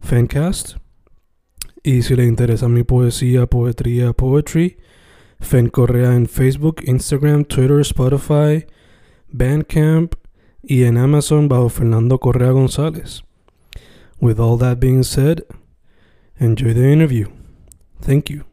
Fancast. 0.00 0.76
Y 1.82 2.02
si 2.02 2.16
le 2.16 2.24
interesa 2.24 2.68
mi 2.68 2.82
poesía, 2.82 3.46
poetría, 3.46 4.12
poetry, 4.12 4.78
Fen 5.40 5.68
Correa 5.68 6.14
en 6.14 6.26
Facebook, 6.26 6.82
Instagram, 6.84 7.44
Twitter, 7.44 7.80
Spotify, 7.80 8.66
Bandcamp 9.28 10.14
y 10.62 10.84
en 10.84 10.98
Amazon 10.98 11.48
bajo 11.48 11.68
Fernando 11.68 12.18
Correa 12.18 12.50
González. 12.50 13.22
With 14.20 14.40
all 14.40 14.58
that 14.58 14.78
being 14.80 15.04
said, 15.04 15.44
enjoy 16.40 16.74
the 16.74 16.92
interview. 16.92 17.28
Thank 18.00 18.30
you. 18.30 18.44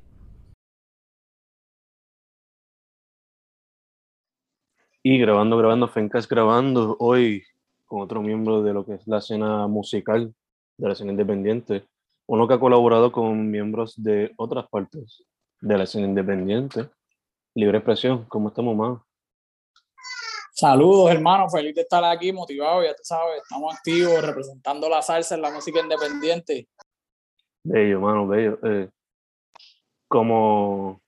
Y 5.03 5.19
grabando, 5.19 5.57
grabando, 5.57 5.87
Fencas 5.87 6.27
grabando 6.27 6.97
hoy 6.99 7.43
con 7.85 8.01
otro 8.01 8.21
miembro 8.21 8.63
de 8.63 8.73
lo 8.73 8.85
que 8.85 8.95
es 8.95 9.07
la 9.07 9.19
escena 9.19 9.67
musical 9.67 10.33
de 10.77 10.87
la 10.87 10.93
escena 10.93 11.11
independiente. 11.11 11.85
Uno 12.27 12.47
que 12.47 12.55
ha 12.55 12.59
colaborado 12.59 13.11
con 13.11 13.49
miembros 13.49 13.93
de 14.01 14.33
otras 14.37 14.67
partes 14.67 15.23
de 15.61 15.77
la 15.77 15.83
escena 15.83 16.07
independiente. 16.07 16.89
Libre 17.55 17.77
expresión, 17.77 18.25
¿cómo 18.25 18.49
estamos, 18.49 18.75
más? 18.75 19.01
Saludos, 20.51 21.11
hermano. 21.11 21.49
Feliz 21.49 21.75
de 21.75 21.81
estar 21.81 22.03
aquí, 22.03 22.31
motivado. 22.31 22.83
Ya 22.83 22.95
tú 22.95 23.03
sabes, 23.03 23.41
estamos 23.43 23.75
activos 23.75 24.25
representando 24.25 24.89
la 24.89 25.01
salsa 25.01 25.35
en 25.35 25.41
la 25.41 25.51
música 25.51 25.79
independiente. 25.79 26.67
Bello, 27.63 27.97
hermano, 27.97 28.27
bello. 28.27 28.59
Eh, 28.63 28.89
como 30.07 31.01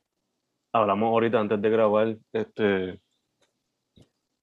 hablamos 0.74 1.08
ahorita 1.08 1.40
antes 1.40 1.62
de 1.62 1.70
grabar, 1.70 2.18
este, 2.34 3.00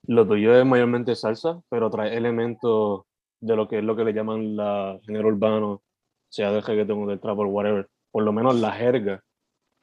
lo 0.06 0.26
tuyo 0.26 0.58
es 0.58 0.64
mayormente 0.64 1.14
salsa, 1.14 1.60
pero 1.68 1.90
trae 1.90 2.16
elementos 2.16 3.02
de 3.44 3.56
lo 3.56 3.68
que 3.68 3.78
es 3.78 3.84
lo 3.84 3.94
que 3.94 4.04
le 4.04 4.12
llaman 4.12 4.56
la 4.56 4.98
género 5.04 5.28
urbano, 5.28 5.82
sea 6.28 6.50
del 6.50 6.62
reggaeton 6.62 7.04
o 7.04 7.06
del 7.06 7.20
trap 7.20 7.38
o 7.38 7.46
whatever. 7.46 7.88
Por 8.10 8.24
lo 8.24 8.32
menos 8.32 8.54
la 8.56 8.72
jerga 8.72 9.22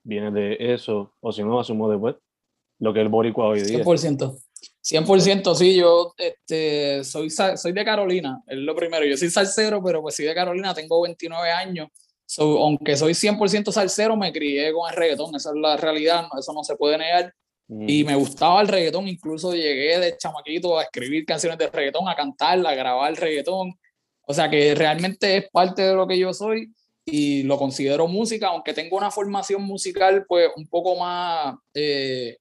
viene 0.03 0.31
de 0.31 0.57
eso, 0.73 1.13
o 1.19 1.31
si 1.31 1.43
no, 1.43 1.59
asumo 1.59 1.89
después, 1.89 2.15
lo 2.79 2.93
que 2.93 2.99
es 2.99 3.03
el 3.03 3.09
boricua 3.09 3.47
hoy 3.47 3.61
día. 3.61 3.83
100%. 3.83 4.41
100% 4.83 5.55
sí, 5.55 5.75
yo 5.75 6.13
este, 6.17 7.03
soy, 7.03 7.29
soy 7.29 7.71
de 7.71 7.85
Carolina, 7.85 8.41
es 8.47 8.57
lo 8.57 8.75
primero. 8.75 9.05
Yo 9.05 9.15
soy 9.15 9.29
salsero, 9.29 9.83
pero 9.83 10.01
pues 10.01 10.15
soy 10.15 10.25
de 10.25 10.33
Carolina, 10.33 10.73
tengo 10.73 11.01
29 11.01 11.51
años. 11.51 11.89
aunque 12.39 12.97
soy 12.97 13.13
100% 13.13 13.71
salsero, 13.71 14.17
me 14.17 14.33
crié 14.33 14.73
con 14.73 14.89
el 14.89 14.95
reggaetón, 14.95 15.35
esa 15.35 15.51
es 15.51 15.55
la 15.55 15.77
realidad, 15.77 16.25
eso 16.37 16.51
no 16.53 16.63
se 16.63 16.75
puede 16.75 16.97
negar. 16.97 17.31
Y 17.73 18.03
me 18.03 18.15
gustaba 18.15 18.59
el 18.61 18.67
reggaetón, 18.67 19.07
incluso 19.07 19.53
llegué 19.53 19.97
de 19.97 20.17
chamaquito 20.17 20.77
a 20.77 20.83
escribir 20.83 21.25
canciones 21.25 21.57
de 21.57 21.69
reggaetón, 21.69 22.09
a 22.09 22.15
cantarla, 22.15 22.71
a 22.71 22.75
grabar 22.75 23.13
reggaetón. 23.13 23.79
O 24.23 24.33
sea 24.33 24.49
que 24.49 24.75
realmente 24.75 25.37
es 25.37 25.49
parte 25.49 25.81
de 25.83 25.93
lo 25.93 26.05
que 26.05 26.19
yo 26.19 26.33
soy 26.33 26.73
y 27.05 27.43
lo 27.43 27.57
considero 27.57 28.07
música, 28.07 28.49
aunque 28.49 28.73
tengo 28.73 28.97
una 28.97 29.09
formación 29.09 29.63
musical 29.63 30.25
pues 30.27 30.49
un 30.57 30.67
poco 30.67 30.97
más 30.97 31.55
eh, 31.73 32.37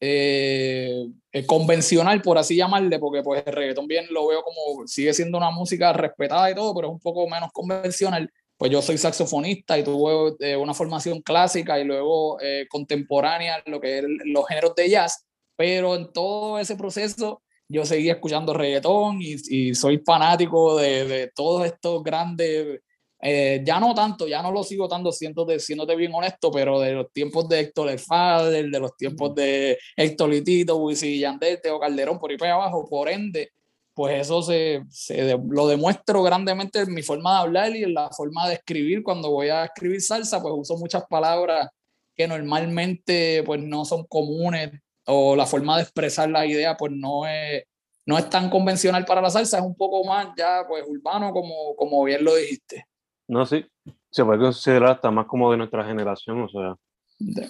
eh, 0.00 1.06
convencional, 1.46 2.22
por 2.22 2.38
así 2.38 2.56
llamarle, 2.56 2.98
porque 2.98 3.22
pues 3.22 3.42
el 3.46 3.52
reggaetón 3.52 3.86
bien 3.86 4.06
lo 4.10 4.28
veo 4.28 4.42
como 4.42 4.86
sigue 4.86 5.12
siendo 5.12 5.36
una 5.36 5.50
música 5.50 5.92
respetada 5.92 6.50
y 6.50 6.54
todo, 6.54 6.74
pero 6.74 6.88
es 6.88 6.94
un 6.94 7.00
poco 7.00 7.28
menos 7.28 7.52
convencional 7.52 8.32
pues 8.62 8.70
yo 8.70 8.80
soy 8.80 8.96
saxofonista 8.96 9.76
y 9.76 9.82
tuve 9.82 10.36
eh, 10.38 10.54
una 10.54 10.72
formación 10.72 11.20
clásica 11.20 11.80
y 11.80 11.84
luego 11.84 12.40
eh, 12.40 12.68
contemporánea, 12.70 13.60
lo 13.66 13.80
que 13.80 13.98
es 13.98 14.04
los 14.26 14.46
géneros 14.46 14.76
de 14.76 14.88
jazz, 14.88 15.26
pero 15.56 15.96
en 15.96 16.12
todo 16.12 16.60
ese 16.60 16.76
proceso 16.76 17.42
yo 17.66 17.84
seguí 17.84 18.08
escuchando 18.08 18.54
reggaetón 18.54 19.18
y, 19.20 19.74
soy 19.74 19.98
fanático 20.06 20.76
de, 20.76 21.04
de, 21.06 21.32
todos 21.34 21.66
estos 21.66 22.04
grandes, 22.04 22.80
eh, 23.20 23.62
ya 23.66 23.80
no 23.80 23.96
tanto, 23.96 24.28
ya 24.28 24.40
no 24.42 24.52
lo 24.52 24.62
sigo 24.62 24.86
tanto, 24.86 25.10
siéndote, 25.10 25.58
siéndote 25.58 25.96
bien 25.96 26.14
honesto, 26.14 26.52
pero 26.52 26.78
de 26.78 26.92
los 26.92 27.12
tiempos 27.12 27.48
de 27.48 27.58
Héctor 27.58 27.90
El 27.90 27.98
Fader, 27.98 28.70
de 28.70 28.78
los 28.78 28.96
tiempos 28.96 29.34
de 29.34 29.76
Héctor 29.96 30.28
Litito, 30.28 30.76
Wisin 30.76 31.18
Yandel, 31.18 31.60
Teo 31.60 31.80
Calderón, 31.80 32.20
por 32.20 32.30
ahí 32.30 32.36
para 32.36 32.54
abajo, 32.54 32.86
por 32.88 33.08
ende, 33.08 33.50
pues 33.94 34.20
eso 34.20 34.42
se, 34.42 34.82
se, 34.88 35.36
lo 35.48 35.66
demuestro 35.68 36.22
grandemente 36.22 36.80
en 36.80 36.94
mi 36.94 37.02
forma 37.02 37.32
de 37.32 37.38
hablar 37.40 37.76
y 37.76 37.84
en 37.84 37.94
la 37.94 38.10
forma 38.10 38.48
de 38.48 38.54
escribir. 38.54 39.02
Cuando 39.02 39.30
voy 39.30 39.48
a 39.48 39.64
escribir 39.64 40.00
salsa, 40.00 40.40
pues 40.40 40.54
uso 40.56 40.76
muchas 40.76 41.04
palabras 41.06 41.68
que 42.14 42.26
normalmente 42.26 43.42
pues 43.44 43.60
no 43.62 43.84
son 43.84 44.04
comunes 44.06 44.70
o 45.06 45.34
la 45.36 45.46
forma 45.46 45.76
de 45.76 45.82
expresar 45.82 46.28
la 46.30 46.46
idea 46.46 46.76
pues 46.76 46.92
no 46.92 47.26
es, 47.26 47.64
no 48.06 48.18
es 48.18 48.28
tan 48.30 48.50
convencional 48.50 49.04
para 49.04 49.20
la 49.20 49.30
salsa, 49.30 49.58
es 49.58 49.64
un 49.64 49.74
poco 49.74 50.04
más 50.04 50.28
ya 50.36 50.64
pues 50.66 50.84
urbano 50.86 51.32
como, 51.32 51.74
como 51.76 52.04
bien 52.04 52.24
lo 52.24 52.34
dijiste. 52.34 52.86
No, 53.28 53.46
sí, 53.46 53.64
se 54.10 54.24
puede 54.24 54.38
considerar 54.40 54.90
hasta 54.90 55.10
más 55.10 55.26
como 55.26 55.50
de 55.50 55.56
nuestra 55.56 55.84
generación, 55.84 56.42
o 56.42 56.48
sea. 56.48 56.76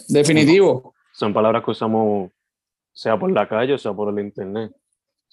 definitivo. 0.08 0.94
Son 1.12 1.32
palabras 1.32 1.64
que 1.64 1.70
usamos 1.70 2.30
sea 2.94 3.18
por 3.18 3.32
la 3.32 3.48
calle 3.48 3.74
o 3.74 3.78
sea 3.78 3.92
por 3.92 4.12
el 4.12 4.24
internet. 4.24 4.72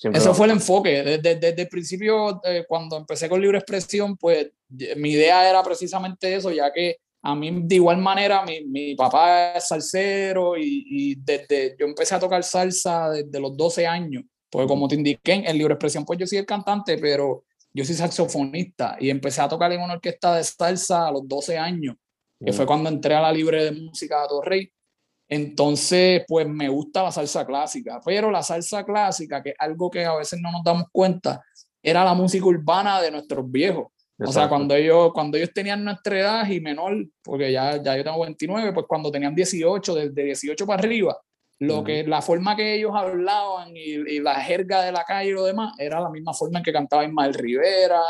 Eso 0.02 0.34
fue 0.34 0.46
el 0.46 0.54
enfoque. 0.54 1.04
Desde, 1.04 1.36
desde, 1.36 1.62
el 1.62 1.68
principio, 1.68 2.42
eh, 2.44 2.66
cuando 2.68 2.98
empecé 2.98 3.28
con 3.28 3.42
libre 3.42 3.58
expresión, 3.58 4.16
pues 4.16 4.50
mi 4.96 5.12
idea 5.12 5.50
era 5.50 5.62
precisamente 5.62 6.36
eso, 6.36 6.52
ya 6.52 6.72
que 6.72 6.98
a 7.22 7.36
mí 7.36 7.52
de 7.64 7.76
igual 7.76 7.98
manera 7.98 8.46
mi, 8.46 8.64
mi 8.64 8.96
papá 8.96 9.54
es 9.54 9.68
salsero 9.68 10.58
y, 10.58 10.86
y, 10.88 11.16
desde 11.16 11.76
yo 11.78 11.86
empecé 11.86 12.16
a 12.16 12.20
tocar 12.20 12.44
salsa 12.44 13.10
desde 13.10 13.40
los 13.42 13.58
12 13.58 13.86
años, 13.86 14.24
porque 14.50 14.68
como 14.68 14.88
te 14.88 14.96
indiqué 14.96 15.34
en 15.34 15.58
libre 15.58 15.74
expresión, 15.74 16.06
pues 16.06 16.18
yo 16.18 16.26
soy 16.26 16.38
el 16.38 16.46
cantante, 16.46 16.98
pero 16.98 17.44
yo 17.74 17.84
soy 17.84 17.96
saxofonista 17.96 18.96
y 19.00 19.10
empecé 19.10 19.42
a 19.42 19.50
tocar 19.50 19.72
en 19.74 19.82
una 19.82 19.96
orquesta 19.96 20.36
de 20.36 20.44
salsa 20.44 21.08
a 21.08 21.12
los 21.12 21.28
12 21.28 21.58
años, 21.58 21.96
que 22.44 22.54
fue 22.54 22.66
cuando 22.66 22.90
entré 22.90 23.16
a 23.16 23.22
la 23.22 23.34
libre 23.34 23.66
de 23.66 23.72
música 23.72 24.22
de 24.22 24.28
Torrey. 24.30 24.72
Entonces, 25.30 26.24
pues 26.28 26.48
me 26.48 26.68
gusta 26.70 27.04
la 27.04 27.12
salsa 27.12 27.46
clásica, 27.46 28.02
pero 28.04 28.32
la 28.32 28.42
salsa 28.42 28.84
clásica, 28.84 29.44
que 29.44 29.50
es 29.50 29.56
algo 29.60 29.90
que 29.92 30.04
a 30.04 30.16
veces 30.16 30.40
no 30.42 30.52
nos 30.52 30.64
damos 30.64 30.86
cuenta, 30.92 31.44
era 31.84 32.04
la 32.04 32.16
música 32.16 32.46
urbana 32.46 33.00
de 33.00 33.12
nuestros 33.12 33.50
viejos. 33.50 33.88
O 34.22 34.34
sea, 34.34 34.50
cuando 34.50 34.76
ellos, 34.76 35.12
cuando 35.14 35.38
ellos 35.38 35.52
tenían 35.54 35.86
nuestra 35.86 36.20
edad 36.20 36.50
y 36.50 36.60
menor, 36.60 37.08
porque 37.24 37.54
ya, 37.54 37.82
ya 37.82 37.96
yo 37.96 38.04
tengo 38.04 38.22
29, 38.22 38.74
pues 38.74 38.86
cuando 38.86 39.12
tenían 39.12 39.34
18, 39.34 39.96
desde 39.96 40.24
18 40.24 40.66
para 40.66 40.82
arriba, 40.82 41.18
lo 41.60 41.84
que, 41.84 42.04
la 42.04 42.22
forma 42.22 42.56
que 42.56 42.76
ellos 42.76 42.92
hablaban 42.94 43.76
y, 43.78 43.94
y, 43.94 44.20
la 44.20 44.36
jerga 44.42 44.82
de 44.84 44.92
la 44.92 45.04
calle 45.06 45.30
y 45.30 45.34
lo 45.34 45.46
demás, 45.46 45.74
era 45.78 46.02
la 46.02 46.10
misma 46.10 46.34
forma 46.34 46.60
en 46.60 46.66
que 46.66 46.74
cantaba 46.74 47.06
Ismael 47.06 47.34
Rivera, 47.34 48.02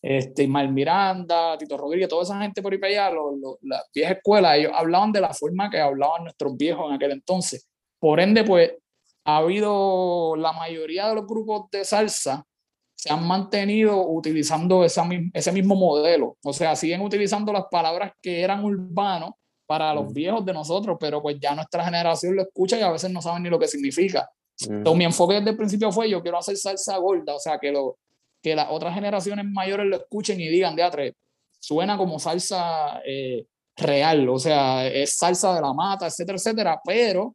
este, 0.00 0.44
Ismael 0.44 0.72
Miranda, 0.72 1.56
Tito 1.58 1.76
Rodríguez, 1.76 2.08
toda 2.08 2.22
esa 2.22 2.40
gente 2.40 2.62
por 2.62 2.72
ahí 2.72 2.78
para 2.78 3.08
allá, 3.08 3.16
las 3.62 3.90
viejas 3.94 4.16
escuelas, 4.16 4.58
ellos 4.58 4.72
hablaban 4.74 5.12
de 5.12 5.20
la 5.20 5.34
forma 5.34 5.70
que 5.70 5.80
hablaban 5.80 6.24
nuestros 6.24 6.56
viejos 6.56 6.86
en 6.88 6.94
aquel 6.94 7.12
entonces. 7.12 7.66
Por 7.98 8.20
ende, 8.20 8.44
pues, 8.44 8.72
ha 9.24 9.38
habido 9.38 10.36
la 10.36 10.52
mayoría 10.52 11.08
de 11.08 11.16
los 11.16 11.26
grupos 11.26 11.70
de 11.70 11.84
salsa 11.84 12.44
se 12.98 13.12
han 13.12 13.24
mantenido 13.24 14.08
utilizando 14.08 14.84
esa, 14.84 15.08
ese 15.32 15.52
mismo 15.52 15.76
modelo. 15.76 16.36
O 16.42 16.52
sea, 16.52 16.74
siguen 16.74 17.00
utilizando 17.00 17.52
las 17.52 17.66
palabras 17.70 18.12
que 18.20 18.40
eran 18.40 18.64
urbanos 18.64 19.30
para 19.66 19.94
los 19.94 20.12
viejos 20.12 20.44
de 20.44 20.52
nosotros, 20.52 20.96
pero 20.98 21.22
pues 21.22 21.36
ya 21.40 21.54
nuestra 21.54 21.84
generación 21.84 22.34
lo 22.34 22.42
escucha 22.42 22.76
y 22.76 22.82
a 22.82 22.90
veces 22.90 23.12
no 23.12 23.22
saben 23.22 23.44
ni 23.44 23.50
lo 23.50 23.58
que 23.58 23.68
significa. 23.68 24.28
Entonces, 24.60 24.98
mi 24.98 25.04
enfoque 25.04 25.34
desde 25.34 25.50
el 25.50 25.56
principio 25.56 25.92
fue, 25.92 26.10
yo 26.10 26.20
quiero 26.20 26.38
hacer 26.38 26.56
salsa 26.56 26.96
gorda, 26.96 27.36
o 27.36 27.38
sea, 27.38 27.56
que 27.60 27.70
lo, 27.70 27.98
que 28.42 28.54
las 28.54 28.68
otras 28.70 28.94
generaciones 28.94 29.44
mayores 29.46 29.86
lo 29.86 29.96
escuchen 29.96 30.40
y 30.40 30.48
digan, 30.48 30.76
de 30.76 30.82
atre, 30.82 31.14
suena 31.58 31.96
como 31.96 32.18
salsa 32.18 33.00
eh, 33.04 33.46
real, 33.76 34.28
o 34.28 34.38
sea, 34.38 34.86
es 34.86 35.16
salsa 35.16 35.54
de 35.54 35.60
la 35.60 35.72
mata, 35.72 36.06
etcétera, 36.06 36.36
etcétera, 36.36 36.80
pero 36.84 37.34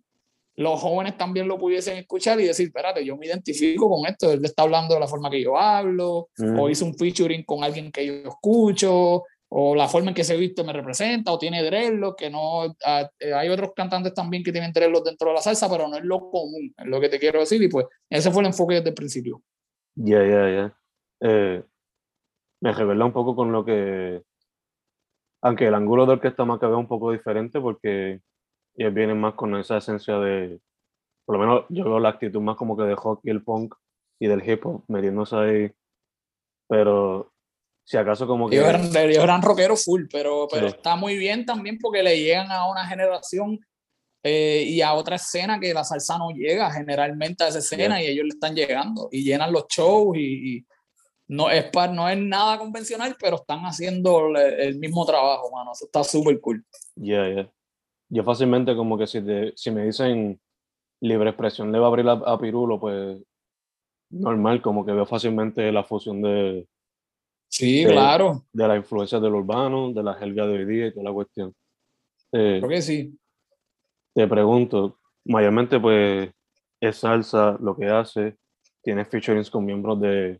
los 0.55 0.79
jóvenes 0.79 1.17
también 1.17 1.47
lo 1.47 1.57
pudiesen 1.57 1.97
escuchar 1.97 2.39
y 2.39 2.45
decir, 2.45 2.67
espérate, 2.67 3.03
yo 3.03 3.17
me 3.17 3.25
identifico 3.25 3.89
con 3.89 4.05
esto, 4.05 4.31
él 4.31 4.43
está 4.45 4.63
hablando 4.63 4.93
de 4.93 4.99
la 4.99 5.07
forma 5.07 5.29
que 5.29 5.41
yo 5.41 5.57
hablo, 5.57 6.29
o 6.59 6.69
hice 6.69 6.83
un 6.83 6.95
featuring 6.95 7.43
con 7.43 7.63
alguien 7.63 7.91
que 7.91 8.05
yo 8.05 8.13
escucho, 8.29 9.23
o 9.55 9.75
la 9.75 9.87
forma 9.87 10.09
en 10.09 10.15
que 10.15 10.23
se 10.23 10.37
viste 10.37 10.63
me 10.63 10.73
representa, 10.73 11.31
o 11.31 11.39
tiene 11.39 11.63
dreadlocks, 11.63 12.17
que 12.17 12.29
no, 12.29 12.65
eh, 12.65 13.33
hay 13.33 13.49
otros 13.49 13.71
cantantes 13.75 14.13
también 14.13 14.43
que 14.43 14.51
tienen 14.51 14.73
dreadlocks 14.73 15.05
dentro 15.05 15.29
de 15.29 15.35
la 15.35 15.41
salsa, 15.41 15.69
pero 15.69 15.87
no 15.87 15.97
es 15.97 16.03
lo 16.03 16.29
común, 16.29 16.73
es 16.77 16.85
lo 16.85 16.99
que 16.99 17.09
te 17.09 17.19
quiero 17.19 17.39
decir, 17.39 17.61
y 17.61 17.67
pues 17.67 17.87
ese 18.09 18.31
fue 18.31 18.41
el 18.41 18.47
enfoque 18.47 18.75
desde 18.75 18.89
el 18.89 18.95
principio. 18.95 19.41
Ya, 19.95 20.23
ya, 20.23 20.49
ya. 20.49 20.77
Eh, 21.23 21.63
me 22.61 22.73
revela 22.73 23.05
un 23.05 23.13
poco 23.13 23.35
con 23.35 23.51
lo 23.51 23.63
que, 23.63 24.21
aunque 25.41 25.67
el 25.67 25.73
ángulo 25.73 26.05
de 26.05 26.13
orquesta 26.13 26.45
más 26.45 26.59
que 26.59 26.65
veo 26.65 26.77
un 26.77 26.87
poco 26.87 27.11
diferente, 27.11 27.59
porque 27.59 28.21
ellos 28.75 28.93
vienen 28.93 29.19
más 29.19 29.33
con 29.35 29.55
esa 29.55 29.77
esencia 29.77 30.17
de, 30.19 30.59
por 31.25 31.37
lo 31.37 31.41
menos 31.41 31.65
yo 31.69 31.85
veo 31.85 31.99
la 31.99 32.09
actitud 32.09 32.41
más 32.41 32.57
como 32.57 32.75
que 32.75 32.83
de 32.83 32.95
hockey, 32.95 33.31
el 33.31 33.43
punk 33.43 33.73
y 34.19 34.27
del 34.27 34.47
hip 34.47 34.65
hop, 34.65 34.83
metiéndose 34.87 35.35
ahí, 35.35 35.71
pero 36.67 37.33
si 37.85 37.97
acaso 37.97 38.27
como 38.27 38.49
que... 38.49 38.55
Ellos 38.57 38.69
eran, 38.69 38.85
ellos 38.85 39.23
eran 39.23 39.41
rockeros 39.41 39.83
full, 39.83 40.03
pero, 40.11 40.47
pero 40.51 40.67
está 40.67 40.95
muy 40.95 41.17
bien 41.17 41.45
también 41.45 41.77
porque 41.81 42.03
le 42.03 42.19
llegan 42.19 42.51
a 42.51 42.69
una 42.69 42.85
generación 42.85 43.59
eh, 44.23 44.63
y 44.65 44.81
a 44.81 44.93
otra 44.93 45.17
escena 45.17 45.59
que 45.59 45.73
la 45.73 45.83
salsa 45.83 46.17
no 46.17 46.29
llega 46.31 46.71
generalmente 46.71 47.43
a 47.43 47.49
esa 47.49 47.59
escena 47.59 48.01
y 48.01 48.05
ellos 48.05 48.23
le 48.23 48.29
están 48.29 48.55
llegando 48.55 49.09
y 49.11 49.23
llenan 49.23 49.51
los 49.51 49.65
shows 49.67 50.17
y, 50.17 50.65
no, 51.27 51.49
es 51.49 51.65
no 51.93 52.09
es 52.09 52.17
nada 52.17 52.57
convencional, 52.57 53.15
pero 53.19 53.37
están 53.37 53.61
haciendo 53.61 54.27
el, 54.35 54.77
mismo 54.79 55.05
trabajo, 55.05 55.51
mano. 55.51 55.71
Eso 55.73 55.85
está 55.85 56.03
súper 56.03 56.39
cool. 56.41 56.65
Yeah, 56.95 57.33
yeah 57.33 57.51
yo 58.13 58.23
fácilmente 58.23 58.75
como 58.75 58.95
que 58.95 59.07
si, 59.07 59.19
si 59.55 59.71
me 59.71 59.85
dicen 59.85 60.39
libre 61.01 61.31
expresión 61.31 61.71
le 61.71 61.79
va 61.79 61.85
a 61.85 61.89
abrir 61.89 62.07
a, 62.07 62.39
Pirulo, 62.39 62.79
pues 62.79 63.19
normal, 64.11 64.61
como 64.61 64.85
que 64.85 64.91
veo 64.91 65.05
fácilmente 65.07 65.71
la 65.71 65.83
fusión 65.83 66.21
de... 66.21 66.67
Sí, 67.49 67.83
claro. 67.85 68.45
De 68.53 68.67
la 68.67 68.77
influencia 68.77 69.19
del 69.19 69.33
urbano, 69.33 69.91
de 69.91 70.03
la 70.03 70.13
jerga 70.13 70.45
de 70.45 70.53
hoy 70.53 70.65
día 70.65 70.87
y 70.87 70.91
toda 70.91 71.05
la 71.05 71.11
cuestión. 71.13 71.55
Eh, 72.31 72.57
Creo 72.59 72.69
que 72.69 72.81
sí. 72.83 73.17
Te 74.13 74.27
pregunto, 74.27 74.99
mayormente 75.25 75.79
pues 75.79 76.29
es 76.79 76.97
salsa 76.97 77.57
lo 77.59 77.75
que 77.75 77.87
hace, 77.87 78.37
tiene 78.83 79.05
featurings 79.05 79.49
con 79.49 79.65
miembros 79.65 79.99
de 79.99 80.39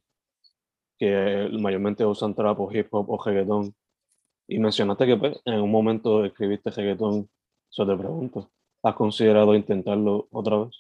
que 1.04 1.50
mayormente 1.60 2.06
usan 2.06 2.34
trap 2.34 2.60
o 2.60 2.72
hip 2.72 2.88
hop 2.92 3.10
o 3.10 3.24
reggaetón. 3.24 3.76
Y 4.48 4.60
mencionaste 4.60 5.06
que 5.06 5.18
pues, 5.18 5.38
en 5.46 5.62
un 5.62 5.72
momento 5.72 6.24
escribiste 6.26 6.70
reggaetón 6.72 7.30
eso 7.74 7.88
te 7.88 7.98
pregunto. 7.98 8.52
¿Has 8.84 8.94
considerado 8.96 9.56
intentarlo 9.56 10.28
otra 10.32 10.58
vez? 10.60 10.76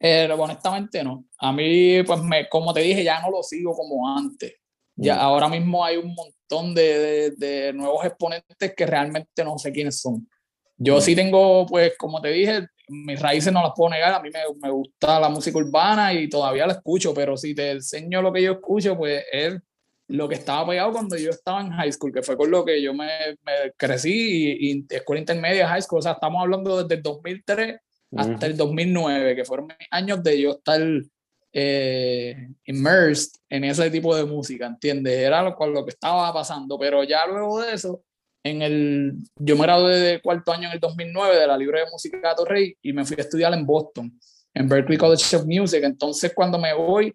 Eh, 0.00 0.30
honestamente 0.32 1.04
no. 1.04 1.24
A 1.38 1.52
mí, 1.52 2.02
pues 2.04 2.22
me, 2.22 2.48
como 2.48 2.72
te 2.72 2.80
dije, 2.80 3.04
ya 3.04 3.20
no 3.20 3.30
lo 3.30 3.42
sigo 3.42 3.74
como 3.74 4.08
antes. 4.08 4.54
Ya 4.96 5.16
mm. 5.16 5.18
ahora 5.18 5.48
mismo 5.48 5.84
hay 5.84 5.98
un 5.98 6.14
montón 6.14 6.74
de, 6.74 7.32
de, 7.32 7.72
nuevos 7.74 8.04
exponentes 8.06 8.74
que 8.74 8.86
realmente 8.86 9.44
no 9.44 9.58
sé 9.58 9.70
quiénes 9.70 10.00
son. 10.00 10.26
Yo 10.78 10.96
mm. 10.96 11.00
sí 11.00 11.14
tengo, 11.14 11.66
pues, 11.66 11.92
como 11.98 12.22
te 12.22 12.28
dije, 12.30 12.66
mis 12.88 13.20
raíces 13.20 13.52
no 13.52 13.62
las 13.62 13.72
puedo 13.74 13.90
negar. 13.90 14.14
A 14.14 14.20
mí 14.20 14.30
me, 14.30 14.40
me, 14.60 14.70
gusta 14.70 15.20
la 15.20 15.28
música 15.28 15.58
urbana 15.58 16.12
y 16.12 16.28
todavía 16.28 16.66
la 16.66 16.74
escucho, 16.74 17.14
pero 17.14 17.36
si 17.36 17.54
te 17.54 17.72
enseño 17.72 18.22
lo 18.22 18.32
que 18.32 18.42
yo 18.42 18.52
escucho, 18.52 18.96
pues 18.96 19.24
es 19.30 19.58
lo 20.08 20.28
que 20.28 20.36
estaba 20.36 20.66
pegado 20.68 20.92
cuando 20.92 21.16
yo 21.16 21.30
estaba 21.30 21.60
en 21.60 21.70
high 21.70 21.92
school, 21.92 22.12
que 22.12 22.22
fue 22.22 22.36
con 22.36 22.50
lo 22.50 22.64
que 22.64 22.80
yo 22.82 22.94
me, 22.94 23.08
me 23.44 23.72
crecí, 23.76 24.56
y, 24.58 24.72
y, 24.72 24.86
escuela 24.88 25.20
intermedia, 25.20 25.68
high 25.68 25.82
school, 25.82 25.98
o 25.98 26.02
sea, 26.02 26.12
estamos 26.12 26.42
hablando 26.42 26.82
desde 26.82 26.94
el 26.94 27.02
2003 27.02 27.76
hasta 28.16 28.46
el 28.46 28.56
2009, 28.56 29.36
que 29.36 29.44
fueron 29.44 29.68
años 29.90 30.22
de 30.22 30.40
yo 30.40 30.52
estar 30.52 30.80
eh, 31.52 32.48
immersed 32.64 33.32
en 33.50 33.64
ese 33.64 33.90
tipo 33.90 34.16
de 34.16 34.24
música, 34.24 34.66
¿entiendes? 34.66 35.18
Era 35.18 35.42
lo, 35.42 35.54
lo 35.66 35.84
que 35.84 35.90
estaba 35.90 36.32
pasando, 36.32 36.78
pero 36.78 37.04
ya 37.04 37.26
luego 37.26 37.60
de 37.60 37.74
eso, 37.74 38.02
en 38.42 38.62
el, 38.62 39.14
yo 39.36 39.56
me 39.56 39.62
gradué 39.62 39.96
de 39.96 40.20
cuarto 40.20 40.52
año 40.52 40.68
en 40.68 40.74
el 40.74 40.80
2009 40.80 41.36
de 41.36 41.46
la 41.46 41.56
Libre 41.56 41.80
de 41.80 41.90
Música 41.90 42.16
de 42.28 42.34
Torrey 42.34 42.76
y 42.82 42.92
me 42.92 43.04
fui 43.04 43.16
a 43.18 43.22
estudiar 43.22 43.52
en 43.52 43.66
Boston, 43.66 44.18
en 44.54 44.68
Berklee 44.68 44.98
College 44.98 45.36
of 45.36 45.44
Music, 45.46 45.80
entonces 45.82 46.32
cuando 46.34 46.58
me 46.58 46.72
voy 46.74 47.14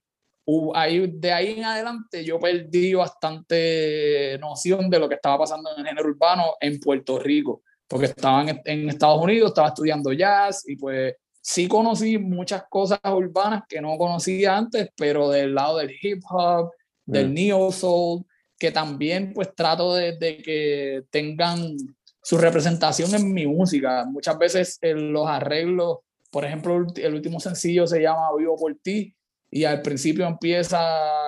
ahí, 0.73 1.07
de 1.07 1.31
ahí 1.31 1.51
en 1.57 1.65
adelante 1.65 2.23
yo 2.23 2.39
perdí 2.39 2.93
bastante 2.93 4.37
noción 4.39 4.89
de 4.89 4.99
lo 4.99 5.07
que 5.07 5.15
estaba 5.15 5.39
pasando 5.39 5.71
en 5.71 5.81
el 5.81 5.87
género 5.87 6.09
urbano 6.09 6.55
en 6.59 6.79
Puerto 6.79 7.19
Rico, 7.19 7.61
porque 7.87 8.07
estaba 8.07 8.45
en, 8.65 8.89
Estados 8.89 9.21
Unidos, 9.21 9.51
estaba 9.51 9.69
estudiando 9.69 10.11
jazz 10.11 10.67
y 10.67 10.75
pues 10.75 11.15
sí 11.41 11.67
conocí 11.67 12.17
muchas 12.17 12.63
cosas 12.69 12.99
urbanas 13.05 13.63
que 13.67 13.81
no 13.81 13.97
conocía 13.97 14.57
antes, 14.57 14.89
pero 14.95 15.29
del 15.29 15.55
lado 15.55 15.77
del 15.77 15.91
hip 16.01 16.21
hop, 16.29 16.71
del 17.05 17.29
mm. 17.29 17.33
neo 17.33 17.71
soul, 17.71 18.25
que 18.63 18.71
también 18.71 19.33
pues 19.33 19.53
trato 19.53 19.93
de, 19.93 20.13
de, 20.13 20.37
que 20.37 21.03
tengan 21.09 21.75
su 22.21 22.37
representación 22.37 23.13
en 23.13 23.33
mi 23.33 23.45
música. 23.45 24.05
Muchas 24.05 24.37
veces 24.37 24.77
en 24.79 25.11
los 25.11 25.27
arreglos, 25.27 25.97
por 26.31 26.45
ejemplo, 26.45 26.81
el 26.95 27.13
último 27.13 27.41
sencillo 27.41 27.85
se 27.85 28.01
llama 28.01 28.33
Vivo 28.37 28.55
por 28.55 28.73
ti, 28.81 29.13
y 29.51 29.65
al 29.65 29.81
principio 29.81 30.25
empieza 30.25 30.79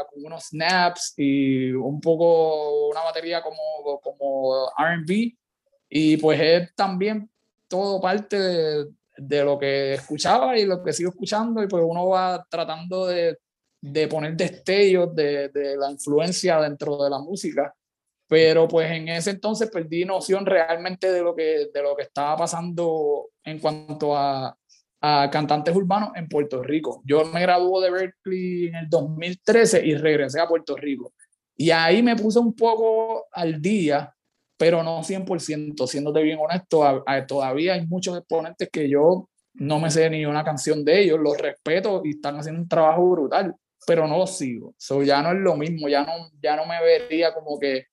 con 0.09 0.25
unos 0.27 0.45
snaps 0.45 1.13
y 1.17 1.73
un 1.73 1.99
poco 1.99 2.87
una 2.87 3.01
batería 3.01 3.41
como, 3.41 3.99
como 3.99 4.69
RB 4.69 5.33
y 5.89 6.15
pues 6.15 6.39
es 6.39 6.73
también 6.73 7.29
todo 7.67 7.99
parte 7.99 8.39
de, 8.39 8.85
de, 9.17 9.43
lo 9.43 9.59
que 9.59 9.95
escuchaba 9.95 10.57
y 10.57 10.65
lo 10.65 10.81
que 10.81 10.93
sigo 10.93 11.09
escuchando 11.09 11.61
y 11.61 11.67
pues 11.67 11.83
uno 11.85 12.07
va 12.07 12.47
tratando 12.49 13.07
de, 13.07 13.37
de 13.91 14.07
poner 14.07 14.35
destellos 14.35 15.15
de, 15.15 15.49
de, 15.49 15.77
la 15.77 15.91
influencia 15.91 16.59
dentro 16.59 17.03
de 17.03 17.09
la 17.09 17.19
música 17.19 17.73
pero 18.27 18.67
pues 18.67 18.91
en 18.91 19.07
ese 19.09 19.31
entonces 19.31 19.69
perdí 19.69 20.03
noción 20.03 20.45
realmente 20.45 21.11
de 21.11 21.21
lo 21.21 21.35
que, 21.35 21.69
de 21.73 21.81
lo 21.81 21.95
que 21.95 22.03
estaba 22.03 22.37
pasando 22.37 23.29
en 23.43 23.59
cuanto 23.59 24.17
a, 24.17 24.57
a 25.01 25.29
cantantes 25.29 25.75
urbanos 25.75 26.09
en 26.15 26.27
Puerto 26.27 26.63
Rico. 26.63 27.01
Yo 27.05 27.25
me 27.25 27.41
gradué 27.41 27.85
de 27.85 27.91
Berkeley 27.91 28.67
en 28.67 28.75
el 28.75 28.89
2013 28.89 29.85
y 29.85 29.95
regresé 29.95 30.39
a 30.39 30.47
Puerto 30.47 30.75
Rico. 30.75 31.13
Y 31.55 31.69
ahí 31.69 32.01
me 32.01 32.15
puse 32.15 32.39
un 32.39 32.53
poco 32.55 33.27
al 33.31 33.61
día, 33.61 34.13
pero 34.57 34.81
no 34.81 35.03
100%, 35.03 35.87
siéndote 35.87 36.23
bien 36.23 36.39
honesto, 36.39 37.03
todavía 37.27 37.73
hay 37.73 37.85
muchos 37.85 38.17
exponentes 38.17 38.69
que 38.71 38.89
yo 38.89 39.29
no 39.53 39.79
me 39.79 39.89
sé 39.89 40.09
ni 40.09 40.25
una 40.25 40.43
canción 40.43 40.83
de 40.83 41.03
ellos, 41.03 41.19
los 41.19 41.37
respeto 41.37 42.01
y 42.03 42.11
están 42.11 42.37
haciendo 42.37 42.61
un 42.61 42.67
trabajo 42.67 43.09
brutal, 43.11 43.55
pero 43.85 44.07
no 44.07 44.17
los 44.17 44.37
sigo. 44.37 44.73
So, 44.77 45.03
ya 45.03 45.21
no 45.21 45.31
es 45.31 45.37
lo 45.37 45.55
mismo, 45.55 45.87
ya 45.87 46.03
no, 46.03 46.31
ya 46.41 46.55
no 46.55 46.65
me 46.65 46.81
vería 46.81 47.33
como 47.33 47.59
que 47.59 47.87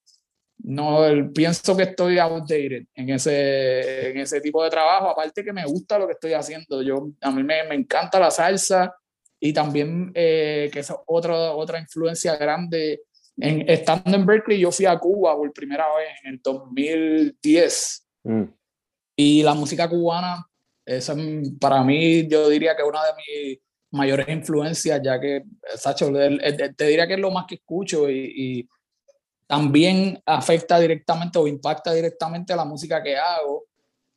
no 0.65 1.33
pienso 1.35 1.77
que 1.77 1.85
estoy 1.85 2.19
outdated 2.19 2.85
en 2.95 3.11
ese, 3.11 4.11
en 4.11 4.19
ese 4.19 4.41
tipo 4.41 4.63
de 4.63 4.71
trabajo, 4.71 5.09
aparte 5.09 5.43
que 5.43 5.53
me 5.53 5.65
gusta 5.65 5.99
lo 5.99 6.07
que 6.07 6.13
estoy 6.13 6.35
haciendo, 6.35 6.83
yo, 6.83 7.11
a 7.21 7.31
mí 7.31 7.43
me, 7.43 7.65
me 7.65 7.75
encanta 7.75 8.21
la 8.21 8.31
salsa 8.31 8.95
y 9.41 9.53
también 9.53 10.13
eh, 10.15 10.71
que 10.73 10.81
es 10.81 10.93
otra, 11.07 11.53
otra 11.53 11.81
influencia 11.81 12.37
grande. 12.37 13.03
En, 13.37 13.69
estando 13.69 14.15
en 14.15 14.25
Berkeley, 14.25 14.61
yo 14.61 14.71
fui 14.71 14.87
a 14.87 14.99
Cuba 14.99 15.35
por 15.35 15.53
primera 15.53 15.87
vez 15.97 16.11
en 16.23 16.35
el 16.35 16.41
2010 16.41 18.09
mm. 18.23 18.43
y 19.17 19.43
la 19.43 19.55
música 19.55 19.89
cubana, 19.89 20.47
esa 20.85 21.17
para 21.61 21.83
mí 21.83 22.29
yo 22.29 22.49
diría 22.49 22.77
que 22.77 22.83
una 22.83 23.01
de 23.05 23.13
mis 23.17 23.59
mayores 23.93 24.29
influencias, 24.29 25.01
ya 25.03 25.21
que, 25.21 25.45
Sacho, 25.77 26.11
te 26.13 26.87
diría 26.87 27.07
que 27.07 27.15
es 27.15 27.21
lo 27.21 27.31
más 27.31 27.47
que 27.47 27.57
escucho 27.57 28.11
y, 28.11 28.69
también 29.47 30.19
afecta 30.25 30.81
directamente 30.81 31.39
o 31.39 31.47
impacta 31.47 31.93
directamente 31.93 32.55
a 32.55 32.57
la 32.57 32.65
música 32.65 33.03
que 33.03 33.19
hago. 33.19 33.67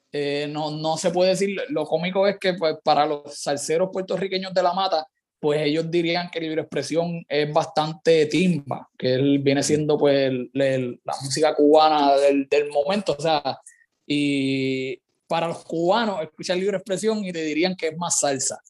Eh, 0.09 0.47
no, 0.49 0.71
no 0.71 0.95
se 0.95 1.11
puede 1.11 1.31
decir, 1.31 1.57
lo 1.69 1.85
cómico 1.85 2.25
es 2.25 2.37
que 2.39 2.53
pues, 2.53 2.77
para 2.81 3.05
los 3.05 3.37
salseros 3.37 3.89
puertorriqueños 3.91 4.53
de 4.53 4.63
la 4.63 4.71
mata, 4.71 5.05
pues 5.37 5.61
ellos 5.61 5.91
dirían 5.91 6.29
que 6.31 6.39
libre 6.39 6.61
expresión 6.61 7.25
es 7.27 7.51
bastante 7.51 8.27
timba, 8.27 8.89
que 8.97 9.15
él 9.15 9.39
viene 9.39 9.61
siendo 9.61 9.97
pues 9.97 10.31
la 10.53 11.13
música 11.21 11.53
cubana 11.53 12.15
del, 12.15 12.47
del, 12.47 12.69
momento, 12.69 13.15
o 13.17 13.21
sea, 13.21 13.59
y 14.07 14.97
para 15.27 15.47
los 15.47 15.65
cubanos 15.65 16.21
escuchar 16.21 16.57
libre 16.57 16.77
expresión 16.77 17.23
y 17.25 17.33
te 17.33 17.43
dirían 17.43 17.75
que 17.75 17.89
es 17.89 17.97
más 17.97 18.19
salsa. 18.19 18.61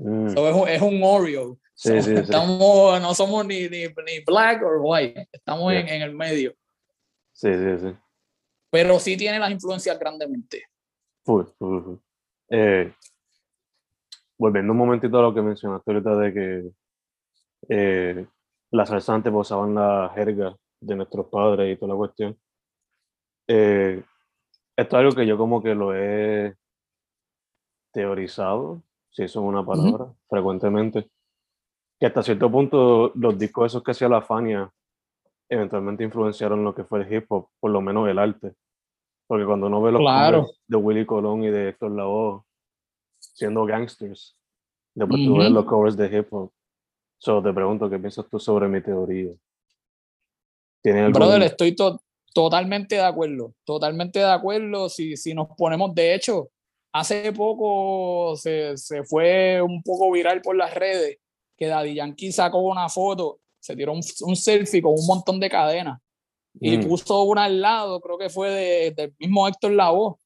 Mm. 0.00 0.28
es, 0.28 0.36
un, 0.36 0.68
es 0.68 0.82
un 0.82 1.00
Oreo. 1.02 1.58
Estamos, 1.82 3.00
no 3.00 3.14
somos 3.14 3.46
ni, 3.46 3.68
ni, 3.68 3.84
ni, 3.86 4.24
black 4.26 4.62
or 4.62 4.80
white, 4.82 5.28
estamos 5.32 5.72
en, 5.72 5.88
en, 5.88 6.02
el 6.02 6.14
medio. 6.14 6.54
Sí, 7.32 7.48
sí, 7.54 7.78
sí. 7.78 7.96
Pero 8.70 8.98
sí 8.98 9.16
tiene 9.16 9.38
las 9.38 9.50
influencias 9.50 9.98
grandemente. 9.98 10.64
Eh, 12.50 12.92
volviendo 14.38 14.72
un 14.72 14.78
momentito 14.78 15.18
a 15.18 15.22
lo 15.22 15.34
que 15.34 15.42
mencionaste 15.42 15.90
ahorita 15.90 16.16
de 16.16 16.32
que 16.32 16.70
eh, 17.68 18.26
las 18.70 18.88
salsa 18.88 19.14
antes 19.14 19.32
usaban 19.34 19.74
la 19.74 20.10
jerga 20.14 20.56
de 20.80 20.96
nuestros 20.96 21.26
padres 21.26 21.72
y 21.72 21.78
toda 21.78 21.92
la 21.92 21.98
cuestión. 21.98 22.38
Eh, 23.48 24.02
esto 24.76 24.96
es 24.96 25.00
algo 25.00 25.12
que 25.12 25.26
yo 25.26 25.36
como 25.36 25.62
que 25.62 25.74
lo 25.74 25.94
he 25.94 26.54
teorizado, 27.92 28.82
si 29.10 29.24
eso 29.24 29.40
es 29.40 29.44
una 29.46 29.64
palabra, 29.64 30.06
frecuentemente. 30.28 31.08
Que 31.98 32.06
hasta 32.06 32.22
cierto 32.22 32.50
punto 32.50 33.12
los 33.14 33.38
discos 33.38 33.66
esos 33.66 33.82
que 33.82 33.90
hacía 33.90 34.08
la 34.08 34.22
Fania 34.22 34.70
eventualmente 35.48 36.04
influenciaron 36.04 36.62
lo 36.64 36.74
que 36.74 36.84
fue 36.84 37.02
el 37.02 37.12
hip 37.12 37.26
hop, 37.30 37.48
por 37.58 37.70
lo 37.72 37.80
menos 37.80 38.08
el 38.08 38.18
arte. 38.18 38.54
Porque 39.26 39.44
cuando 39.44 39.66
uno 39.66 39.82
ve 39.82 39.92
los 39.92 40.00
Claro. 40.00 40.48
de 40.66 40.76
Willy 40.76 41.04
Colón 41.06 41.42
y 41.44 41.50
de 41.50 41.70
Héctor 41.70 41.90
Lavoe 41.92 42.42
siendo 43.18 43.64
gangsters, 43.64 44.36
después 44.94 45.24
tú 45.24 45.32
Ujú. 45.32 45.40
ves 45.40 45.50
los 45.50 45.64
covers 45.66 45.96
de 45.96 46.18
hip 46.18 46.32
hop. 46.32 46.52
So, 47.18 47.42
te 47.42 47.52
pregunto, 47.52 47.90
¿qué 47.90 47.98
piensas 47.98 48.26
tú 48.30 48.38
sobre 48.38 48.66
mi 48.68 48.80
teoría? 48.80 49.32
¿Tienes 50.82 51.02
algún- 51.06 51.12
Brother, 51.20 51.42
estoy 51.42 51.74
to- 51.74 52.00
totalmente 52.32 52.94
de 52.94 53.02
acuerdo, 53.04 53.52
totalmente 53.64 54.20
de 54.20 54.30
acuerdo. 54.30 54.88
Si, 54.88 55.16
si 55.16 55.34
nos 55.34 55.48
ponemos, 55.56 55.94
de 55.94 56.14
hecho, 56.14 56.48
hace 56.92 57.32
poco 57.32 58.36
se, 58.36 58.76
se 58.76 59.04
fue 59.04 59.60
un 59.62 59.82
poco 59.82 60.10
viral 60.10 60.40
por 60.42 60.56
las 60.56 60.74
redes 60.74 61.18
que 61.56 61.66
Daddy 61.66 61.94
Yankee 61.94 62.32
sacó 62.32 62.58
una 62.58 62.88
foto, 62.88 63.38
se 63.58 63.76
tiró 63.76 63.92
un, 63.92 64.00
un 64.22 64.36
selfie 64.36 64.80
con 64.82 64.92
un 64.92 65.06
montón 65.06 65.38
de 65.40 65.50
cadenas 65.50 65.98
y 66.60 66.76
Mm, 66.78 66.88
puso 66.88 67.22
una 67.22 67.44
al 67.44 67.60
lado, 67.60 68.00
creo 68.00 68.18
que 68.18 68.28
fue 68.28 68.50
de- 68.50 68.90
del 68.90 69.14
mismo 69.18 69.46
Héctor 69.46 69.72
Lavoe, 69.72 70.16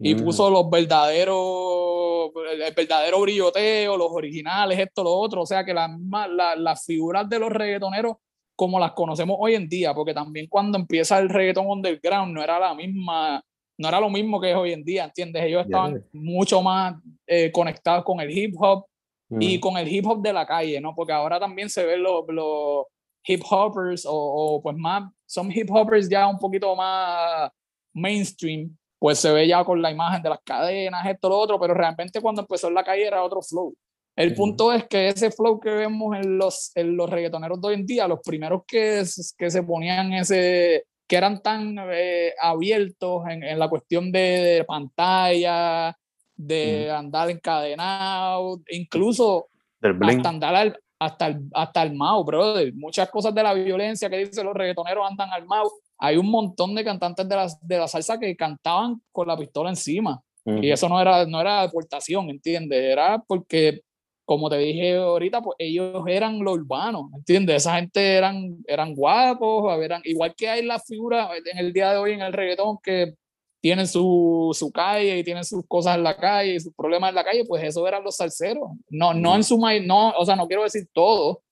y 0.00 0.14
mm, 0.14 0.24
puso 0.24 0.50
los 0.50 0.68
verdaderos, 0.70 2.30
el 2.52 2.74
verdadero 2.74 3.20
brilloteo, 3.20 3.96
los 3.96 4.08
originales, 4.10 4.78
esto, 4.78 5.02
lo 5.04 5.12
otro. 5.12 5.42
O 5.42 5.46
sea 5.46 5.64
que 5.64 5.74
las 5.74 5.90
la- 6.30 6.56
las 6.56 6.84
figuras 6.84 7.28
de 7.28 7.38
los 7.38 7.50
reggaetoneros, 7.50 8.16
como 8.56 8.78
las 8.80 8.92
conocemos 8.92 9.36
hoy 9.38 9.54
en 9.54 9.68
día, 9.68 9.94
porque 9.94 10.14
también 10.14 10.46
cuando 10.48 10.78
empieza 10.78 11.18
el 11.18 11.28
reggaetón 11.28 11.66
underground 11.68 12.32
no 12.34 12.42
era 12.42 12.58
la 12.58 12.74
misma, 12.74 13.42
no 13.78 13.88
era 13.88 14.00
lo 14.00 14.10
mismo 14.10 14.40
que 14.40 14.50
es 14.50 14.56
hoy 14.56 14.72
en 14.72 14.82
día, 14.82 15.04
¿entiendes? 15.04 15.44
Ellos 15.44 15.64
estaban 15.64 16.04
mucho 16.12 16.60
más 16.60 16.96
eh, 17.26 17.50
conectados 17.52 18.04
con 18.04 18.20
el 18.20 18.30
hip 18.36 18.54
hop 18.58 18.84
y 19.30 19.56
mm, 19.56 19.60
con 19.60 19.76
el 19.76 19.88
hip 19.88 20.06
hop 20.06 20.20
de 20.20 20.32
la 20.32 20.46
calle, 20.46 20.80
¿no? 20.80 20.94
Porque 20.94 21.12
ahora 21.12 21.38
también 21.38 21.70
se 21.70 21.86
ven 21.86 22.02
los, 22.02 22.24
los 22.28 22.86
hip 23.24 23.42
hoppers 23.48 24.04
o, 24.04 24.12
o, 24.12 24.62
pues 24.62 24.76
más, 24.76 25.10
son 25.26 25.52
hip 25.52 25.70
hoppers 25.70 26.08
ya 26.08 26.26
un 26.26 26.38
poquito 26.38 26.74
más 26.74 27.50
mainstream, 27.94 28.76
pues 28.98 29.20
se 29.20 29.30
ve 29.32 29.46
ya 29.46 29.64
con 29.64 29.80
la 29.80 29.92
imagen 29.92 30.22
de 30.22 30.30
las 30.30 30.40
cadenas, 30.44 31.06
esto, 31.06 31.28
lo 31.28 31.38
otro, 31.38 31.60
pero 31.60 31.72
realmente 31.72 32.20
cuando 32.20 32.42
empezó 32.42 32.68
en 32.68 32.74
la 32.74 32.84
calle 32.84 33.06
era 33.06 33.22
otro 33.22 33.42
flow. 33.42 33.74
El 34.16 34.34
punto 34.34 34.72
es 34.72 34.84
que 34.88 35.06
ese 35.06 35.30
flow 35.30 35.60
que 35.60 35.70
vemos 35.70 36.16
en 36.16 36.38
los, 36.38 36.72
en 36.74 36.96
los 36.96 37.08
reggaetoneros 37.08 37.60
de 37.60 37.68
hoy 37.68 37.74
en 37.74 37.86
día, 37.86 38.08
los 38.08 38.18
primeros 38.18 38.62
que, 38.66 39.04
que 39.36 39.50
se 39.50 39.62
ponían 39.62 40.12
ese, 40.12 40.86
que 41.08 41.16
eran 41.16 41.42
tan 41.42 41.76
eh, 41.90 42.34
abiertos 42.40 43.22
en, 43.28 43.42
en 43.42 43.58
la 43.58 43.68
cuestión 43.68 44.12
de, 44.12 44.64
pantalla, 44.68 45.96
de 46.36 46.90
andar 46.90 47.30
encadenado, 47.30 48.60
incluso 48.70 49.48
del 49.80 49.96
hasta 50.16 50.28
andar 50.28 50.54
al- 50.54 50.78
hasta 51.00 51.28
el, 51.28 51.40
hasta 51.54 51.80
armado, 51.80 52.24
brother. 52.24 52.74
Muchas 52.74 53.08
cosas 53.10 53.32
de 53.34 53.42
la 53.42 53.54
violencia 53.54 54.10
que 54.10 54.18
dicen 54.18 54.44
los 54.44 54.54
reggaetoneros 54.54 55.08
andan 55.08 55.30
armados. 55.32 55.72
Hay 55.98 56.16
un 56.16 56.28
montón 56.30 56.74
de 56.74 56.84
cantantes 56.84 57.28
de 57.28 57.36
la, 57.36 57.46
de 57.60 57.78
la 57.78 57.88
salsa 57.88 58.18
que 58.18 58.36
cantaban 58.36 59.00
con 59.12 59.26
la 59.28 59.36
pistola 59.36 59.70
encima. 59.70 60.20
Y 60.62 60.70
eso 60.70 60.88
no 60.88 60.98
era, 61.00 61.26
no 61.26 61.40
era 61.40 61.62
deportación, 61.62 62.30
¿entiendes? 62.30 62.80
Era 62.82 63.22
porque, 63.26 63.82
como 64.28 64.50
te 64.50 64.58
dije 64.58 64.94
ahorita, 64.94 65.40
pues 65.40 65.56
ellos 65.58 66.04
eran 66.06 66.38
los 66.40 66.58
urbanos, 66.58 67.06
¿entiendes? 67.14 67.56
Esa 67.56 67.76
gente 67.76 68.14
eran, 68.14 68.58
eran 68.66 68.94
guapos, 68.94 69.82
eran, 69.82 70.02
igual 70.04 70.34
que 70.36 70.50
hay 70.50 70.66
las 70.66 70.84
figuras 70.86 71.30
en 71.50 71.56
el 71.56 71.72
día 71.72 71.92
de 71.92 71.96
hoy 71.96 72.12
en 72.12 72.20
el 72.20 72.34
reggaetón 72.34 72.76
que 72.82 73.14
tienen 73.62 73.88
su, 73.88 74.50
su 74.52 74.70
calle 74.70 75.18
y 75.18 75.24
tienen 75.24 75.44
sus 75.44 75.66
cosas 75.66 75.96
en 75.96 76.02
la 76.02 76.14
calle 76.14 76.56
y 76.56 76.60
sus 76.60 76.74
problemas 76.74 77.08
en 77.08 77.14
la 77.14 77.24
calle, 77.24 77.46
pues 77.46 77.64
eso 77.64 77.88
eran 77.88 78.04
los 78.04 78.16
salseros. 78.16 78.68
No, 78.90 79.14
no 79.14 79.34
en 79.34 79.42
su 79.42 79.58
no, 79.86 80.10
o 80.10 80.26
sea, 80.26 80.36
no 80.36 80.46
quiero 80.46 80.64
decir 80.64 80.86
todo, 80.92 81.42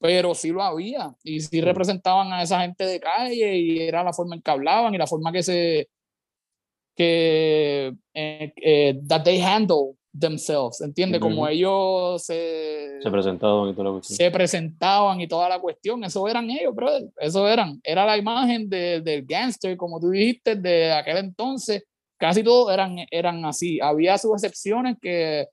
pero 0.00 0.34
sí 0.34 0.50
lo 0.50 0.64
había 0.64 1.14
y 1.22 1.38
sí 1.40 1.60
representaban 1.60 2.32
a 2.32 2.42
esa 2.42 2.62
gente 2.62 2.84
de 2.84 2.98
calle 2.98 3.58
y 3.58 3.78
era 3.78 4.02
la 4.02 4.12
forma 4.12 4.34
en 4.34 4.42
que 4.42 4.50
hablaban 4.50 4.92
y 4.92 4.98
la 4.98 5.06
forma 5.06 5.30
que 5.30 5.44
se 5.44 5.88
que 6.96 7.94
eh, 8.12 8.52
eh, 8.56 9.00
that 9.06 9.22
they 9.22 9.40
handle 9.40 9.96
themselves, 10.18 10.80
¿entiendes? 10.80 11.20
Como 11.20 11.46
ellos 11.48 12.22
se, 12.24 12.98
Se 13.02 13.10
presentaban 13.10 13.68
y 13.70 13.72
toda 13.74 13.84
la 13.84 13.90
cuestión. 13.92 14.16
se 14.16 14.30
presentaban 14.30 15.20
y 15.20 15.26
toda 15.26 15.48
la 15.48 15.58
cuestión, 15.60 16.04
eso 16.04 16.28
eran 16.28 16.48
ellos, 16.50 16.74
brother, 16.74 17.04
eso 17.18 17.48
eran, 17.48 17.80
era 17.82 18.06
la 18.06 18.16
imagen 18.16 18.68
de- 18.68 19.00
del 19.00 19.24
gangster, 19.26 19.76
como 19.76 19.98
tú 20.00 20.10
dijiste, 20.10 20.54
de 20.56 20.92
aquel 20.92 21.16
entonces, 21.18 21.84
casi 22.18 22.42
todos 22.44 22.72
eran, 22.72 22.96
eran 23.10 23.44
así, 23.44 23.80
había 23.80 24.16
sus 24.18 24.32
excepciones 24.34 24.96
que, 25.00 25.48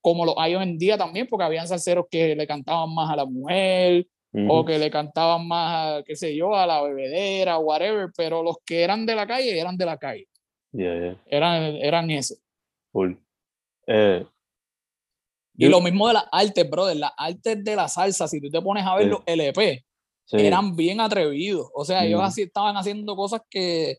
como 0.00 0.24
lo 0.24 0.38
hay 0.38 0.54
hoy 0.54 0.62
en 0.62 0.78
día 0.78 0.96
también, 0.96 1.26
porque 1.28 1.44
habían 1.44 1.66
salseros 1.66 2.06
que 2.10 2.36
le 2.36 2.46
cantaban 2.46 2.94
más 2.94 3.10
a 3.10 3.16
la 3.16 3.24
mujer, 3.24 4.06
o 4.48 4.64
que 4.64 4.78
le 4.80 4.90
cantaban 4.90 5.46
más, 5.46 6.00
a, 6.00 6.02
qué 6.04 6.16
sé 6.16 6.34
yo, 6.36 6.54
a 6.56 6.66
la 6.66 6.82
bebedera, 6.82 7.56
whatever, 7.58 8.08
pero 8.16 8.42
los 8.42 8.56
que 8.66 8.82
eran 8.82 9.06
de 9.06 9.14
la 9.14 9.26
calle, 9.28 9.58
eran 9.58 9.76
de 9.76 9.86
la 9.86 9.96
calle, 9.96 10.26
Ya, 10.72 10.92
ya, 10.94 11.16
eran, 11.26 11.62
eran 11.76 12.10
eso. 12.10 12.34
cool. 12.92 13.16
Eh, 13.86 14.26
Y 15.56 15.64
yo- 15.64 15.70
lo 15.70 15.80
mismo 15.80 16.08
de 16.08 16.14
las 16.14 16.24
artes, 16.32 16.68
brother, 16.68 16.96
las 16.96 17.12
artes 17.16 17.62
de 17.62 17.76
la 17.76 17.86
salsa, 17.88 18.26
si 18.26 18.40
tú 18.40 18.50
te 18.50 18.60
pones 18.60 18.84
a 18.84 18.94
ver 18.96 19.04
Sí. 19.04 19.10
los 19.10 19.20
LP, 19.26 19.84
sí, 20.24 20.36
eran 20.38 20.74
bien 20.74 21.00
atrevidos. 21.00 21.68
O 21.74 21.84
sea, 21.84 22.04
ellos 22.04 22.18
Ujú. 22.18 22.26
así 22.26 22.42
estaban 22.42 22.76
haciendo 22.76 23.14
cosas 23.14 23.40
que, 23.48 23.98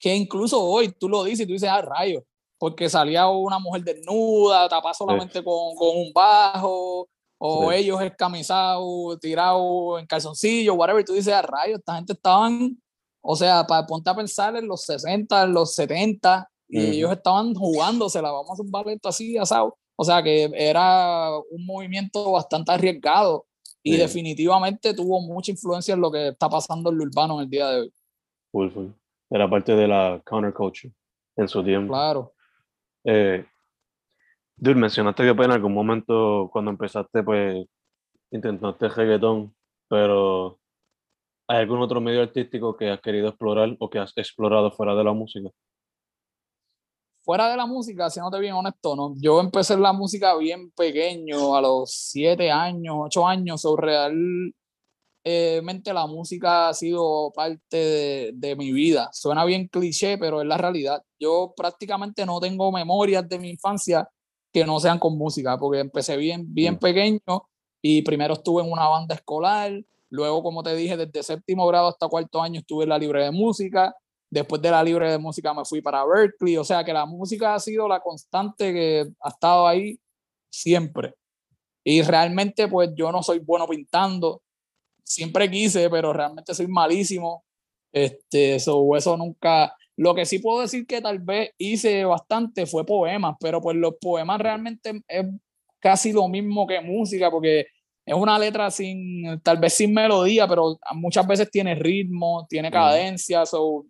que 0.00 0.14
incluso 0.16 0.60
hoy 0.60 0.88
tú 0.98 1.08
lo 1.08 1.22
dices 1.22 1.40
y 1.44 1.46
tú 1.46 1.52
dices, 1.52 1.68
ah, 1.68 1.82
rayos, 1.82 2.24
porque 2.58 2.88
salía 2.88 3.28
una 3.28 3.60
mujer 3.60 3.84
desnuda, 3.84 4.68
tapada 4.68 4.94
solamente 4.94 5.42
con, 5.44 5.76
con 5.76 5.96
un 5.96 6.12
bajo, 6.12 7.08
o 7.38 7.70
Sí. 7.70 7.76
ellos 7.78 8.00
escamisados, 8.02 9.20
tirados 9.20 10.00
en 10.00 10.06
calzoncillo, 10.06 10.74
whatever. 10.74 11.02
y 11.02 11.04
Tú 11.04 11.12
dices, 11.12 11.32
ah, 11.32 11.42
rayos, 11.42 11.78
esta 11.78 11.94
gente 11.94 12.12
estaban, 12.14 12.80
o 13.20 13.36
sea, 13.36 13.64
para 13.66 13.86
ponte 13.86 14.10
a 14.10 14.14
pensar 14.16 14.56
en 14.56 14.66
los 14.66 14.82
60, 14.82 15.44
en 15.44 15.52
los 15.52 15.74
70, 15.76 16.48
y 16.72 16.96
ellos 16.96 17.12
estaban 17.12 17.54
jugándosela, 17.54 18.30
vamos 18.30 18.50
a 18.50 18.52
hacer 18.54 18.64
un 18.64 18.70
ballet 18.72 18.98
así, 19.06 19.36
asado. 19.36 19.76
O 19.96 20.04
sea, 20.04 20.22
que 20.22 20.50
era 20.54 21.28
un 21.50 21.66
movimiento 21.66 22.32
bastante 22.32 22.72
arriesgado 22.72 23.46
y 23.82 23.92
Sí. 23.92 23.98
definitivamente 23.98 24.94
tuvo 24.94 25.20
mucha 25.20 25.50
influencia 25.52 25.94
en 25.94 26.00
lo 26.00 26.10
que 26.10 26.28
está 26.28 26.48
pasando 26.48 26.90
en 26.90 26.98
lo 26.98 27.04
urbano 27.04 27.34
en 27.34 27.40
el 27.44 27.50
día 27.50 27.68
de 27.68 27.80
hoy. 27.82 27.92
full, 28.50 28.70
full. 28.70 28.86
Era 29.30 29.48
parte 29.48 29.74
de 29.74 29.86
la 29.88 30.20
counterculture 30.24 30.92
en 31.36 31.48
su 31.48 31.62
tiempo. 31.64 31.92
Claro. 31.92 32.32
Eh, 33.04 33.44
dude, 34.56 34.74
mencionaste 34.74 35.24
que 35.24 35.34
pues, 35.34 35.46
en 35.46 35.52
algún 35.52 35.72
momento 35.74 36.48
cuando 36.52 36.70
empezaste, 36.70 37.22
pues 37.22 37.66
intentaste 38.30 38.88
reggaetón, 38.88 39.54
pero 39.88 40.58
¿hay 41.48 41.58
algún 41.58 41.80
otro 41.80 42.00
medio 42.00 42.22
artístico 42.22 42.76
que 42.76 42.90
has 42.90 43.00
querido 43.00 43.28
explorar 43.28 43.76
o 43.78 43.90
que 43.90 43.98
has 43.98 44.12
explorado 44.16 44.70
fuera 44.70 44.94
de 44.94 45.04
la 45.04 45.12
música? 45.12 45.50
Fuera 47.24 47.48
de 47.50 47.56
la 47.56 47.66
música, 47.66 48.10
siéndote 48.10 48.40
bien 48.40 48.54
honesto, 48.54 48.96
¿no? 48.96 49.14
yo 49.16 49.38
empecé 49.40 49.74
en 49.74 49.82
la 49.82 49.92
música 49.92 50.34
bien 50.36 50.72
pequeño, 50.72 51.54
a 51.54 51.60
los 51.60 51.92
siete 51.92 52.50
años, 52.50 52.96
ocho 52.98 53.24
años, 53.26 53.64
o 53.64 53.76
realmente 53.76 54.54
la 55.92 56.06
música 56.06 56.68
ha 56.68 56.74
sido 56.74 57.30
parte 57.32 57.76
de, 57.76 58.32
de 58.34 58.56
mi 58.56 58.72
vida. 58.72 59.08
Suena 59.12 59.44
bien 59.44 59.68
cliché, 59.68 60.18
pero 60.18 60.40
es 60.40 60.48
la 60.48 60.56
realidad. 60.58 61.00
Yo 61.20 61.52
prácticamente 61.56 62.26
no 62.26 62.40
tengo 62.40 62.72
memorias 62.72 63.28
de 63.28 63.38
mi 63.38 63.50
infancia 63.50 64.08
que 64.52 64.64
no 64.64 64.80
sean 64.80 64.98
con 64.98 65.16
música, 65.16 65.56
porque 65.58 65.78
empecé 65.80 66.16
bien, 66.16 66.44
bien 66.52 66.74
Mm. 66.74 66.78
pequeño 66.78 67.48
y 67.80 68.02
primero 68.02 68.34
estuve 68.34 68.62
en 68.62 68.70
una 68.70 68.88
banda 68.88 69.14
escolar, 69.14 69.72
luego, 70.10 70.42
como 70.42 70.62
te 70.62 70.74
dije, 70.74 70.96
desde 70.96 71.22
séptimo 71.22 71.66
grado 71.66 71.88
hasta 71.88 72.08
cuarto 72.08 72.42
año 72.42 72.60
estuve 72.60 72.82
en 72.84 72.90
la 72.90 72.98
libre 72.98 73.24
de 73.24 73.30
música, 73.30 73.94
después 74.32 74.62
de 74.62 74.70
la 74.70 74.82
libre 74.82 75.10
de 75.10 75.18
música 75.18 75.52
me 75.52 75.62
fui 75.62 75.82
para 75.82 76.06
Berkeley, 76.06 76.56
o 76.56 76.64
sea 76.64 76.82
que 76.82 76.92
la 76.92 77.04
música 77.04 77.54
ha 77.54 77.60
sido 77.60 77.86
la 77.86 78.00
constante 78.00 78.72
que 78.72 79.06
ha 79.20 79.28
estado 79.28 79.66
ahí 79.66 80.00
siempre. 80.50 81.14
Y 81.84 82.00
realmente, 82.00 82.66
pues 82.66 82.90
yo 82.96 83.12
no 83.12 83.22
soy 83.22 83.40
bueno 83.40 83.66
pintando, 83.68 84.40
siempre 85.04 85.50
quise, 85.50 85.90
pero 85.90 86.14
realmente 86.14 86.54
soy 86.54 86.66
malísimo. 86.66 87.44
Este, 87.92 88.58
so, 88.58 88.96
eso 88.96 89.18
nunca. 89.18 89.76
Lo 89.96 90.14
que 90.14 90.24
sí 90.24 90.38
puedo 90.38 90.62
decir 90.62 90.86
que 90.86 91.02
tal 91.02 91.18
vez 91.18 91.50
hice 91.58 92.02
bastante 92.06 92.64
fue 92.64 92.86
poemas, 92.86 93.36
pero 93.38 93.60
pues 93.60 93.76
los 93.76 93.96
poemas 94.00 94.40
realmente 94.40 95.02
es 95.08 95.26
casi 95.78 96.10
lo 96.12 96.26
mismo 96.28 96.66
que 96.66 96.80
música, 96.80 97.30
porque 97.30 97.66
es 98.06 98.14
una 98.14 98.38
letra 98.38 98.70
sin, 98.70 99.40
tal 99.42 99.58
vez 99.58 99.74
sin 99.74 99.92
melodía, 99.92 100.48
pero 100.48 100.78
muchas 100.94 101.26
veces 101.26 101.50
tiene 101.50 101.74
ritmo, 101.74 102.46
tiene 102.48 102.70
cadencia, 102.70 103.44
so, 103.44 103.84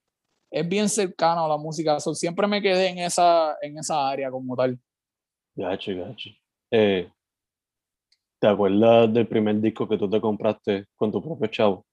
es 0.52 0.68
bien 0.68 0.88
cercano 0.88 1.46
a 1.46 1.48
la 1.48 1.56
música. 1.56 1.98
So, 1.98 2.14
siempre 2.14 2.46
me 2.46 2.60
quedé 2.60 2.88
en 2.88 2.98
esa, 2.98 3.56
en 3.62 3.78
esa 3.78 4.08
área 4.08 4.30
como 4.30 4.54
tal. 4.54 4.78
Gacho, 5.56 5.92
gacho. 5.96 6.30
Eh, 6.70 7.10
¿te 8.38 8.46
acuerdas 8.46 9.12
del 9.12 9.26
primer 9.26 9.60
disco 9.60 9.88
que 9.88 9.96
tú 9.96 10.08
te 10.08 10.20
compraste 10.20 10.86
con 10.94 11.10
tu 11.10 11.22
propio 11.22 11.46
chavo? 11.48 11.86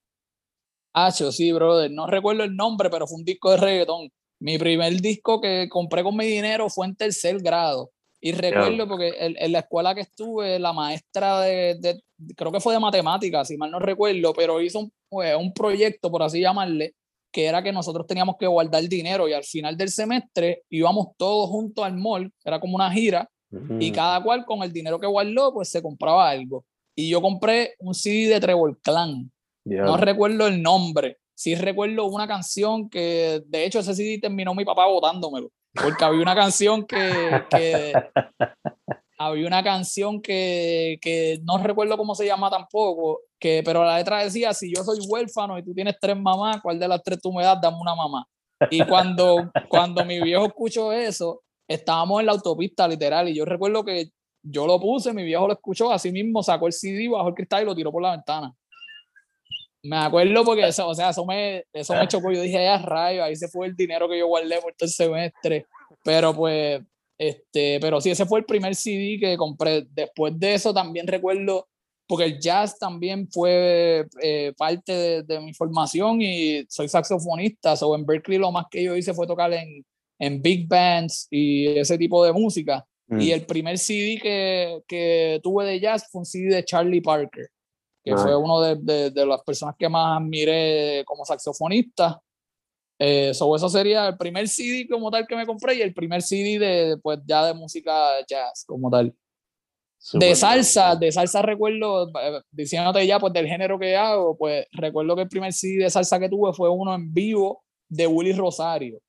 Hacho, 0.92 1.32
sí, 1.32 1.50
brother. 1.52 1.90
No 1.90 2.06
recuerdo 2.06 2.44
el 2.44 2.54
nombre, 2.54 2.90
pero 2.90 3.06
fue 3.06 3.18
un 3.18 3.24
disco 3.24 3.50
de 3.50 3.56
reggaetón. 3.56 4.10
Mi 4.40 4.58
primer 4.58 4.92
disco 5.00 5.40
que 5.40 5.68
compré 5.70 6.02
con 6.02 6.16
mi 6.16 6.26
dinero 6.26 6.68
fue 6.68 6.86
en 6.86 6.96
tercer 6.96 7.38
grado. 7.40 7.90
Y 8.22 8.32
recuerdo 8.32 8.86
porque 8.86 9.14
en, 9.18 9.52
la 9.52 9.60
escuela 9.60 9.94
que 9.94 10.02
estuve, 10.02 10.58
la 10.58 10.74
maestra 10.74 11.40
de, 11.40 12.02
creo 12.36 12.52
que 12.52 12.60
fue 12.60 12.74
de 12.74 12.80
matemáticas, 12.80 13.48
si 13.48 13.56
mal 13.56 13.70
no 13.70 13.78
recuerdo, 13.78 14.34
pero 14.34 14.60
hizo 14.60 14.80
un, 14.80 14.92
pues, 15.08 15.34
un 15.36 15.54
proyecto, 15.54 16.10
por 16.10 16.22
así 16.22 16.40
llamarle, 16.40 16.94
que 17.30 17.46
era 17.46 17.62
que 17.62 17.72
nosotros 17.72 18.06
teníamos 18.06 18.36
que 18.38 18.46
guardar 18.46 18.82
dinero 18.88 19.28
y 19.28 19.32
al 19.32 19.44
final 19.44 19.76
del 19.76 19.88
semestre 19.88 20.62
íbamos 20.68 21.08
todos 21.16 21.48
juntos 21.48 21.84
al 21.84 21.96
mall, 21.96 22.32
era 22.44 22.60
como 22.60 22.76
una 22.76 22.90
gira, 22.90 23.28
y 23.80 23.90
cada 23.90 24.22
cual 24.22 24.44
con 24.44 24.62
el 24.62 24.72
dinero 24.72 25.00
que 25.00 25.08
guardó, 25.08 25.52
pues 25.52 25.68
se 25.70 25.82
compraba 25.82 26.30
algo. 26.30 26.64
Y 26.94 27.10
yo 27.10 27.20
compré 27.20 27.74
un 27.80 27.94
CD 27.94 28.28
de 28.28 28.40
Trevor 28.40 28.78
Clan. 28.80 29.30
No 29.64 29.96
recuerdo 29.96 30.46
el 30.46 30.62
nombre. 30.62 31.18
Sí 31.34 31.54
recuerdo 31.54 32.04
una 32.04 32.28
canción 32.28 32.88
que, 32.88 33.42
de 33.46 33.64
hecho, 33.64 33.80
ese 33.80 33.94
CD 33.94 34.18
terminó 34.18 34.54
mi 34.54 34.64
papá 34.64 34.86
votándomelo. 34.86 35.50
Porque 35.72 36.04
había 36.04 36.22
una 36.22 36.34
canción 36.34 36.86
que, 36.86 37.42
que 37.50 37.92
había 39.22 39.46
una 39.46 39.62
canción 39.62 40.22
que, 40.22 40.98
que, 41.02 41.40
no 41.44 41.58
recuerdo 41.58 41.98
cómo 41.98 42.14
se 42.14 42.24
llama 42.24 42.48
tampoco, 42.48 43.20
que, 43.38 43.60
pero 43.62 43.84
la 43.84 43.98
letra 43.98 44.24
decía, 44.24 44.54
si 44.54 44.74
yo 44.74 44.82
soy 44.82 44.98
huérfano 45.06 45.58
y 45.58 45.62
tú 45.62 45.74
tienes 45.74 45.96
tres 46.00 46.16
mamás, 46.16 46.62
¿cuál 46.62 46.78
de 46.78 46.88
las 46.88 47.02
tres 47.02 47.20
tú 47.20 47.30
me 47.30 47.44
das? 47.44 47.60
Dame 47.60 47.76
una 47.78 47.94
mamá. 47.94 48.26
Y 48.70 48.82
cuando, 48.86 49.50
cuando 49.68 50.06
mi 50.06 50.22
viejo 50.22 50.46
escuchó 50.46 50.90
eso, 50.90 51.42
estábamos 51.68 52.20
en 52.20 52.26
la 52.26 52.32
autopista 52.32 52.88
literal 52.88 53.28
y 53.28 53.34
yo 53.34 53.44
recuerdo 53.44 53.84
que 53.84 54.08
yo 54.42 54.66
lo 54.66 54.80
puse, 54.80 55.12
mi 55.12 55.22
viejo 55.22 55.46
lo 55.46 55.52
escuchó, 55.52 55.92
así 55.92 56.10
mismo 56.10 56.42
sacó 56.42 56.66
el 56.66 56.72
CD, 56.72 57.10
bajó 57.10 57.28
el 57.28 57.34
cristal 57.34 57.62
y 57.62 57.66
lo 57.66 57.74
tiró 57.74 57.92
por 57.92 58.00
la 58.00 58.12
ventana. 58.12 58.54
Me 59.82 59.96
acuerdo 59.98 60.44
porque 60.44 60.66
eso, 60.66 60.88
o 60.88 60.94
sea, 60.94 61.10
eso 61.10 61.26
me, 61.26 61.64
eso 61.74 61.94
me 61.94 62.08
chocó. 62.08 62.32
Yo 62.32 62.40
dije, 62.40 62.64
ya 62.64 62.78
rayo, 62.78 63.22
ahí 63.22 63.36
se 63.36 63.48
fue 63.48 63.66
el 63.66 63.76
dinero 63.76 64.08
que 64.08 64.18
yo 64.18 64.26
guardé 64.28 64.62
por 64.62 64.72
todo 64.74 64.86
el 64.86 64.90
semestre. 64.90 65.66
Pero 66.04 66.34
pues, 66.34 66.80
este, 67.20 67.78
pero 67.80 68.00
sí, 68.00 68.08
ese 68.10 68.24
fue 68.24 68.38
el 68.38 68.46
primer 68.46 68.74
CD 68.74 69.18
que 69.20 69.36
compré. 69.36 69.86
Después 69.90 70.32
de 70.40 70.54
eso 70.54 70.72
también 70.72 71.06
recuerdo, 71.06 71.68
porque 72.08 72.24
el 72.24 72.40
jazz 72.40 72.78
también 72.78 73.28
fue 73.30 74.06
eh, 74.22 74.54
parte 74.56 74.90
de, 74.90 75.22
de, 75.24 75.38
mi 75.40 75.52
formación 75.52 76.22
y 76.22 76.64
soy 76.70 76.88
saxofonista. 76.88 77.76
So 77.76 77.94
en 77.94 78.06
Berkeley 78.06 78.38
lo 78.38 78.50
más 78.50 78.64
que 78.70 78.82
yo 78.82 78.96
hice 78.96 79.12
fue 79.12 79.26
tocar 79.26 79.52
en, 79.52 79.84
en 80.18 80.40
big 80.40 80.66
bands 80.66 81.28
y 81.30 81.66
ese 81.66 81.98
tipo 81.98 82.24
de 82.24 82.32
música. 82.32 82.86
Y 83.10 83.14
mm. 83.14 83.32
el 83.32 83.44
primer 83.44 83.76
CD 83.76 84.18
que, 84.18 84.80
que, 84.88 85.40
tuve 85.42 85.66
de 85.66 85.78
jazz 85.78 86.08
fue 86.10 86.20
un 86.20 86.24
CD 86.24 86.54
de 86.54 86.64
Charlie 86.64 87.02
Parker, 87.02 87.48
que 88.02 88.16
fue 88.16 88.34
uno 88.34 88.62
de, 88.62 89.10
de, 89.10 89.26
las 89.26 89.42
personas 89.42 89.74
que 89.78 89.90
más 89.90 90.22
admiré 90.22 91.04
como 91.04 91.26
saxofonista. 91.26 92.18
Eh, 93.02 93.30
eso 93.30 93.68
sería 93.70 94.08
el 94.08 94.18
primer 94.18 94.46
CD 94.46 94.86
como 94.86 95.10
tal 95.10 95.26
que 95.26 95.34
me 95.34 95.46
compré 95.46 95.76
y 95.76 95.80
el 95.80 95.94
primer 95.94 96.20
CD 96.20 96.58
de, 96.58 96.98
pues, 96.98 97.18
ya 97.24 97.46
de 97.46 97.54
música 97.54 97.92
jazz 98.28 98.62
como 98.66 98.90
tal. 98.90 99.14
de 100.12 100.34
salsa, 100.34 100.94
de 100.96 101.10
salsa 101.10 101.40
recuerdo, 101.40 102.08
eh, 102.08 102.42
diciéndote 102.50 103.06
ya 103.06 103.18
pues 103.18 103.32
del 103.32 103.46
género 103.46 103.78
que 103.78 103.96
hago, 103.96 104.36
pues 104.36 104.66
recuerdo 104.72 105.16
que 105.16 105.22
el 105.22 105.28
primer 105.28 105.52
CD 105.52 105.84
de 105.84 105.90
salsa 105.90 106.18
que 106.18 106.28
tuve 106.28 106.52
fue 106.52 106.68
uno 106.68 106.94
en 106.94 107.12
vivo 107.12 107.64
de 107.88 108.06
Willy 108.06 108.32
Rosario. 108.32 109.00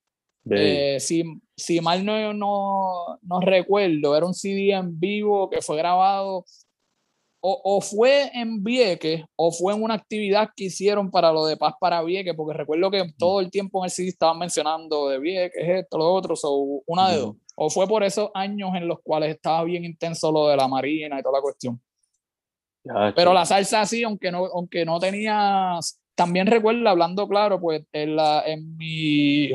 Eh, 0.49 0.97
si, 0.99 1.23
si, 1.55 1.81
mal 1.81 2.03
no, 2.03 2.33
no, 2.33 3.19
no, 3.21 3.39
recuerdo, 3.41 4.15
era 4.15 4.25
un 4.25 4.33
CD 4.33 4.71
en 4.71 4.99
vivo 4.99 5.49
que 5.49 5.61
fue 5.61 5.77
grabado 5.77 6.45
o, 7.41 7.61
o, 7.63 7.81
fue 7.81 8.29
en 8.33 8.63
Vieques 8.63 9.23
o 9.35 9.51
fue 9.51 9.73
en 9.73 9.83
una 9.83 9.95
actividad 9.95 10.49
que 10.55 10.65
hicieron 10.65 11.11
para 11.11 11.31
lo 11.31 11.45
de 11.45 11.57
Paz 11.57 11.73
para 11.79 12.03
Vieques, 12.03 12.33
porque 12.35 12.57
recuerdo 12.57 12.91
que 12.91 13.03
todo 13.17 13.39
el 13.39 13.49
tiempo 13.49 13.79
en 13.79 13.85
el 13.85 13.91
CD 13.91 14.09
estaban 14.09 14.39
mencionando 14.39 15.09
de 15.09 15.19
Vieques, 15.19 15.63
esto, 15.67 15.97
lo 15.97 16.13
otro, 16.13 16.35
o 16.43 16.83
una 16.85 17.09
de 17.09 17.17
dos. 17.17 17.35
O 17.55 17.69
fue 17.69 17.87
por 17.87 18.03
esos 18.03 18.29
años 18.33 18.71
en 18.75 18.87
los 18.87 18.99
cuales 19.03 19.35
estaba 19.35 19.63
bien 19.63 19.83
intenso 19.83 20.31
lo 20.31 20.47
de 20.47 20.57
la 20.57 20.67
Marina 20.67 21.19
y 21.19 21.21
toda 21.23 21.39
la 21.39 21.41
cuestión. 21.41 21.81
Pero 23.15 23.33
la 23.33 23.45
salsa 23.45 23.85
sí, 23.85 24.03
aunque 24.03 24.31
no, 24.31 24.45
aunque 24.45 24.85
no 24.85 24.99
tenía, 24.99 25.77
también 26.15 26.47
recuerdo, 26.47 26.87
hablando 26.89 27.27
claro, 27.27 27.59
pues 27.59 27.83
en, 27.91 28.15
la, 28.15 28.43
en 28.45 28.75
mi 28.75 29.51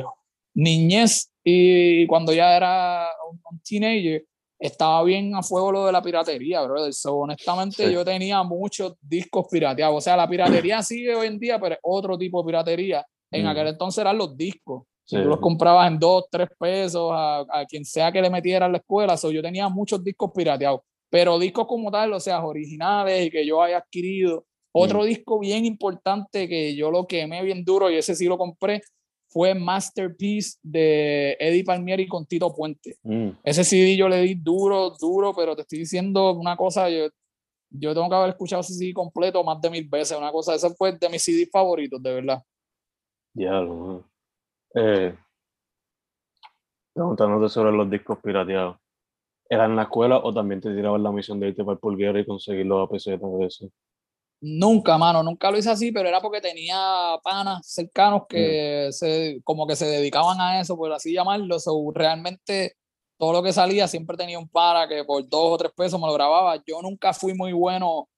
niñez 0.53 1.31
y 1.43 2.05
cuando 2.07 2.33
ya 2.33 2.57
era 2.57 3.09
un, 3.29 3.61
teenager, 3.61 4.25
estaba 4.59 5.03
bien 5.03 5.35
a 5.35 5.43
fuego 5.43 5.71
lo 5.71 5.85
de 5.85 5.91
la 5.91 6.01
piratería, 6.01 6.61
brother. 6.63 6.93
So, 6.93 7.17
honestamente, 7.17 7.91
yo 7.91 8.03
tenía 8.03 8.41
muchos 8.43 8.95
discos 9.01 9.47
pirateados. 9.49 9.97
O 9.97 10.01
sea, 10.01 10.17
la 10.17 10.27
piratería 10.27 10.81
sigue 10.81 11.15
hoy 11.15 11.27
en 11.27 11.39
día, 11.39 11.59
pero 11.59 11.75
es 11.75 11.79
otro 11.83 12.17
tipo 12.17 12.41
de 12.41 12.47
piratería. 12.47 13.05
En 13.31 13.45
mm. 13.45 13.47
aquel 13.47 13.67
entonces 13.67 13.99
eran 13.99 14.17
los 14.17 14.35
discos. 14.35 14.83
Tú 15.05 15.17
los 15.19 15.39
comprabas 15.39 15.89
en 15.89 15.99
dos, 15.99 16.25
tres 16.29 16.49
pesos 16.59 17.11
a, 17.13 17.39
a 17.49 17.65
quien 17.65 17.85
sea 17.85 18.11
que 18.11 18.21
le 18.21 18.29
metiera 18.29 18.65
a 18.65 18.69
la 18.69 18.77
escuela. 18.77 19.15
So, 19.15 19.31
yo 19.31 19.41
tenía 19.41 19.69
muchos 19.69 20.03
discos 20.03 20.31
pirateados. 20.35 20.81
Pero 21.09 21.39
discos 21.39 21.67
como 21.67 21.89
tal, 21.89 22.11
o 22.13 22.19
sea, 22.19 22.43
originales 22.43 23.27
y 23.27 23.31
que 23.31 23.45
yo 23.45 23.61
haya 23.61 23.77
adquirido. 23.77 24.45
Otro 24.73 25.03
mm. 25.03 25.05
disco 25.05 25.39
bien 25.39 25.65
importante 25.65 26.47
que 26.47 26.75
yo 26.75 26.91
lo 26.91 27.07
quemé 27.07 27.41
bien 27.43 27.63
duro 27.63 27.89
y 27.89 27.95
ese 27.95 28.15
sí 28.15 28.25
lo 28.25 28.37
compré 28.37 28.81
fue 29.29 29.53
Masterpiece 29.53 30.57
de 30.63 31.37
Eddie 31.39 31.63
Palmieri 31.63 32.07
con 32.07 32.25
Tito 32.25 32.53
Puente. 32.53 32.97
Mm. 33.03 33.29
Ese 33.43 33.63
CD 33.63 33.95
yo 33.97 34.07
le 34.07 34.21
di 34.21 34.35
duro, 34.35 34.91
duro, 34.99 35.33
pero 35.35 35.55
te 35.55 35.61
estoy 35.61 35.79
diciendo 35.79 36.33
una 36.33 36.55
cosa, 36.55 36.89
yo, 36.89 37.07
yo 37.69 37.93
tengo 37.93 38.09
que 38.09 38.15
haber 38.15 38.29
escuchado 38.29 38.61
ese 38.61 38.73
CD 38.73 38.93
completo 38.93 39.43
más 39.43 39.61
de 39.61 39.69
mil 39.69 39.87
veces, 39.87 40.17
una 40.17 40.31
cosa, 40.31 40.55
ese 40.55 40.69
fue 40.75 40.97
de 40.97 41.09
mis 41.09 41.23
CD 41.23 41.47
favoritos, 41.51 42.01
de 42.01 42.13
verdad. 42.13 42.43
Ya, 43.33 43.61
lo 43.61 44.05
eh, 44.73 45.15
Preguntándote 46.93 47.49
sobre 47.49 47.71
los 47.71 47.89
discos 47.89 48.17
pirateados. 48.23 48.77
¿Era 49.49 49.65
en 49.65 49.75
la 49.75 49.83
escuela 49.83 50.17
o 50.17 50.33
también 50.33 50.59
te 50.59 50.73
tiraban 50.73 51.03
la 51.03 51.11
misión 51.11 51.39
de 51.39 51.49
irte 51.49 51.63
para 51.63 51.73
el 51.73 51.79
pulguero 51.79 52.19
y 52.19 52.25
conseguir 52.25 52.65
los 52.65 52.89
APC 52.89 53.19
de 53.19 53.45
eso? 53.45 53.69
Nunca, 54.39 54.99
mano, 54.99 55.23
nunca 55.23 55.49
lo 55.49 55.57
hice 55.57 55.71
así, 55.71 55.91
pero 55.91 56.07
era 56.07 56.21
porque 56.21 56.41
tenía 56.41 56.77
panas 57.23 57.65
cercanos 57.65 58.23
que 58.29 58.87
mm. 58.89 58.91
se, 58.91 59.41
como 59.43 59.65
que 59.65 59.75
se 59.75 59.87
dedicaban 59.87 60.39
a 60.39 60.61
eso, 60.61 60.77
por 60.77 60.91
así 60.93 61.13
llamarlo. 61.13 61.59
So, 61.59 61.91
realmente 61.93 62.75
todo 63.17 63.33
lo 63.33 63.41
que 63.43 63.51
salía 63.51 63.87
siempre 63.87 64.15
tenía 64.15 64.37
un 64.37 64.47
para 64.47 64.87
que 64.87 65.03
por 65.03 65.27
dos 65.27 65.53
o 65.53 65.57
tres 65.57 65.71
pesos 65.75 65.99
me 65.99 66.05
lo 66.05 66.13
grababa. 66.13 66.61
Yo 66.67 66.81
nunca 66.83 67.13
fui 67.13 67.33
muy 67.33 67.51
bueno 67.51 68.09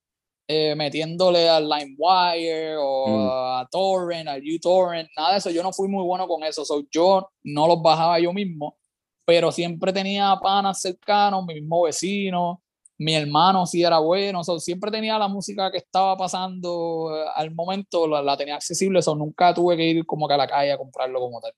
eh, 0.45 0.75
metiéndole 0.75 1.47
al 1.47 1.69
LimeWire 1.69 2.75
o 2.77 3.07
mm. 3.07 3.29
a 3.61 3.67
Torrent, 3.71 4.27
al 4.27 4.41
uTorrent, 4.43 5.09
nada 5.15 5.31
de 5.33 5.37
eso. 5.37 5.49
Yo 5.51 5.63
no 5.63 5.71
fui 5.71 5.87
muy 5.87 6.03
bueno 6.03 6.27
con 6.27 6.43
eso. 6.43 6.65
So, 6.65 6.83
yo 6.91 7.29
no 7.43 7.65
los 7.65 7.81
bajaba 7.81 8.19
yo 8.19 8.33
mismo, 8.33 8.77
pero 9.25 9.53
siempre 9.53 9.93
tenía 9.93 10.37
panas 10.41 10.81
cercanos, 10.81 11.45
mi 11.45 11.55
mismo 11.55 11.83
vecino 11.83 12.61
mi 12.99 13.15
hermano 13.15 13.65
sí 13.65 13.81
era 13.81 13.97
bueno, 13.99 14.43
siempre 14.43 14.91
tenía 14.91 15.17
la 15.17 15.29
música 15.29 15.71
que 15.71 15.77
estaba 15.77 16.17
pasando 16.17 17.15
eh, 17.15 17.29
al 17.33 17.55
momento, 17.55 18.07
la, 18.07 18.35
tenía 18.35 18.55
accesible, 18.55 18.99
eso 18.99 19.15
nunca 19.15 19.53
tuve 19.53 19.77
que 19.77 19.85
ir 19.85 20.05
como 20.05 20.27
que 20.27 20.33
a 20.33 20.37
la 20.37 20.47
calle 20.47 20.73
a 20.73 20.77
comprarlo 20.77 21.19
como 21.19 21.39
tal. 21.39 21.53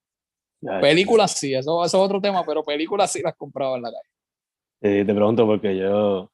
películas 0.79 1.31
sí, 1.31 1.55
eso, 1.55 1.83
eso, 1.83 1.97
es 1.97 2.03
otro 2.03 2.21
tema, 2.21 2.45
pero 2.45 2.63
películas 2.63 3.11
sí 3.11 3.21
las 3.23 3.35
compraba 3.35 3.75
en 3.75 3.81
la 3.81 3.91
calle. 3.91 5.05
te 5.05 5.13
pregunto 5.13 5.47
porque 5.47 5.75
yo, 5.75 6.31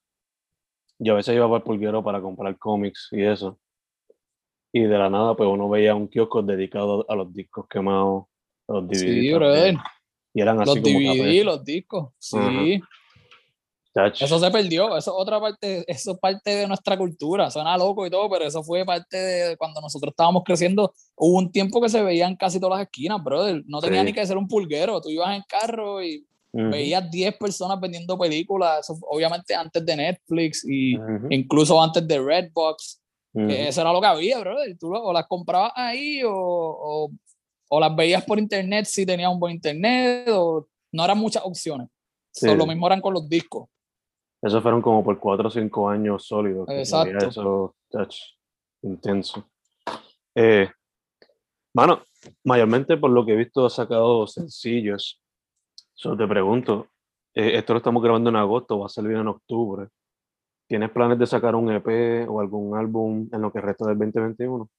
yo 1.00 1.14
a 1.14 1.16
veces 1.16 1.36
iba 1.36 1.48
para 1.48 1.58
el 1.58 1.64
pulguero 1.64 2.04
para 2.04 2.22
comprar 2.22 2.58
cómics 2.58 3.08
y 3.12 3.24
eso. 3.24 3.58
Y 4.74 4.82
de 4.82 4.98
la 4.98 5.10
nada, 5.10 5.38
pues 5.38 5.50
uno 5.50 5.70
veía 5.70 5.96
un 5.96 6.10
kiosco 6.10 6.42
dedicado 6.42 7.06
a 7.10 7.16
los 7.16 7.34
discos 7.34 7.66
quemados, 7.70 8.26
a 8.68 8.74
los 8.74 8.88
DVD. 8.90 9.72
Sí. 9.72 9.78
Y 10.34 10.42
eran 10.42 10.60
así 10.60 10.76
los 10.76 10.84
DVD, 10.84 11.44
los 11.46 11.64
discos, 11.64 12.10
sí. 12.20 12.82
Eso 14.20 14.40
se 14.40 14.52
perdió, 14.52 14.98
eso 14.98 15.12
es 15.12 15.16
otra 15.22 15.40
parte, 15.40 15.84
eso 15.88 16.12
es 16.12 16.18
parte 16.20 16.52
de 16.56 16.68
nuestra 16.68 16.98
cultura, 16.98 17.50
suena 17.50 17.78
loco 17.78 18.06
y 18.06 18.10
todo, 18.10 18.30
pero 18.30 18.46
eso 18.46 18.64
fue 18.64 18.86
parte 18.86 19.18
de 19.18 19.58
cuando 19.58 19.82
nosotros 19.82 20.12
estábamos 20.12 20.44
creciendo, 20.46 20.94
hubo 21.16 21.38
un 21.38 21.52
tiempo 21.52 21.82
que 21.82 21.90
se 21.90 22.04
veían 22.04 22.36
casi 22.36 22.60
todas 22.60 22.80
las 22.80 22.88
esquinas, 22.88 23.24
brother, 23.24 23.64
no 23.66 23.80
tenía 23.82 24.04
ni 24.04 24.14
que 24.14 24.26
ser 24.26 24.38
un 24.38 24.48
pulguero, 24.48 25.02
tú 25.02 25.10
ibas 25.10 25.36
en 25.36 25.44
carro 25.48 26.04
y 26.04 26.26
veías 26.52 27.10
10 27.10 27.38
personas 27.38 27.80
vendiendo 27.80 28.18
películas, 28.18 28.88
obviamente 29.10 29.54
antes 29.54 29.86
de 29.86 29.96
Netflix 29.96 30.66
y 30.68 30.96
incluso 31.30 31.82
antes 31.82 32.08
de 32.08 32.20
Redbox, 32.20 33.02
eso 33.34 33.82
era 33.82 33.94
lo 33.94 34.02
que 34.02 34.08
había, 34.08 34.40
brother, 34.40 34.78
tú 34.80 34.96
o 34.96 35.14
las 35.14 35.28
comprabas 35.28 35.72
ahí 35.76 36.24
o, 36.24 36.34
o, 36.34 37.12
o 37.70 37.80
las 37.80 37.96
veías 37.96 38.24
por 38.24 38.40
internet 38.40 38.86
si 38.86 39.06
tenías 39.06 39.32
un 39.32 39.40
buen 39.40 39.56
internet, 39.56 40.30
o 40.30 40.68
no 40.92 41.06
eran 41.06 41.18
muchas 41.18 41.44
opciones. 41.46 41.88
lo 42.42 42.66
mismo 42.66 42.88
eran 42.88 43.02
con 43.02 43.14
los 43.14 43.28
discos. 43.28 43.68
Eso 44.42 44.62
fueron 44.62 44.82
como 44.82 45.04
por 45.04 45.20
cuatro 45.20 45.48
o 45.48 45.52
cinco 45.52 45.90
años 45.90 46.26
sólidos. 46.26 46.68
Exacto. 46.70 47.28
Eso, 47.28 47.76
touch, 47.90 48.16
intenso. 48.84 49.50
Eh, 50.36 50.70
mano, 51.74 52.04
mayormente 52.44 52.98
por 52.98 53.10
lo 53.10 53.26
que 53.26 53.34
he 53.34 53.38
visto 53.38 53.66
ha 53.66 53.70
sacado 53.70 54.28
sencillos. 54.28 55.22
Solo 55.94 56.18
te 56.18 56.28
pregunto, 56.28 56.88
eh, 57.34 57.58
esto 57.58 57.74
lo 57.74 57.78
estamos 57.78 58.04
grabando 58.04 58.30
en 58.30 58.36
agosto, 58.36 58.80
va 58.80 58.86
a 58.86 58.90
salir 58.90 59.14
en 59.14 59.28
octubre. 59.28 59.88
¿Tienes 60.68 60.92
planes 60.92 61.18
de 61.18 61.26
sacar 61.26 61.56
un 61.56 61.72
EP 61.72 62.28
o 62.30 62.40
algún 62.40 62.78
álbum 62.78 63.28
en 63.32 63.42
lo 63.42 63.52
que 63.52 63.62
resta 63.62 63.86
del 63.88 63.98
2021? 63.98 64.70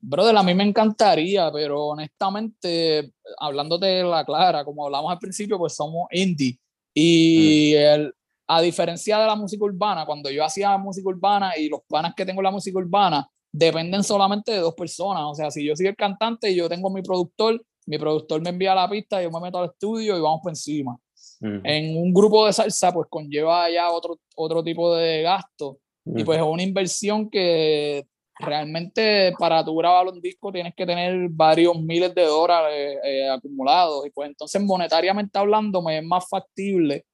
Brother, 0.00 0.36
a 0.36 0.42
mí 0.42 0.54
me 0.54 0.64
encantaría, 0.64 1.50
pero 1.52 1.86
honestamente, 1.86 3.12
hablando 3.38 3.78
de 3.78 4.02
la 4.02 4.24
clara, 4.24 4.64
como 4.64 4.84
hablamos 4.84 5.12
al 5.12 5.18
principio, 5.18 5.58
pues 5.58 5.74
somos 5.74 6.08
indie. 6.10 6.58
Y 6.94 7.74
el, 7.74 8.14
a 8.46 8.60
diferencia 8.60 9.18
de 9.18 9.26
la 9.26 9.34
música 9.34 9.64
urbana, 9.64 10.06
cuando 10.06 10.30
yo 10.30 10.44
hacía 10.44 10.76
música 10.78 11.08
urbana 11.08 11.56
y 11.56 11.68
los 11.68 11.80
panas 11.88 12.14
que 12.16 12.24
tengo 12.24 12.40
en 12.40 12.44
la 12.44 12.50
música 12.50 12.78
urbana 12.78 13.28
dependen 13.52 14.04
solamente 14.04 14.52
de 14.52 14.58
dos 14.58 14.74
personas. 14.74 15.22
O 15.26 15.34
sea, 15.34 15.50
si 15.50 15.64
yo 15.64 15.74
soy 15.74 15.86
el 15.86 15.96
cantante 15.96 16.50
y 16.50 16.56
yo 16.56 16.68
tengo 16.68 16.90
mi 16.90 17.02
productor, 17.02 17.60
mi 17.86 17.98
productor 17.98 18.40
me 18.42 18.50
envía 18.50 18.74
la 18.74 18.88
pista, 18.88 19.22
yo 19.22 19.30
me 19.30 19.40
meto 19.40 19.58
al 19.58 19.70
estudio 19.70 20.16
y 20.16 20.20
vamos 20.20 20.40
por 20.42 20.52
encima. 20.52 20.96
En 21.40 21.96
un 21.98 22.14
grupo 22.14 22.46
de 22.46 22.52
salsa, 22.52 22.92
pues 22.92 23.08
conlleva 23.10 23.70
ya 23.70 23.90
otro, 23.90 24.18
otro 24.36 24.62
tipo 24.62 24.94
de 24.94 25.22
gasto. 25.22 25.78
Y 26.04 26.22
pues 26.22 26.38
es 26.38 26.44
una 26.44 26.62
inversión 26.62 27.28
que 27.28 28.06
realmente 28.38 29.32
para 29.38 29.64
tu 29.64 29.74
grabar 29.76 30.06
un 30.06 30.20
disco 30.20 30.52
tienes 30.52 30.74
que 30.74 30.86
tener 30.86 31.28
varios 31.30 31.78
miles 31.80 32.14
de 32.14 32.24
dólares 32.24 32.98
eh, 33.04 33.28
acumulados. 33.28 34.06
Y 34.06 34.10
pues 34.10 34.28
entonces 34.28 34.62
monetariamente 34.62 35.38
hablando 35.38 35.82
me 35.82 35.98
es 35.98 36.04
más 36.04 36.28
factible 36.28 37.04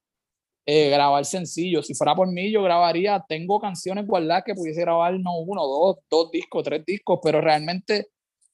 eh, 0.66 0.90
grabar 0.90 1.24
sencillo. 1.24 1.82
Si 1.82 1.94
fuera 1.94 2.14
por 2.14 2.28
mí, 2.28 2.50
yo 2.50 2.62
grabaría, 2.62 3.24
tengo 3.28 3.60
canciones 3.60 4.06
guardadas 4.06 4.44
que 4.44 4.54
pudiese 4.54 4.82
grabar 4.82 5.18
no 5.18 5.38
uno, 5.38 5.66
dos, 5.66 5.96
dos 6.10 6.30
discos, 6.30 6.62
tres 6.64 6.84
discos, 6.84 7.18
pero 7.22 7.40
realmente 7.40 8.08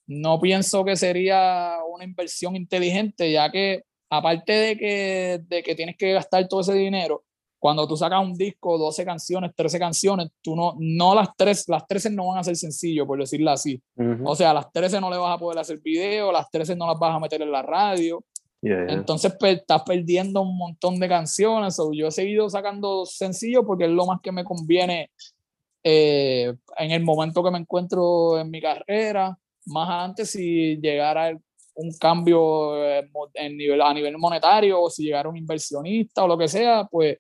no 0.07 0.41
pienso 0.41 0.85
que 0.85 0.97
sería 0.97 1.79
una 1.93 2.05
inversión 2.05 2.57
inteligente, 2.57 3.31
ya 3.31 3.51
que 3.51 3.83
aparte 4.11 4.53
de 4.53 4.77
que, 4.79 5.41
de 5.47 5.63
que 5.63 5.75
tienes 5.75 5.97
que 5.97 6.13
gastar 6.13 6.49
todo 6.49 6.61
ese 6.61 6.73
dinero, 6.75 7.25
cuando 7.59 7.87
tú 7.89 7.97
sacas 7.97 8.25
un 8.25 8.35
disco, 8.35 8.79
12 8.79 9.05
canciones, 9.05 9.53
13 9.55 9.79
canciones, 9.79 10.29
tú 10.41 10.55
no, 10.55 10.75
no 10.79 11.15
las 11.15 11.29
tres, 11.37 11.69
las 11.69 11.87
13 11.87 12.11
no 12.11 12.29
van 12.29 12.39
a 12.39 12.45
ser 12.45 12.57
sencillo, 12.57 13.07
por 13.07 13.19
decirlo 13.19 13.51
así. 13.51 13.83
O 14.25 14.37
sea, 14.37 14.55
las 14.55 14.71
13 14.73 15.01
no 15.01 15.11
le 15.11 15.19
vas 15.19 15.35
a 15.35 15.39
poder 15.39 15.59
hacer 15.59 15.81
video, 15.81 16.31
las 16.31 16.49
13 16.51 16.77
no 16.77 16.87
las 16.87 16.99
vas 16.99 17.17
a 17.17 17.19
meter 17.19 17.43
en 17.43 17.51
la 17.51 17.63
radio. 17.63 18.25
Entonces 18.61 19.35
pues, 19.39 19.59
estás 19.59 19.83
perdiendo 19.83 20.43
un 20.43 20.57
montón 20.57 20.99
de 20.99 21.09
canciones. 21.09 21.79
yo 21.93 22.09
he 22.09 22.11
seguido 22.11 22.49
sacando 22.51 23.07
sencillos 23.07 23.65
porque 23.67 23.85
es 23.85 23.91
lo 23.91 24.07
más 24.07 24.21
que 24.21 24.33
me 24.33 24.45
conviene 24.45 25.11
eh, 25.85 26.53
en 26.77 26.91
el 26.91 27.03
momento 27.03 27.43
que 27.43 27.51
me 27.51 27.59
encuentro 27.59 28.39
en 28.39 28.51
mi 28.51 28.61
carrera. 28.61 29.39
Más 29.67 29.89
antes, 29.89 30.31
si 30.31 30.77
llegara 30.81 31.39
un 31.75 31.93
cambio 31.99 32.85
eh, 32.85 33.09
en 33.35 33.57
nivel, 33.57 33.81
a 33.81 33.95
nivel 33.95 34.19
monetario 34.19 34.83
o 34.83 34.91
si 34.91 35.05
llegara 35.05 35.29
un 35.29 35.37
inversionista 35.37 36.25
o 36.25 36.29
lo 36.29 36.37
que 36.37 36.49
sea, 36.49 36.85
pues 36.91 37.19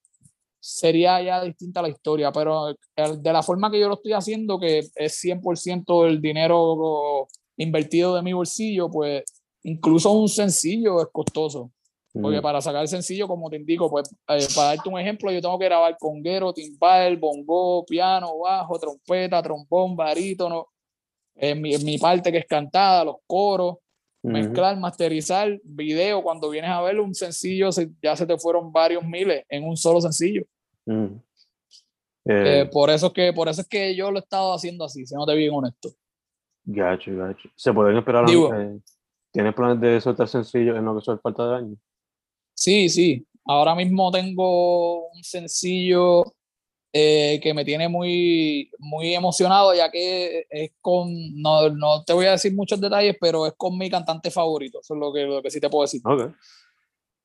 sería 0.58 1.22
ya 1.22 1.42
distinta 1.42 1.82
la 1.82 1.88
historia. 1.88 2.32
Pero 2.32 2.74
de 2.96 3.32
la 3.32 3.42
forma 3.42 3.70
que 3.70 3.78
yo 3.78 3.88
lo 3.88 3.94
estoy 3.94 4.12
haciendo, 4.12 4.58
que 4.58 4.80
es 4.94 5.24
100% 5.24 6.06
el 6.06 6.20
dinero 6.20 7.28
invertido 7.56 8.16
de 8.16 8.22
mi 8.22 8.32
bolsillo, 8.32 8.90
pues 8.90 9.22
incluso 9.62 10.10
un 10.12 10.28
sencillo 10.28 11.00
es 11.00 11.08
costoso. 11.12 11.70
Porque 12.20 12.40
para 12.42 12.60
sacar 12.60 12.82
el 12.82 12.88
sencillo, 12.88 13.28
como 13.28 13.48
te 13.48 13.56
indico, 13.56 13.88
pues 13.88 14.10
eh, 14.28 14.46
para 14.56 14.68
darte 14.68 14.88
un 14.88 14.98
ejemplo, 14.98 15.30
yo 15.30 15.40
tengo 15.40 15.58
que 15.58 15.66
grabar 15.66 15.96
conguero, 15.98 16.52
timbal, 16.52 17.16
bongo, 17.16 17.84
piano, 17.84 18.38
bajo, 18.38 18.78
trompeta, 18.78 19.42
trombón, 19.42 19.94
barítono, 19.94 20.66
en 21.36 21.60
mi, 21.60 21.76
mi, 21.78 21.96
parte 21.98 22.32
que 22.32 22.38
es 22.38 22.46
cantada, 22.46 23.04
los 23.04 23.16
coros, 23.26 23.76
mezclar, 24.22 24.76
masterizar, 24.78 25.60
video. 25.62 26.22
Cuando 26.22 26.50
vienes 26.50 26.70
a 26.70 26.82
ver 26.82 26.98
un 26.98 27.14
sencillo, 27.14 27.70
ya 28.02 28.16
se 28.16 28.26
te 28.26 28.36
fueron 28.38 28.72
varios 28.72 29.04
miles 29.04 29.44
en 29.48 29.64
un 29.64 29.76
solo 29.76 30.00
sencillo. 30.00 30.44
Eh, 30.86 32.60
eh, 32.60 32.68
por, 32.70 32.90
eso 32.90 33.08
es 33.08 33.12
que, 33.12 33.32
por 33.32 33.48
eso 33.48 33.60
es 33.60 33.68
que 33.68 33.94
yo 33.94 34.10
lo 34.10 34.18
he 34.18 34.22
estado 34.22 34.52
haciendo 34.52 34.84
así, 34.84 35.06
si 35.06 35.14
no 35.14 35.24
te 35.24 35.34
bien 35.34 35.54
honesto. 35.54 35.90
Gacho, 36.64 37.16
gacho. 37.16 37.48
¿Se 37.54 37.72
pueden 37.72 37.96
esperar? 37.96 38.26
¿Tienes 39.32 39.54
planes 39.54 39.80
de 39.80 40.00
soltar 40.00 40.28
sencillos 40.28 40.76
en 40.76 40.84
lo 40.84 40.96
que 40.96 41.04
soy 41.04 41.18
falta 41.22 41.48
de 41.48 41.56
año? 41.56 41.76
Sí, 42.54 42.88
sí. 42.88 43.26
Ahora 43.44 43.74
mismo 43.74 44.10
tengo 44.10 45.08
un 45.08 45.22
sencillo 45.22 46.24
eh, 46.92 47.38
que 47.42 47.52
me 47.54 47.64
tiene 47.64 47.88
muy, 47.88 48.70
muy 48.78 49.14
emocionado, 49.14 49.74
ya 49.74 49.90
que 49.90 50.46
es 50.48 50.72
con, 50.80 51.08
no, 51.34 51.68
no, 51.70 52.02
te 52.04 52.12
voy 52.12 52.26
a 52.26 52.32
decir 52.32 52.54
muchos 52.54 52.80
detalles, 52.80 53.16
pero 53.20 53.46
es 53.46 53.52
con 53.56 53.76
mi 53.76 53.90
cantante 53.90 54.30
favorito. 54.30 54.80
Eso 54.80 54.94
es 54.94 55.00
lo 55.00 55.12
que, 55.12 55.22
lo 55.24 55.42
que 55.42 55.50
sí 55.50 55.60
te 55.60 55.68
puedo 55.68 55.82
decir. 55.82 56.00
Ok. 56.04 56.32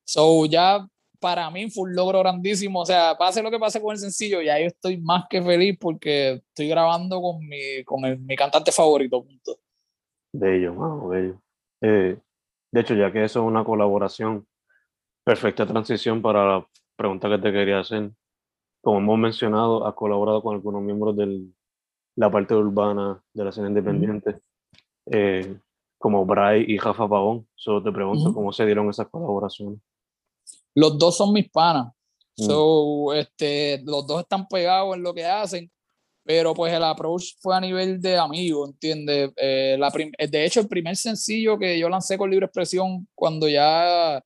So, 0.06 0.46
ya 0.46 0.86
para 1.20 1.50
mí 1.50 1.70
fue 1.70 1.84
un 1.84 1.96
logro 1.96 2.20
grandísimo. 2.20 2.82
O 2.82 2.86
sea, 2.86 3.16
pase 3.18 3.42
lo 3.42 3.50
que 3.50 3.60
pase 3.60 3.82
con 3.82 3.94
el 3.94 3.98
sencillo, 3.98 4.42
ya 4.42 4.60
yo 4.60 4.68
estoy 4.68 4.98
más 4.98 5.26
que 5.30 5.42
feliz 5.42 5.78
porque 5.80 6.44
estoy 6.50 6.68
grabando 6.68 7.22
con 7.22 7.40
mi, 7.48 7.84
con 7.86 8.02
mi 8.26 8.36
cantante 8.36 8.72
favorito. 8.74 9.24
Punto. 9.24 9.58
Bello, 10.34 10.74
wow, 10.74 11.10
bello. 11.10 11.43
Eh, 11.84 12.18
de 12.72 12.82
hecho, 12.82 12.96
ya 12.96 13.12
que 13.12 13.24
eso 13.24 13.42
es 13.42 13.46
una 13.46 13.64
colaboración, 13.64 14.48
perfecta 15.24 15.68
transición 15.68 16.22
para 16.22 16.46
la 16.46 16.68
pregunta 16.96 17.30
que 17.30 17.38
te 17.38 17.52
quería 17.52 17.80
hacer. 17.80 18.12
Como 18.82 19.00
hemos 19.00 19.20
mencionado, 19.20 19.86
has 19.86 19.94
colaborado 19.94 20.42
con 20.42 20.56
algunos 20.56 20.82
miembros 20.82 21.16
de 21.18 21.46
la 22.16 22.32
parte 22.32 22.56
urbana 22.56 23.22
de 23.34 23.44
la 23.44 23.50
escena 23.50 23.68
independiente, 23.68 24.40
eh, 25.08 25.58
como 25.98 26.26
Bray 26.26 26.66
y 26.68 26.78
Rafa 26.78 27.08
Pavón. 27.08 27.48
Solo 27.54 27.84
te 27.84 27.92
pregunto 27.92 28.34
cómo 28.34 28.52
se 28.54 28.66
dieron 28.66 28.90
esas 28.90 29.10
colaboraciones. 29.10 29.80
Los 30.76 30.98
dos 30.98 31.18
son 31.18 31.34
mis 31.34 31.50
panas. 31.50 31.94
Mm. 32.38 32.44
So, 32.44 33.14
este, 33.14 33.82
los 33.84 34.08
dos 34.08 34.22
están 34.22 34.48
pegados 34.48 34.96
en 34.96 35.04
lo 35.04 35.14
que 35.14 35.26
hacen 35.26 35.70
pero 36.24 36.54
pues 36.54 36.74
el 36.74 36.84
approach 36.84 37.36
fue 37.40 37.56
a 37.56 37.60
nivel 37.60 38.02
de 38.02 38.18
amigo, 38.18 38.66
¿entiendes? 38.66 39.32
Eh, 39.36 39.76
la 39.78 39.92
eh, 40.18 40.28
de 40.28 40.46
hecho, 40.46 40.62
el 40.62 40.68
primer 40.68 40.96
sencillo 40.96 41.58
que 41.58 41.78
yo 41.78 41.90
lancé 41.90 42.18
con 42.18 42.30
Libre 42.30 42.46
Expresión, 42.46 43.08
cuando 43.14 43.48
ya, 43.50 44.24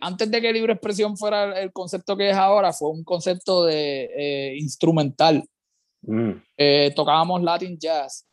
antes 0.00 0.30
de 0.30 0.40
que 0.40 0.52
Libre 0.52 0.72
Expresión 0.72 1.16
fuera 1.16 1.60
el 1.60 1.70
concepto 1.72 2.16
que 2.16 2.30
es 2.30 2.36
ahora, 2.36 2.72
fue 2.72 2.90
un 2.90 3.04
concepto 3.04 3.64
de 3.64 4.10
eh, 4.16 4.56
instrumental. 4.58 5.44
Mm. 6.06 6.32
tocábamos 6.94 7.42
Latin 7.42 7.78
Jazz. 7.78 8.26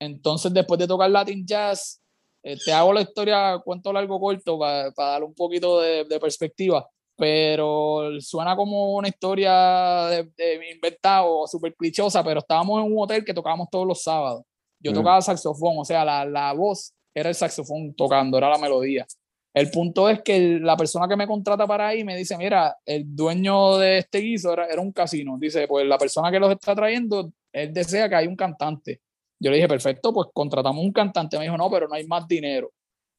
Entonces, 0.00 0.52
después 0.52 0.78
de 0.80 0.88
tocar 0.88 1.08
Latin 1.08 1.46
Jazz, 1.46 2.00
te 2.42 2.72
hago 2.72 2.92
la 2.92 3.02
historia, 3.02 3.60
cuento 3.64 3.92
largo 3.92 4.18
corto 4.18 4.58
para, 4.58 4.90
para 4.90 5.10
dar 5.10 5.22
un 5.22 5.32
poquito 5.32 5.80
de, 5.80 6.04
de 6.04 6.18
perspectiva 6.18 6.84
pero 7.22 8.20
suena 8.20 8.56
como 8.56 8.96
una 8.96 9.06
historia 9.06 10.08
de, 10.10 10.24
de 10.36 10.70
inventada 10.72 11.22
o 11.22 11.46
súper 11.46 11.72
clichosa, 11.76 12.24
pero 12.24 12.40
estábamos 12.40 12.84
en 12.84 12.92
un 12.92 13.00
hotel 13.00 13.24
que 13.24 13.32
tocábamos 13.32 13.68
todos 13.70 13.86
los 13.86 14.02
sábados. 14.02 14.42
Yo 14.80 14.92
tocaba 14.92 15.22
saxofón, 15.22 15.76
o 15.78 15.84
sea, 15.84 16.04
la, 16.04 16.24
la, 16.24 16.52
voz 16.52 16.92
era 17.14 17.28
el 17.28 17.36
saxofón 17.36 17.94
tocando, 17.94 18.38
era 18.38 18.48
la 18.48 18.58
melodía. 18.58 19.06
El 19.54 19.70
punto 19.70 20.08
es 20.08 20.20
que 20.22 20.58
la 20.60 20.76
persona 20.76 21.06
que 21.06 21.14
me 21.14 21.28
contrata 21.28 21.64
para 21.64 21.86
ahí 21.86 22.02
me 22.02 22.16
dice, 22.16 22.36
mira, 22.36 22.76
el 22.84 23.04
dueño 23.14 23.78
de 23.78 23.98
este 23.98 24.18
guiso 24.18 24.52
era, 24.54 24.66
era 24.66 24.82
un 24.82 24.90
casino. 24.90 25.36
Dice, 25.38 25.68
pues 25.68 25.86
la 25.86 25.98
persona 25.98 26.28
que 26.32 26.40
los 26.40 26.50
está 26.50 26.74
trayendo, 26.74 27.30
él 27.52 27.72
desea 27.72 28.08
que 28.08 28.16
haya 28.16 28.28
un 28.28 28.34
cantante. 28.34 29.00
Yo 29.38 29.52
le 29.52 29.58
dije, 29.58 29.68
perfecto, 29.68 30.12
pues 30.12 30.26
contratamos 30.34 30.84
un 30.84 30.92
cantante. 30.92 31.38
Me 31.38 31.44
dijo, 31.44 31.56
no, 31.56 31.70
pero 31.70 31.86
no 31.86 31.94
hay 31.94 32.04
más 32.04 32.26
dinero. 32.26 32.72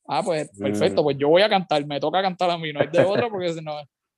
Ah, 0.05 0.21
pues 0.23 0.49
perfecto, 0.57 1.03
pues 1.03 1.17
yo 1.17 1.29
voy 1.29 1.41
a 1.41 1.49
cantar, 1.49 1.85
me 1.85 1.99
toca 1.99 2.21
cantar 2.21 2.49
a 2.51 2.57
mí, 2.57 2.73
no 2.73 2.81
es 2.81 2.91
de 2.91 3.03
otra 3.03 3.29
porque 3.29 3.53
no. 3.61 3.73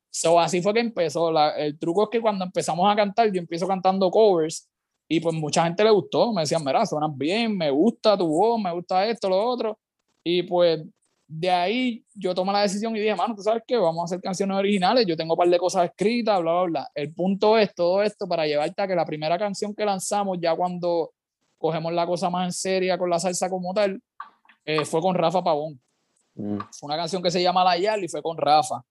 So, 0.09 0.39
así 0.39 0.61
fue 0.61 0.73
que 0.73 0.79
empezó. 0.79 1.31
La, 1.31 1.49
el 1.57 1.77
truco 1.77 2.03
es 2.03 2.09
que 2.09 2.21
cuando 2.21 2.45
empezamos 2.45 2.89
a 2.91 2.95
cantar, 2.95 3.31
yo 3.31 3.39
empiezo 3.39 3.67
cantando 3.67 4.09
covers 4.09 4.67
y 5.09 5.19
pues 5.19 5.35
mucha 5.35 5.63
gente 5.65 5.83
le 5.83 5.91
gustó. 5.91 6.31
Me 6.33 6.41
decían, 6.41 6.63
mira, 6.63 6.85
suenas 6.85 7.11
bien, 7.15 7.55
me 7.57 7.69
gusta 7.69 8.17
tu 8.17 8.27
voz, 8.27 8.59
me 8.61 8.71
gusta 8.71 9.05
esto, 9.05 9.29
lo 9.29 9.43
otro. 9.43 9.77
Y 10.23 10.43
pues 10.43 10.81
de 11.27 11.49
ahí 11.49 12.05
yo 12.13 12.33
tomé 12.33 12.53
la 12.53 12.61
decisión 12.61 12.95
y 12.95 12.99
dije, 12.99 13.15
mano, 13.15 13.35
tú 13.35 13.41
sabes 13.41 13.63
qué, 13.67 13.77
vamos 13.77 14.01
a 14.01 14.05
hacer 14.05 14.21
canciones 14.21 14.57
originales. 14.57 15.05
Yo 15.05 15.17
tengo 15.17 15.33
un 15.33 15.37
par 15.37 15.49
de 15.49 15.57
cosas 15.57 15.85
escritas, 15.85 16.39
bla, 16.41 16.53
bla, 16.53 16.63
bla. 16.63 16.89
El 16.95 17.13
punto 17.13 17.57
es 17.57 17.73
todo 17.75 18.01
esto 18.01 18.27
para 18.27 18.47
llevarte 18.47 18.81
a 18.81 18.87
que 18.87 18.95
la 18.95 19.05
primera 19.05 19.37
canción 19.37 19.75
que 19.75 19.85
lanzamos, 19.85 20.37
ya 20.41 20.55
cuando 20.55 21.11
cogemos 21.57 21.93
la 21.93 22.05
cosa 22.05 22.29
más 22.29 22.45
en 22.45 22.53
serio 22.53 22.97
con 22.97 23.09
la 23.09 23.19
salsa 23.19 23.49
como 23.49 23.73
tal, 23.73 24.01
eh, 24.65 24.85
fue 24.85 25.01
con 25.01 25.15
Rafa 25.15 25.43
Pavón. 25.43 25.79
Mm. 26.35 26.57
Fue 26.71 26.87
una 26.87 26.97
canción 26.97 27.21
que 27.21 27.31
se 27.31 27.41
llama 27.41 27.63
La 27.63 27.77
Yal 27.77 28.03
y 28.03 28.07
fue 28.07 28.21
con 28.21 28.37
Rafa. 28.37 28.83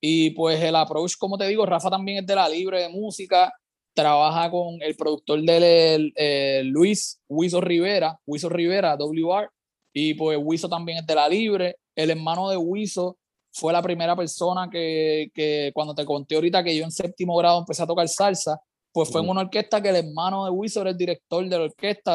Y 0.00 0.30
pues 0.30 0.60
el 0.62 0.76
approach, 0.76 1.16
como 1.16 1.38
te 1.38 1.46
digo, 1.46 1.64
Rafa 1.64 1.88
también 1.88 2.18
es 2.18 2.26
de 2.26 2.34
la 2.34 2.48
libre 2.48 2.82
de 2.82 2.88
música, 2.90 3.52
trabaja 3.94 4.50
con 4.50 4.82
el 4.82 4.96
productor 4.96 5.40
de 5.40 6.12
eh, 6.16 6.62
Luis, 6.64 7.22
Wiso 7.28 7.60
Rivera, 7.60 8.18
Wiso 8.26 8.48
Rivera, 8.50 8.96
WR, 8.96 9.48
y 9.94 10.14
pues 10.14 10.38
Wiso 10.42 10.68
también 10.68 10.98
es 10.98 11.06
de 11.06 11.14
la 11.14 11.28
libre. 11.28 11.76
El 11.94 12.10
hermano 12.10 12.50
de 12.50 12.56
Wiso 12.56 13.16
fue 13.50 13.72
la 13.72 13.80
primera 13.80 14.14
persona 14.14 14.68
que, 14.68 15.30
que, 15.32 15.70
cuando 15.72 15.94
te 15.94 16.04
conté 16.04 16.34
ahorita 16.34 16.62
que 16.62 16.76
yo 16.76 16.84
en 16.84 16.90
séptimo 16.90 17.36
grado 17.36 17.60
empecé 17.60 17.82
a 17.82 17.86
tocar 17.86 18.08
salsa, 18.08 18.60
pues 18.94 19.10
fue 19.10 19.22
en 19.22 19.28
una 19.28 19.40
orquesta 19.40 19.82
que 19.82 19.88
el 19.88 19.96
hermano 19.96 20.44
de 20.44 20.80
era 20.80 20.90
el 20.90 20.96
director 20.96 21.44
de 21.48 21.58
la 21.58 21.64
orquesta. 21.64 22.14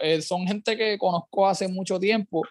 Eh, 0.00 0.22
son 0.22 0.46
gente 0.46 0.76
que 0.76 0.96
conozco 0.96 1.48
hace 1.48 1.66
mucho 1.66 1.98
tiempo. 1.98 2.42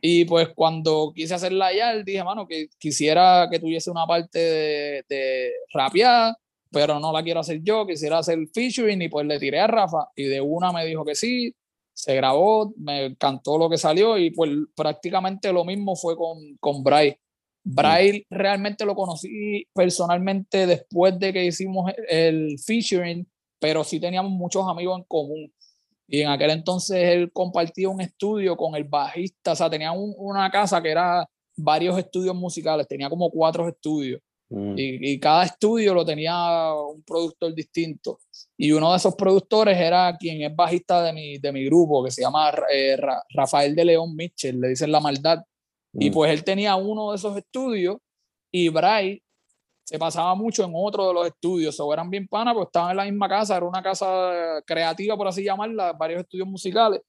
Y 0.00 0.24
pues 0.26 0.50
cuando 0.54 1.10
quise 1.12 1.34
hacer 1.34 1.50
la 1.50 1.74
YAL, 1.74 2.04
dije, 2.04 2.22
mano, 2.22 2.46
que 2.46 2.68
quisiera 2.78 3.48
que 3.50 3.58
tuviese 3.58 3.90
una 3.90 4.06
parte 4.06 4.38
de, 4.38 5.04
de 5.08 5.50
rapeada, 5.74 6.38
pero 6.70 7.00
no 7.00 7.12
la 7.12 7.24
quiero 7.24 7.40
hacer 7.40 7.60
yo, 7.64 7.84
quisiera 7.84 8.18
hacer 8.18 8.38
featuring 8.54 9.02
y 9.02 9.08
pues 9.08 9.26
le 9.26 9.40
tiré 9.40 9.58
a 9.58 9.66
Rafa 9.66 10.08
y 10.14 10.26
de 10.26 10.40
una 10.40 10.70
me 10.70 10.86
dijo 10.86 11.04
que 11.04 11.16
sí. 11.16 11.52
se 11.92 12.14
grabó, 12.14 12.72
me 12.76 13.06
encantó 13.06 13.58
lo 13.58 13.68
que 13.68 13.76
salió 13.76 14.18
y 14.18 14.30
pues 14.30 14.52
prácticamente 14.76 15.52
lo 15.52 15.64
mismo 15.64 15.96
fue 15.96 16.16
con, 16.16 16.38
con 16.60 16.84
Bray. 16.84 17.16
Bray 17.62 18.24
realmente 18.30 18.84
lo 18.84 18.94
conocí 18.94 19.66
personalmente 19.74 20.66
después 20.66 21.18
de 21.18 21.32
que 21.32 21.44
hicimos 21.44 21.92
el 22.08 22.58
featuring, 22.64 23.26
pero 23.58 23.84
sí 23.84 24.00
teníamos 24.00 24.32
muchos 24.32 24.66
amigos 24.68 24.98
en 24.98 25.04
común. 25.04 25.52
Y 26.08 26.22
en 26.22 26.28
aquel 26.28 26.50
entonces 26.50 26.96
él 26.96 27.30
compartía 27.32 27.88
un 27.88 28.00
estudio 28.00 28.56
con 28.56 28.74
el 28.74 28.84
bajista, 28.84 29.52
o 29.52 29.56
sea, 29.56 29.70
tenía 29.70 29.92
una 29.92 30.50
casa 30.50 30.82
que 30.82 30.90
era 30.90 31.28
varios 31.56 31.98
estudios 31.98 32.34
musicales, 32.34 32.88
tenía 32.88 33.08
como 33.08 33.30
cuatro 33.30 33.68
estudios. 33.68 34.20
Mm. 34.48 34.74
Y, 34.76 35.20
cada 35.20 35.44
estudio 35.44 35.94
lo 35.94 36.04
tenía 36.04 36.74
un 36.74 37.02
productor 37.04 37.54
distinto. 37.54 38.18
Y 38.56 38.72
uno 38.72 38.90
de 38.90 38.96
esos 38.96 39.14
productores 39.14 39.78
era 39.78 40.16
quien 40.18 40.42
es 40.42 40.54
bajista 40.54 41.02
de 41.04 41.12
mi, 41.12 41.38
de 41.38 41.52
mi 41.52 41.64
grupo, 41.64 42.04
que 42.04 42.10
se 42.10 42.22
llama 42.22 42.52
eh, 42.72 42.96
Rafael 43.32 43.76
de 43.76 43.84
León 43.84 44.16
Mitchell, 44.16 44.60
le 44.60 44.68
dicen 44.70 44.90
La 44.90 45.00
Maldad. 45.00 45.38
Y 45.92 46.10
mm. 46.10 46.12
pues 46.12 46.30
él 46.32 46.44
tenía 46.44 46.76
uno 46.76 47.10
de 47.10 47.16
esos 47.16 47.36
estudios 47.36 47.96
y 48.50 48.68
Bray 48.68 49.22
se 49.90 49.98
pasaba 49.98 50.36
mucho 50.36 50.62
en 50.62 50.70
otro 50.72 51.08
de 51.08 51.14
los 51.14 51.26
estudios, 51.26 51.80
o 51.80 51.92
eran 51.92 52.08
bien 52.08 52.28
panas, 52.28 52.54
pues 52.54 52.66
estaban 52.66 52.92
en 52.92 52.96
la 52.98 53.04
misma 53.06 53.28
casa, 53.28 53.56
era 53.56 53.66
una 53.66 53.82
casa 53.82 54.62
creativa, 54.64 55.16
por 55.16 55.26
así 55.26 55.42
llamarla, 55.42 55.94
varios 55.94 56.20
estudios 56.20 56.46
musicales. 56.46 57.00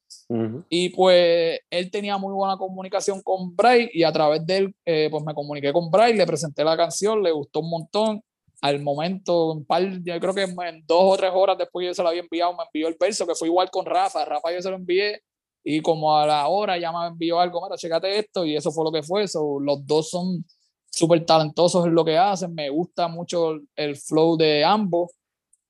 Y 0.68 0.90
pues 0.90 1.60
él 1.70 1.92
tenía 1.92 2.18
muy 2.18 2.34
buena 2.34 2.58
comunicación 2.58 3.22
con 3.22 3.56
Bray 3.56 3.92
y 3.94 4.02
a 4.02 4.12
través 4.12 4.44
de 4.48 4.58
él, 4.58 4.76
eh, 4.84 5.10
pues 5.12 5.24
me 5.24 5.36
comuniqué 5.36 5.72
con 5.72 5.92
Bray, 5.92 6.16
le 6.16 6.26
presenté 6.26 6.64
la 6.64 6.76
canción, 6.76 7.22
le 7.22 7.32
gustó 7.32 7.60
un 7.60 7.70
montón. 7.70 8.24
Al 8.62 8.82
momento, 8.82 9.52
un 9.52 9.66
par, 9.66 9.84
yo 9.84 10.20
creo 10.20 10.34
que 10.34 10.44
en 10.44 10.84
dos 10.88 11.04
o 11.04 11.18
tres 11.18 11.32
horas 11.36 11.60
después 11.60 11.86
yo 11.86 11.94
se 11.94 12.02
la 12.02 12.10
había 12.10 12.22
enviado, 12.22 12.54
me 12.54 12.64
envió 12.64 12.88
el 12.88 12.98
verso, 13.00 13.28
que 13.28 13.36
fue 13.36 13.48
igual 13.48 13.70
con 13.70 13.86
Rafa. 13.86 14.26
Rafa 14.26 14.52
yo 14.54 14.62
se 14.62 14.70
lo 14.72 14.78
envié 14.78 15.22
y 15.64 15.82
como 15.82 16.18
a 16.18 16.26
la 16.26 16.48
hora 16.48 16.78
ya 16.78 16.92
me 16.92 17.08
envió 17.08 17.40
algo, 17.40 17.62
mira, 17.64 17.78
checate 17.78 18.20
esto 18.20 18.46
y 18.46 18.56
eso 18.56 18.72
fue 18.72 18.84
lo 18.84 18.92
que 18.92 19.04
fue. 19.04 19.24
eso 19.24 19.60
los 19.60 19.86
dos 19.86 20.10
son 20.10 20.44
súper 20.90 21.26
talentosos 21.26 21.86
en 21.86 21.96
lo 21.96 22.04
que 22.04 22.18
hacen, 22.18 22.54
me 22.54 22.70
gusta 22.70 23.08
mucho 23.08 23.60
el 23.76 23.96
flow 23.96 24.38
de 24.38 24.64
ambos 24.64 25.12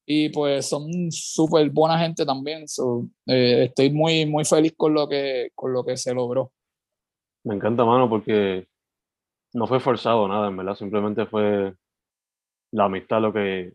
y 0.05 0.29
pues 0.29 0.67
son 0.67 1.11
súper 1.11 1.69
buena 1.69 1.97
gente 1.99 2.25
también. 2.25 2.65
Eh, 3.27 3.63
estoy 3.65 3.91
muy, 3.91 4.25
muy 4.25 4.43
feliz 4.45 4.73
con 4.75 4.93
lo, 4.93 5.07
que, 5.07 5.51
con 5.55 5.71
lo 5.71 5.85
que 5.85 5.95
se 5.95 6.13
logró. 6.13 6.51
Me 7.43 7.55
encanta, 7.55 7.85
mano, 7.85 8.09
porque 8.09 8.67
no 9.53 9.67
fue 9.67 9.79
forzado 9.79 10.27
nada, 10.27 10.47
en 10.47 10.57
verdad, 10.57 10.75
simplemente 10.75 11.25
fue 11.25 11.73
la 12.71 12.85
amistad 12.85 13.21
lo 13.21 13.33
que 13.33 13.73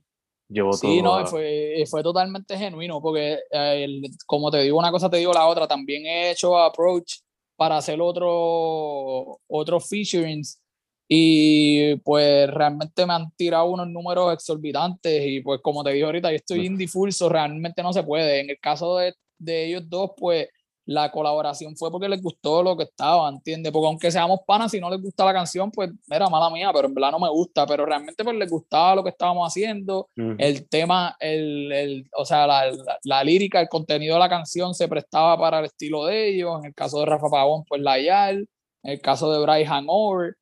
llevó 0.49 0.71
todo. 0.71 0.81
Sí, 0.81 1.03
no, 1.03 1.27
fue, 1.27 1.85
fue 1.89 2.03
totalmente 2.03 2.57
genuino, 2.57 3.01
porque 3.01 3.39
eh, 3.51 4.03
como 4.27 4.51
te 4.51 4.63
digo 4.63 4.79
una 4.79 4.91
cosa, 4.91 5.11
te 5.11 5.19
digo 5.19 5.33
la 5.33 5.47
otra, 5.47 5.67
también 5.67 6.07
he 6.07 6.31
hecho 6.31 6.59
approach 6.59 7.21
para 7.57 7.79
hacer 7.79 8.01
otro, 8.01 9.41
otro 9.47 9.81
featurings 9.81 10.61
y 11.09 11.97
pues 11.97 12.51
realmente 12.51 13.07
me 13.07 13.15
han 13.15 13.31
tirado 13.37 13.67
unos 13.67 13.89
números 13.89 14.33
exorbitantes 14.33 15.23
y 15.25 15.41
pues 15.41 15.61
como 15.63 15.85
te 15.85 15.91
dije 15.91 16.05
ahorita, 16.05 16.31
yo 16.31 16.37
estoy 16.37 16.67
indifulso, 16.67 17.29
realmente 17.29 17.83
no 17.83 17.93
se 17.93 18.03
puede. 18.03 18.41
En 18.41 18.51
el 18.51 18.59
caso 18.59 18.97
de, 18.97 19.15
de 19.39 19.67
ellos 19.67 19.89
dos, 19.89 20.11
pues 20.17 20.49
la 20.87 21.11
colaboración 21.11 21.77
fue 21.77 21.91
porque 21.91 22.09
les 22.09 22.23
gustó 22.23 22.63
lo 22.63 22.77
que 22.77 22.85
estaba, 22.85 23.29
¿entiendes? 23.29 23.73
Porque 23.73 23.87
aunque 23.87 24.11
seamos 24.11 24.41
panas, 24.47 24.71
si 24.71 24.81
no 24.81 24.89
les 24.89 25.03
gusta 25.03 25.25
la 25.25 25.33
canción, 25.33 25.71
pues 25.71 25.91
era 26.09 26.29
mala 26.29 26.49
mía, 26.51 26.71
pero 26.73 26.89
en 26.89 26.95
verdad 26.95 27.11
no 27.11 27.19
me 27.19 27.29
gusta, 27.29 27.67
pero 27.67 27.85
realmente 27.85 28.23
pues 28.25 28.37
les 28.37 28.51
gustaba 28.51 28.95
lo 28.95 29.03
que 29.03 29.11
estábamos 29.11 29.49
haciendo, 29.49 30.09
el 30.17 30.69
tema, 30.69 31.17
el, 31.21 31.73
el, 31.73 32.11
o 32.17 32.25
sea, 32.25 32.47
la, 32.47 32.73
la, 33.03 33.25
lírica, 33.25 33.61
el 33.61 33.69
contenido 33.69 34.15
de 34.15 34.21
la 34.21 34.29
canción 34.29 34.75
se 34.75 34.89
prestaba 34.89 35.37
para 35.39 35.59
el 35.59 35.67
estilo 35.67 36.07
de 36.07 36.29
ellos, 36.29 36.61
en 36.61 36.67
el 36.67 36.75
caso 36.75 37.01
de 37.01 37.07
Rafa 37.07 37.29
Pavón, 37.29 37.65
pues 37.65 37.83
la 37.83 38.01
YAL, 38.01 38.49
en 38.83 38.93
el 38.93 39.01
caso 39.01 39.33
de 39.33 39.45
Bryce 39.45 39.67
Hangover, 39.67 40.37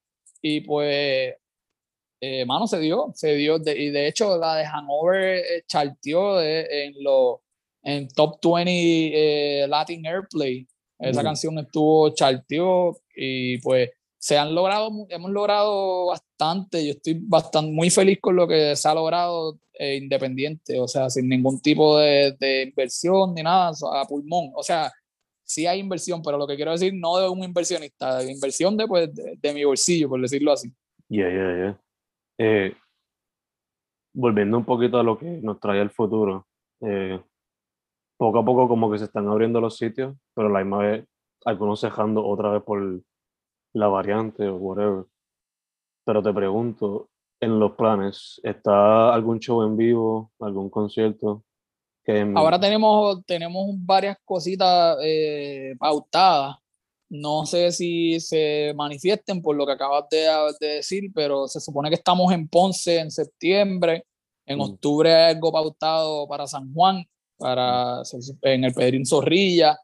y 0.46 0.60
pues, 0.60 1.34
eh, 2.20 2.44
mano, 2.44 2.66
se 2.66 2.78
dio, 2.78 3.12
se 3.14 3.34
dio. 3.34 3.56
y 3.56 3.90
de 3.90 4.06
hecho, 4.08 4.36
la 4.36 4.56
de 4.56 4.64
Hanover 4.66 5.36
eh, 5.38 5.64
charteó 5.66 6.40
en, 6.42 6.94
lo, 7.02 7.42
en 7.84 8.08
Top 8.08 8.40
20 8.42 8.64
eh, 9.62 9.68
Latin 9.68 10.06
Airplay. 10.06 10.66
Esa 10.98 11.22
canción 11.22 11.58
estuvo 11.58 12.08
charteó 12.14 12.96
y 13.14 13.58
pues 13.58 13.90
se 14.16 14.38
han 14.38 14.54
logrado, 14.54 14.90
hemos 15.10 15.30
logrado 15.30 16.06
bastante. 16.06 16.84
Yo 16.84 16.92
estoy 16.92 17.20
bastante, 17.20 17.70
muy 17.70 17.90
feliz 17.90 18.18
con 18.20 18.36
lo 18.36 18.48
que 18.48 18.74
se 18.74 18.88
ha 18.88 18.94
logrado 18.94 19.58
independiente, 19.78 20.80
o 20.80 20.88
sea, 20.88 21.10
sin 21.10 21.28
ningún 21.28 21.60
tipo 21.60 21.98
de, 21.98 22.34
de 22.38 22.62
inversión 22.62 23.34
ni 23.34 23.42
nada, 23.42 23.72
a 23.92 24.06
pulmón. 24.06 24.52
O 24.54 24.62
sea, 24.62 24.90
sí 25.44 25.66
hay 25.66 25.80
inversión, 25.80 26.22
pero 26.22 26.38
lo 26.38 26.46
que 26.46 26.56
quiero 26.56 26.72
decir 26.72 26.94
no 26.94 27.18
de 27.18 27.28
un 27.28 27.44
inversionista, 27.44 28.18
de 28.18 28.32
inversión 28.32 28.76
de, 28.76 28.86
pues, 28.86 29.10
de, 29.14 29.52
mi 29.52 29.64
bolsillo, 29.64 30.08
por 30.08 30.20
decirlo 30.20 30.52
así. 30.52 30.72
Ya, 31.08 31.28
ya, 31.28 31.78
ya. 32.38 32.76
volviendo 34.14 34.56
un 34.56 34.64
poquito 34.64 34.98
a 34.98 35.02
lo 35.02 35.18
que 35.18 35.26
nos 35.26 35.60
trae 35.60 35.80
el 35.80 35.90
futuro, 35.90 36.46
eh, 36.80 37.20
poco 38.16 38.38
a 38.38 38.44
poco 38.44 38.68
como 38.68 38.90
que 38.90 38.98
se 38.98 39.04
están 39.04 39.28
abriendo 39.28 39.60
los 39.60 39.76
sitios, 39.76 40.16
pero 40.34 40.48
la 40.48 40.60
misma 40.60 40.78
vez 40.78 41.06
algunos 41.44 41.80
dejando 41.80 42.24
otra 42.26 42.50
vez 42.50 42.62
por 42.62 43.02
la 43.74 43.88
variante 43.88 44.48
o 44.48 44.56
whatever. 44.56 45.04
Pero 46.04 46.22
te 46.22 46.32
pregunto, 46.32 47.10
en 47.40 47.58
los 47.58 47.72
planes, 47.72 48.40
¿está 48.42 49.12
algún 49.12 49.38
show 49.40 49.62
en 49.62 49.76
vivo, 49.76 50.32
algún 50.38 50.70
concierto? 50.70 51.44
Ahora 52.34 52.60
tenemos, 52.60 53.24
tenemos 53.24 53.66
varias 53.78 54.18
cositas 54.24 54.98
eh, 55.02 55.74
pautadas. 55.78 56.56
No 57.08 57.46
sé 57.46 57.72
si 57.72 58.20
se 58.20 58.72
manifiesten 58.74 59.40
por 59.40 59.56
lo 59.56 59.64
que 59.64 59.72
acabas 59.72 60.04
de, 60.10 60.26
decir, 60.60 61.10
pero 61.14 61.48
se 61.48 61.60
supone 61.60 61.88
que 61.88 61.94
estamos 61.96 62.32
en 62.32 62.48
Ponce 62.48 62.98
en 62.98 63.10
septiembre. 63.10 64.04
En 64.44 64.58
mm. 64.58 64.62
octubre 64.62 65.14
hay 65.14 65.34
algo 65.34 65.50
pautado 65.50 66.28
para 66.28 66.46
San 66.46 66.72
Juan, 66.74 67.06
para, 67.38 68.02
en 68.42 68.64
el 68.64 68.74
Pedrín 68.74 69.06
Zorrilla. 69.06 69.78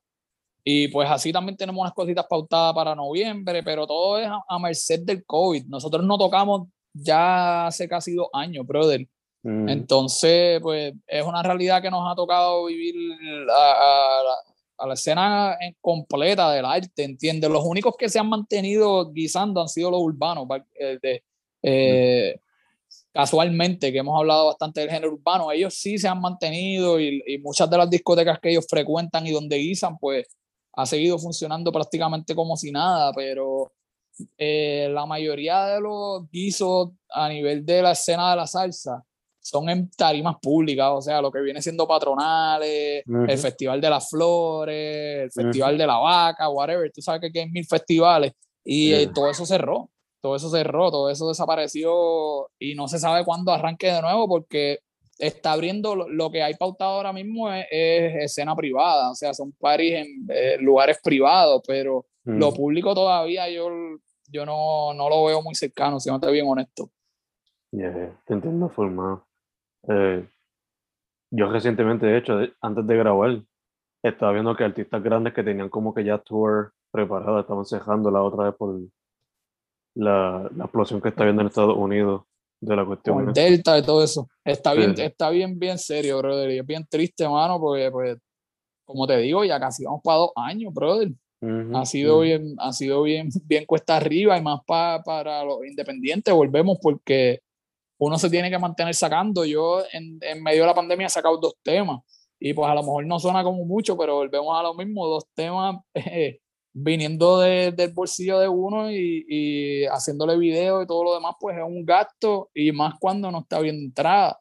Y 0.63 0.89
pues 0.89 1.11
así 1.11 1.33
también 1.33 1.57
tenemos 1.57 1.81
unas 1.81 1.95
cositas 1.95 2.27
pautadas 2.29 2.75
para 2.75 2.95
noviembre, 2.95 3.63
pero 3.63 3.87
todo 3.87 4.19
es 4.19 4.27
a, 4.27 4.43
a 4.47 4.59
merced 4.59 5.01
del 5.01 5.25
COVID. 5.25 5.67
Nosotros 5.67 6.05
no 6.05 6.19
tocamos 6.19 6.69
ya 6.93 7.67
hace 7.67 7.89
casi 7.89 8.15
dos 8.15 8.29
años, 8.33 8.67
brother. 8.67 9.07
Mm. 9.43 9.69
Entonces, 9.69 10.61
pues 10.61 10.95
es 11.07 11.25
una 11.25 11.43
realidad 11.43 11.81
que 11.81 11.91
nos 11.91 12.11
ha 12.11 12.15
tocado 12.15 12.67
vivir 12.67 12.95
a, 13.51 14.87
la 14.87 14.95
escena 14.95 15.59
completa 15.81 16.51
del 16.53 16.65
arte, 16.65 17.05
¿entiendes? 17.05 17.51
Los 17.51 17.65
únicos 17.65 17.95
que 17.99 18.09
se 18.09 18.19
han 18.19 18.29
mantenido 18.29 19.11
guisando 19.13 19.61
han 19.61 19.69
sido 19.69 19.91
los 19.91 20.01
urbanos. 20.01 20.47
Eh, 20.79 21.21
eh, 21.63 22.41
casualmente, 23.13 23.93
que 23.93 23.99
hemos 23.99 24.19
hablado 24.19 24.47
bastante 24.47 24.81
del 24.81 24.91
género 24.91 25.13
urbano, 25.15 25.51
ellos 25.51 25.75
sí 25.75 25.99
se 25.99 26.09
han 26.09 26.21
mantenido 26.21 27.01
y, 27.01 27.39
muchas 27.43 27.69
de 27.69 27.77
las 27.77 27.91
discotecas 27.91 28.39
que 28.41 28.51
ellos 28.51 28.67
frecuentan 28.69 29.27
y 29.27 29.33
donde 29.33 29.57
guisan, 29.57 29.99
pues 29.99 30.27
ha 30.73 30.87
seguido 30.87 31.19
funcionando 31.19 31.73
prácticamente 31.73 32.35
como 32.35 32.57
si 32.57 32.71
nada, 32.71 33.13
pero 33.15 33.73
eh, 34.39 34.89
la 34.93 35.07
mayoría 35.07 35.67
de 35.67 35.81
los 35.81 36.31
guisos 36.31 36.91
a 37.11 37.29
nivel 37.29 37.65
de 37.67 37.83
la 37.83 37.93
escena 37.93 38.31
de 38.31 38.37
la 38.37 38.47
salsa 38.47 39.05
son 39.41 39.69
en 39.71 39.91
tarimas 39.91 40.37
públicas, 40.41 40.89
o 40.93 41.01
sea, 41.01 41.21
lo 41.21 41.33
que 41.33 41.41
viene 41.41 41.63
siendo 41.63 41.89
patronales, 41.89 43.03
el 43.07 43.39
Festival 43.39 43.81
de 43.81 43.91
las 43.91 44.09
Flores, 44.09 45.23
el 45.25 45.33
Festival 45.33 45.79
de 45.79 45.87
la 45.87 45.97
Vaca, 45.97 46.49
whatever, 46.51 46.93
tú 46.93 47.01
sabes 47.01 47.33
que 47.33 47.41
hay 47.41 47.51
mil 47.51 47.65
festivales 47.65 48.33
y 48.63 48.93
eh, 48.93 49.09
todo 49.13 49.31
eso 49.31 49.47
cerró, 49.47 49.91
todo 50.21 50.37
eso 50.37 50.51
cerró, 50.51 50.91
todo 50.91 51.11
eso 51.11 51.29
desapareció 51.29 52.51
y 52.59 52.75
no 52.75 52.89
se 52.89 52.99
sabe 52.99 53.25
cuándo 53.25 53.53
arranque 53.53 53.93
de 53.93 54.03
nuevo 54.03 54.29
porque 54.29 54.81
está 55.19 55.53
abriendo 55.53 55.95
lo, 55.95 56.31
que 56.31 56.43
hay 56.43 56.55
pautado 56.55 56.93
ahora 56.93 57.13
mismo 57.13 57.53
es, 57.53 57.67
escena 57.71 58.57
privada, 58.57 59.11
o 59.11 59.15
sea, 59.15 59.35
son 59.35 59.53
paris 59.53 59.95
en 59.95 60.27
eh, 60.29 60.57
lugares 60.59 60.99
privados, 61.03 61.63
pero 61.67 62.07
lo 62.25 62.53
público 62.53 62.95
todavía 62.95 63.49
yo, 63.51 63.69
yo 64.29 64.47
no, 64.47 64.95
no 64.95 65.09
lo 65.09 65.25
veo 65.25 65.43
muy 65.43 65.55
cercano, 65.55 65.99
si 65.99 66.09
no 66.09 66.17
estoy 66.17 66.33
bien 66.33 66.47
honesto. 66.47 66.91
Yeah, 67.73 68.21
te 68.27 68.35
entiendo 68.35 68.69
formado. 68.69 69.27
Eh, 69.89 70.27
yo 71.31 71.51
recientemente, 71.51 72.07
de 72.07 72.19
hecho, 72.19 72.39
antes 72.61 72.87
de 72.87 72.97
grabar, 72.97 73.43
estaba 74.03 74.33
viendo 74.33 74.57
que 74.57 74.65
artistas 74.65 75.03
grandes 75.03 75.35
que 75.35 75.43
tenían 75.43 75.69
como 75.69 75.95
que 75.95 76.05
ya 76.05 76.19
tour 76.19 76.73
preparado 76.91 77.41
estaban 77.41 77.65
cejando 77.65 78.11
la 78.11 78.23
otra 78.23 78.45
vez 78.45 78.55
por 78.55 78.81
la, 79.95 80.49
la, 80.55 80.65
explosión 80.65 81.01
que 81.01 81.09
está 81.09 81.25
viendo 81.25 81.43
en 81.43 81.49
Estados 81.49 81.77
Unidos 81.77 82.23
de 82.61 82.77
la 82.77 82.85
cuestión. 82.85 83.29
El 83.29 83.33
Delta 83.33 83.79
y 83.79 83.83
todo 83.83 84.05
eso. 84.05 84.29
Está 84.45 84.75
bien, 84.75 84.95
está 84.99 85.31
bien, 85.31 85.59
bien 85.59 85.79
serio, 85.79 86.19
brother. 86.19 86.51
Y 86.51 86.59
es 86.59 86.67
bien 86.67 86.87
triste, 86.89 87.29
mano, 87.29 87.59
porque, 87.59 87.91
pues, 87.91 88.19
como 88.85 89.07
te 89.07 89.17
digo, 89.19 89.45
ya 89.45 89.59
casi 89.59 89.85
vamos 89.85 90.01
para 90.05 90.19
dos 90.19 90.33
años, 90.37 90.73
brother. 90.75 91.11
ha 91.75 91.87
sido 91.87 92.21
bien, 92.21 92.55
ha 92.59 92.73
sido 92.73 93.03
bien, 93.03 93.29
bien 93.45 93.65
cuesta 93.65 93.97
arriba 93.97 94.37
y 94.37 94.43
más 94.43 94.61
para 94.67 95.03
para 95.03 95.45
los 95.45 95.65
independientes. 95.65 96.35
Volvemos 96.35 96.79
porque 96.83 97.41
uno 97.99 98.19
se 98.19 98.31
tiene 98.31 98.51
que 98.51 98.59
mantener 98.59 98.95
sacando. 98.95 99.45
Yo 99.45 99.83
en, 99.93 100.19
en, 100.23 100.43
medio 100.43 100.63
de 100.63 100.67
la 100.67 100.75
pandemia 100.75 101.07
he 101.07 101.11
sacado 101.11 101.39
dos 101.39 101.55
temas 101.63 102.01
y 102.39 102.55
pues 102.55 102.69
a 102.69 102.75
lo 102.75 102.83
mejor 102.83 103.07
no 103.07 103.19
suena 103.19 103.45
como 103.45 103.65
mucho, 103.65 103.97
pero 103.97 104.15
volvemos 104.15 104.59
a 104.59 104.63
lo 104.63 104.75
mismo, 104.75 105.07
dos 105.07 105.27
temas 105.35 105.77
eh, 105.95 106.41
viniendo 106.73 107.41
de, 107.41 107.73
del 107.73 107.93
bolsillo 107.93 108.39
de 108.39 108.49
uno 108.49 108.91
y, 108.91 109.25
y, 109.29 109.85
haciéndole 109.87 110.37
video 110.37 110.83
y 110.83 110.87
todo 110.87 111.05
lo 111.05 111.15
demás, 111.15 111.35
pues 111.41 111.57
es 111.57 111.65
un 111.65 111.85
gasto 111.85 112.51
y 112.55 112.73
más 112.73 112.95
cuando 112.99 113.31
no 113.31 113.41
está 113.41 113.61
bien 113.61 113.77
entrada. 113.77 114.39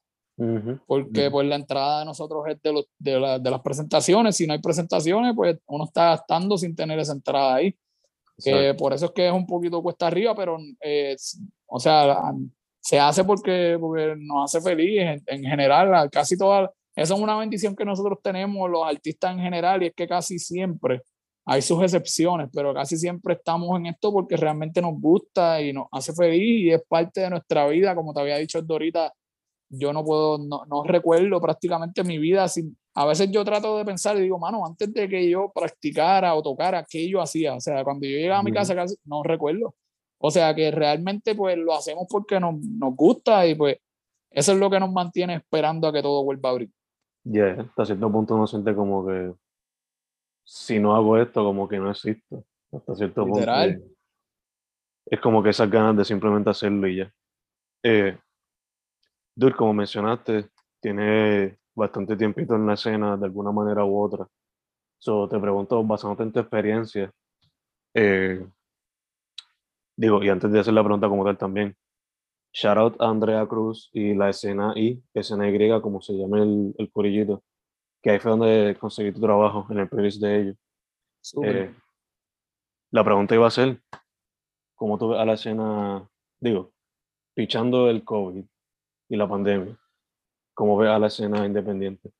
Porque 0.87 1.29
pues 1.29 1.45
la 1.47 1.55
entrada 1.55 1.99
de 1.99 2.05
nosotros 2.05 2.45
es 2.47 2.61
de, 2.61 2.71
los, 2.71 2.85
de, 2.97 3.19
la, 3.19 3.39
de, 3.39 3.51
las 3.51 3.59
presentaciones, 3.59 4.37
si 4.37 4.47
no 4.47 4.53
hay 4.53 4.59
presentaciones, 4.59 5.33
pues 5.35 5.57
uno 5.67 5.83
está 5.83 6.11
gastando 6.11 6.57
sin 6.57 6.77
tener 6.77 6.97
esa 6.97 7.11
entrada 7.11 7.55
ahí. 7.55 7.75
Que 8.41 8.73
por 8.73 8.93
eso 8.93 9.07
es 9.07 9.11
que 9.11 9.27
es 9.27 9.33
un 9.33 9.45
poquito 9.45 9.83
cuesta 9.83 10.07
arriba, 10.07 10.33
pero 10.33 10.57
eh, 10.81 11.17
o 11.65 11.77
sea, 11.77 12.31
se 12.79 12.97
hace 12.97 13.25
porque, 13.25 13.75
porque 13.77 14.15
nos 14.17 14.45
hace 14.45 14.63
feliz 14.63 15.01
en, 15.01 15.21
en 15.25 15.43
general, 15.43 16.09
casi 16.09 16.37
todas, 16.37 16.69
esa 16.95 17.15
es 17.15 17.19
una 17.19 17.37
bendición 17.37 17.75
que 17.75 17.83
nosotros 17.83 18.19
tenemos 18.23 18.69
los 18.69 18.85
artistas 18.85 19.33
en 19.33 19.39
general 19.39 19.83
y 19.83 19.87
es 19.87 19.93
que 19.93 20.07
casi 20.07 20.39
siempre 20.39 21.01
hay 21.45 21.61
sus 21.61 21.81
excepciones, 21.81 22.49
pero 22.53 22.73
casi 22.73 22.97
siempre 22.97 23.33
estamos 23.33 23.77
en 23.79 23.87
esto 23.87 24.11
porque 24.11 24.37
realmente 24.37 24.81
nos 24.81 24.99
gusta 24.99 25.61
y 25.61 25.73
nos 25.73 25.87
hace 25.91 26.13
feliz 26.13 26.61
y 26.65 26.71
es 26.71 26.83
parte 26.87 27.21
de 27.21 27.29
nuestra 27.29 27.67
vida, 27.67 27.95
como 27.95 28.13
te 28.13 28.21
había 28.21 28.37
dicho 28.37 28.61
Dorita, 28.61 29.13
yo 29.69 29.93
no 29.93 30.03
puedo, 30.03 30.37
no, 30.37 30.65
no 30.65 30.83
recuerdo 30.83 31.39
prácticamente 31.41 32.03
mi 32.03 32.17
vida 32.17 32.47
sin, 32.47 32.77
a 32.95 33.05
veces 33.05 33.31
yo 33.31 33.45
trato 33.45 33.77
de 33.77 33.85
pensar 33.85 34.17
y 34.17 34.21
digo, 34.21 34.39
mano, 34.39 34.65
antes 34.65 34.93
de 34.93 35.07
que 35.07 35.29
yo 35.29 35.51
practicara 35.53 36.35
o 36.35 36.41
tocara, 36.43 36.85
¿qué 36.89 37.07
yo 37.07 37.21
hacía? 37.21 37.55
O 37.55 37.61
sea, 37.61 37.83
cuando 37.83 38.05
yo 38.05 38.17
llegaba 38.17 38.39
a 38.39 38.43
mi 38.43 38.51
casa 38.51 38.75
casi 38.75 38.95
no 39.05 39.23
recuerdo. 39.23 39.75
O 40.17 40.31
sea, 40.31 40.53
que 40.53 40.69
realmente 40.69 41.33
pues 41.33 41.57
lo 41.57 41.73
hacemos 41.73 42.07
porque 42.09 42.39
nos, 42.39 42.55
nos 42.55 42.95
gusta 42.95 43.47
y 43.47 43.55
pues 43.55 43.77
eso 44.31 44.51
es 44.51 44.57
lo 44.59 44.69
que 44.69 44.79
nos 44.79 44.91
mantiene 44.91 45.35
esperando 45.35 45.87
a 45.87 45.93
que 45.93 46.01
todo 46.01 46.23
vuelva 46.23 46.49
a 46.49 46.51
abrir. 46.51 46.69
Ya, 47.23 47.53
yeah, 47.53 47.61
hasta 47.61 47.85
cierto 47.85 48.11
punto 48.11 48.35
uno 48.35 48.47
siente 48.47 48.75
como 48.75 49.05
que 49.05 49.33
si 50.51 50.79
no 50.79 50.95
hago 50.95 51.15
esto, 51.15 51.43
como 51.43 51.67
que 51.67 51.77
no 51.77 51.91
existo. 51.91 52.43
Hasta 52.71 52.95
cierto 52.95 53.23
Literal. 53.23 53.77
punto. 53.77 53.95
Es 55.05 55.19
como 55.19 55.43
que 55.43 55.49
esas 55.49 55.69
ganas 55.69 55.95
de 55.95 56.05
simplemente 56.05 56.49
hacerlo 56.49 56.87
y 56.87 56.97
ya. 56.97 57.13
Eh, 57.83 58.17
Dur, 59.35 59.55
como 59.55 59.75
mencionaste, 59.75 60.49
tiene 60.81 61.59
bastante 61.75 62.17
tiempito 62.17 62.55
en 62.55 62.65
la 62.65 62.73
escena 62.73 63.15
de 63.15 63.25
alguna 63.25 63.51
manera 63.51 63.85
u 63.85 64.01
otra. 64.01 64.27
So, 64.97 65.29
te 65.29 65.39
pregunto, 65.39 65.83
basándote 65.83 66.23
en 66.23 66.31
tu 66.31 66.39
experiencia, 66.39 67.11
eh, 67.93 68.43
digo, 69.95 70.23
y 70.23 70.29
antes 70.29 70.51
de 70.51 70.59
hacer 70.61 70.73
la 70.73 70.83
pregunta 70.83 71.07
como 71.07 71.23
tal 71.25 71.37
también, 71.37 71.75
shout 72.51 72.77
out 72.77 72.99
a 72.99 73.07
Andrea 73.07 73.45
Cruz 73.45 73.91
y 73.93 74.15
la 74.15 74.29
escena 74.29 74.73
I, 74.75 75.01
escena 75.13 75.47
Y, 75.47 75.81
como 75.81 76.01
se 76.01 76.13
llama 76.13 76.41
el, 76.41 76.73
el 76.79 76.91
curillito 76.91 77.43
que 78.01 78.11
ahí 78.11 78.19
fue 78.19 78.31
donde 78.31 78.77
conseguí 78.79 79.11
tu 79.11 79.19
trabajo, 79.19 79.67
en 79.69 79.79
el 79.79 79.89
playlist 79.89 80.21
de 80.21 80.41
ellos. 80.41 80.55
Eh, 81.43 81.73
la 82.91 83.03
pregunta 83.03 83.35
iba 83.35 83.47
a 83.47 83.51
ser, 83.51 83.81
¿cómo 84.75 84.97
tú 84.97 85.09
ves 85.09 85.19
a 85.19 85.25
la 85.25 85.33
escena, 85.33 86.09
digo, 86.39 86.71
pichando 87.33 87.89
el 87.89 88.03
COVID 88.03 88.43
y 89.09 89.15
la 89.15 89.27
pandemia, 89.27 89.77
cómo 90.53 90.77
ves 90.77 90.89
a 90.89 90.99
la 90.99 91.07
escena 91.07 91.45
independiente? 91.45 92.11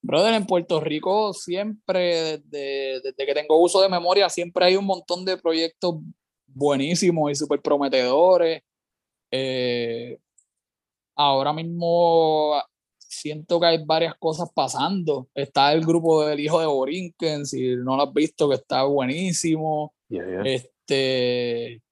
Brother, 0.00 0.34
en 0.34 0.46
Puerto 0.46 0.80
Rico 0.80 1.32
siempre, 1.32 2.38
desde, 2.38 3.00
desde 3.02 3.26
que 3.26 3.34
tengo 3.34 3.60
uso 3.60 3.82
de 3.82 3.88
memoria, 3.88 4.28
siempre 4.28 4.64
hay 4.64 4.76
un 4.76 4.86
montón 4.86 5.24
de 5.24 5.36
proyectos 5.36 5.96
buenísimos 6.46 7.30
y 7.30 7.34
súper 7.34 7.60
prometedores. 7.60 8.62
Eh, 9.30 10.18
ahora 11.14 11.52
mismo 11.52 12.54
siento 13.08 13.58
que 13.58 13.66
hay 13.66 13.84
varias 13.84 14.14
cosas 14.16 14.50
pasando. 14.54 15.28
Está 15.34 15.72
el 15.72 15.84
grupo 15.84 16.24
del 16.24 16.40
hijo 16.40 16.60
de 16.60 16.66
Borinquen, 16.66 17.46
si 17.46 17.74
no 17.76 17.96
lo 17.96 18.02
has 18.02 18.12
visto, 18.12 18.48
que 18.48 18.56
está 18.56 18.84
buenísimo. 18.84 19.94
Este, 20.44 21.82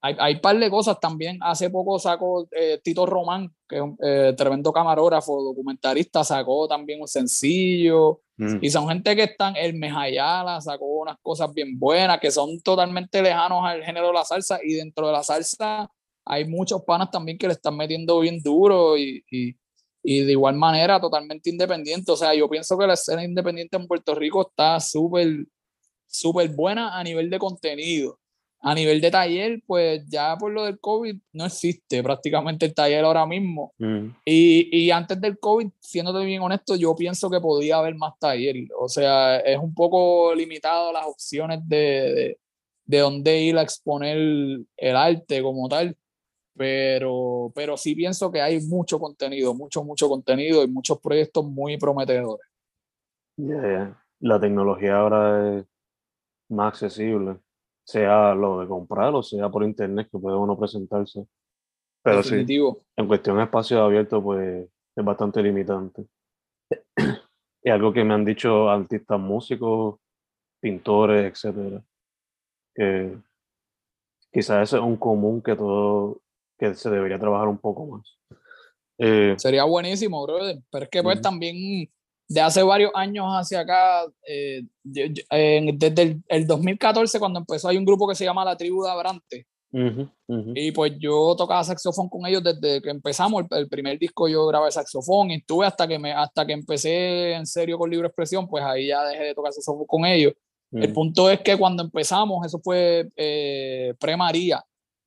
hay, 0.00 0.16
hay 0.18 0.34
un 0.34 0.40
par 0.40 0.58
de 0.58 0.70
cosas 0.70 0.98
también. 1.00 1.38
Hace 1.42 1.70
poco 1.70 1.98
sacó 1.98 2.46
eh, 2.52 2.80
Tito 2.82 3.04
Román, 3.04 3.52
que 3.68 3.76
es 3.76 3.82
un 3.82 3.96
eh, 4.00 4.32
tremendo 4.36 4.72
camarógrafo, 4.72 5.42
documentarista, 5.42 6.22
sacó 6.22 6.68
también 6.68 7.00
un 7.00 7.08
sencillo. 7.08 8.20
Mm. 8.36 8.58
Y 8.60 8.70
son 8.70 8.88
gente 8.88 9.14
que 9.16 9.24
están, 9.24 9.56
el 9.56 9.74
Mejayala 9.74 10.60
sacó 10.60 10.86
unas 10.86 11.16
cosas 11.20 11.52
bien 11.52 11.78
buenas, 11.78 12.20
que 12.20 12.30
son 12.30 12.60
totalmente 12.60 13.22
lejanos 13.22 13.64
al 13.64 13.82
género 13.82 14.08
de 14.08 14.12
la 14.14 14.24
salsa. 14.24 14.60
Y 14.62 14.74
dentro 14.74 15.08
de 15.08 15.12
la 15.12 15.24
salsa 15.24 15.90
hay 16.24 16.46
muchos 16.46 16.82
panas 16.84 17.10
también 17.10 17.36
que 17.36 17.48
le 17.48 17.54
están 17.54 17.76
metiendo 17.76 18.20
bien 18.20 18.40
duro 18.42 18.96
y, 18.96 19.22
y 19.30 19.54
y 20.06 20.20
de 20.22 20.32
igual 20.32 20.54
manera 20.54 21.00
totalmente 21.00 21.48
independiente. 21.48 22.12
O 22.12 22.16
sea, 22.16 22.34
yo 22.34 22.48
pienso 22.48 22.76
que 22.76 22.86
la 22.86 22.92
escena 22.92 23.24
independiente 23.24 23.76
en 23.78 23.86
Puerto 23.86 24.14
Rico 24.14 24.46
está 24.46 24.78
súper, 24.78 25.46
súper 26.06 26.50
buena 26.50 26.98
a 26.98 27.02
nivel 27.02 27.30
de 27.30 27.38
contenido. 27.38 28.18
A 28.60 28.74
nivel 28.74 29.00
de 29.00 29.10
taller, 29.10 29.62
pues 29.66 30.06
ya 30.08 30.36
por 30.38 30.50
lo 30.52 30.64
del 30.64 30.78
COVID 30.78 31.16
no 31.32 31.46
existe 31.46 32.02
prácticamente 32.02 32.66
el 32.66 32.74
taller 32.74 33.04
ahora 33.04 33.26
mismo. 33.26 33.72
Mm. 33.78 34.08
Y, 34.24 34.84
y, 34.84 34.90
antes 34.90 35.20
del 35.20 35.38
COVID, 35.38 35.68
siéndote 35.80 36.24
bien 36.24 36.40
honesto, 36.40 36.74
yo 36.74 36.94
pienso 36.94 37.28
que 37.28 37.40
podía 37.40 37.76
haber 37.76 37.94
más 37.94 38.18
taller. 38.18 38.56
O 38.78 38.88
sea, 38.88 39.38
es 39.38 39.58
un 39.58 39.74
poco 39.74 40.34
limitado 40.34 40.92
las 40.92 41.06
opciones 41.06 41.60
de, 41.66 41.76
de, 41.76 42.38
de 42.86 42.98
dónde 42.98 43.42
ir 43.42 43.58
a 43.58 43.62
exponer 43.62 44.16
el 44.16 44.96
arte 44.96 45.42
como 45.42 45.68
tal 45.68 45.94
pero, 46.56 47.52
pero 47.54 47.76
sí 47.76 47.94
pienso 47.94 48.30
que 48.30 48.40
hay 48.40 48.60
mucho 48.60 48.98
contenido, 48.98 49.54
mucho, 49.54 49.82
mucho 49.82 50.08
contenido 50.08 50.62
y 50.62 50.68
muchos 50.68 50.98
proyectos 51.00 51.44
muy 51.44 51.76
prometedores. 51.76 52.46
La 53.36 54.40
tecnología 54.40 54.96
ahora 54.96 55.58
es 55.58 55.66
más 56.48 56.68
accesible, 56.68 57.38
sea 57.84 58.34
lo 58.34 58.60
de 58.60 58.68
comprar 58.68 59.14
o 59.14 59.22
sea 59.22 59.48
por 59.48 59.64
internet 59.64 60.08
que 60.10 60.18
puede 60.18 60.36
uno 60.36 60.58
presentarse. 60.58 61.26
Pero 62.02 62.18
Definitivo. 62.18 62.74
sí, 62.74 62.86
en 62.96 63.08
cuestión 63.08 63.38
de 63.38 63.44
espacio 63.44 63.82
abierto, 63.82 64.22
pues 64.22 64.68
es 64.94 65.04
bastante 65.04 65.42
limitante. 65.42 66.06
Y 67.66 67.70
algo 67.70 67.94
que 67.94 68.04
me 68.04 68.12
han 68.12 68.26
dicho 68.26 68.68
artistas 68.68 69.18
músicos, 69.18 69.98
pintores, 70.60 71.32
etcétera, 71.32 71.82
que 72.74 73.16
quizás 74.30 74.64
ese 74.64 74.76
es 74.76 74.82
un 74.82 74.98
común 74.98 75.40
que 75.40 75.56
todo 75.56 76.20
que 76.58 76.74
se 76.74 76.90
debería 76.90 77.18
trabajar 77.18 77.48
un 77.48 77.58
poco 77.58 77.86
más. 77.86 78.18
Eh, 78.98 79.34
Sería 79.38 79.64
buenísimo, 79.64 80.22
brother. 80.22 80.58
Pero 80.70 80.84
es 80.84 80.90
que 80.90 81.02
pues 81.02 81.20
también 81.20 81.88
de 82.28 82.40
hace 82.40 82.62
varios 82.62 82.90
años 82.94 83.26
hacia 83.28 83.60
acá, 83.60 84.06
eh, 84.26 84.62
desde 84.82 86.20
el, 86.28 86.46
2014 86.46 87.18
cuando 87.18 87.40
empezó 87.40 87.68
hay 87.68 87.76
un 87.76 87.84
grupo 87.84 88.08
que 88.08 88.14
se 88.14 88.24
llama 88.24 88.44
La 88.44 88.56
Tribu 88.56 88.82
de 88.84 88.90
Abrante. 88.90 89.46
Y 90.54 90.70
pues 90.70 90.92
yo 91.00 91.34
tocaba 91.36 91.64
saxofón 91.64 92.08
con 92.08 92.24
ellos 92.26 92.44
desde 92.44 92.80
que 92.80 92.90
empezamos 92.90 93.44
el, 93.50 93.68
primer 93.68 93.98
disco 93.98 94.28
yo 94.28 94.46
grabé 94.46 94.70
saxofón 94.70 95.32
y 95.32 95.38
estuve 95.38 95.66
hasta 95.66 95.88
que 95.88 95.98
me 95.98 96.12
hasta 96.12 96.46
que 96.46 96.52
empecé 96.52 97.32
en 97.32 97.44
serio 97.44 97.76
con 97.76 97.90
libre 97.90 98.06
expresión 98.06 98.46
pues 98.46 98.62
ahí 98.62 98.86
ya 98.86 99.02
dejé 99.04 99.24
de 99.24 99.34
tocar 99.34 99.52
saxofón 99.52 99.84
con 99.84 100.04
ellos 100.04 100.32
el 100.70 100.92
punto 100.92 101.28
es 101.28 101.40
que 101.40 101.56
cuando 101.56 101.82
empezamos 101.82 102.46
eso 102.46 102.60
fue 102.60 103.08
eh, 103.16 103.94
pre 103.98 104.16
María 104.16 104.62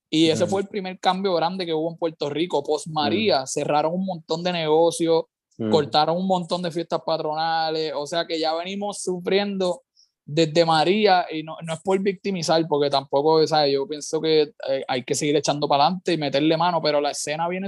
y 0.09 0.29
ese 0.29 0.47
fue 0.47 0.61
el 0.61 0.67
primer 0.67 0.99
cambio 0.99 1.33
grande 1.35 1.65
que 1.65 1.73
hubo 1.73 1.91
en 1.91 1.97
Puerto 1.97 2.29
Rico. 2.29 2.63
Post 2.63 2.87
María, 2.87 3.45
cerraron 3.45 3.93
un 3.93 4.05
montón 4.05 4.41
de 4.41 4.53
negocios, 4.53 5.25
cortaron 5.69 6.17
un 6.17 6.27
montón 6.27 6.61
de 6.61 6.71
fiestas 6.71 7.01
patronales, 7.05 7.91
o 7.95 8.05
sea 8.05 8.25
que 8.25 8.39
ya 8.39 8.53
venimos 8.53 9.01
sufriendo 9.01 9.83
desde 10.23 10.65
María 10.65 11.25
y 11.31 11.43
no, 11.43 11.57
no 11.63 11.73
es 11.73 11.81
por 11.81 11.99
victimizar, 11.99 12.65
porque 12.67 12.89
tampoco, 12.89 13.45
¿sabes? 13.47 13.73
yo 13.73 13.87
pienso 13.87 14.21
que 14.21 14.53
eh, 14.69 14.83
hay 14.87 15.03
que 15.03 15.15
seguir 15.15 15.35
echando 15.35 15.67
para 15.67 15.85
adelante 15.85 16.13
y 16.13 16.17
meterle 16.17 16.55
mano, 16.57 16.81
pero 16.81 17.01
la 17.01 17.11
escena 17.11 17.47
viene... 17.47 17.67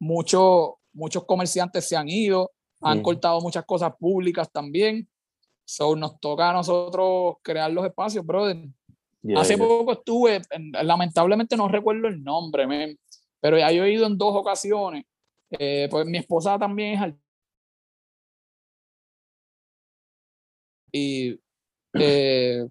Muchos, 0.00 0.74
muchos 0.92 1.24
comerciantes 1.24 1.86
se 1.86 1.96
han 1.96 2.08
ido, 2.08 2.52
han 2.80 3.02
cortado 3.02 3.40
muchas 3.40 3.64
cosas 3.66 3.92
públicas 3.98 4.50
también 4.50 5.08
So, 5.70 5.94
nos 5.94 6.18
toca 6.18 6.50
a 6.50 6.52
nosotros 6.52 7.36
crear 7.42 7.70
los 7.70 7.86
espacios, 7.86 8.26
brother. 8.26 8.56
Hace 9.36 9.56
poco 9.56 9.92
estuve, 9.92 10.40
lamentablemente 10.82 11.56
no 11.56 11.68
recuerdo 11.68 12.08
el 12.08 12.24
nombre, 12.24 12.66
pero 13.38 13.56
ya 13.56 13.70
yo 13.70 13.84
he 13.84 13.92
ido 13.92 14.04
en 14.04 14.18
dos 14.18 14.34
ocasiones. 14.34 15.04
Eh, 15.48 15.86
pues 15.88 16.06
mi 16.06 16.18
esposa 16.18 16.58
también 16.58 17.00
es 17.00 17.14
Y 20.92 21.40
eh, 21.94 22.66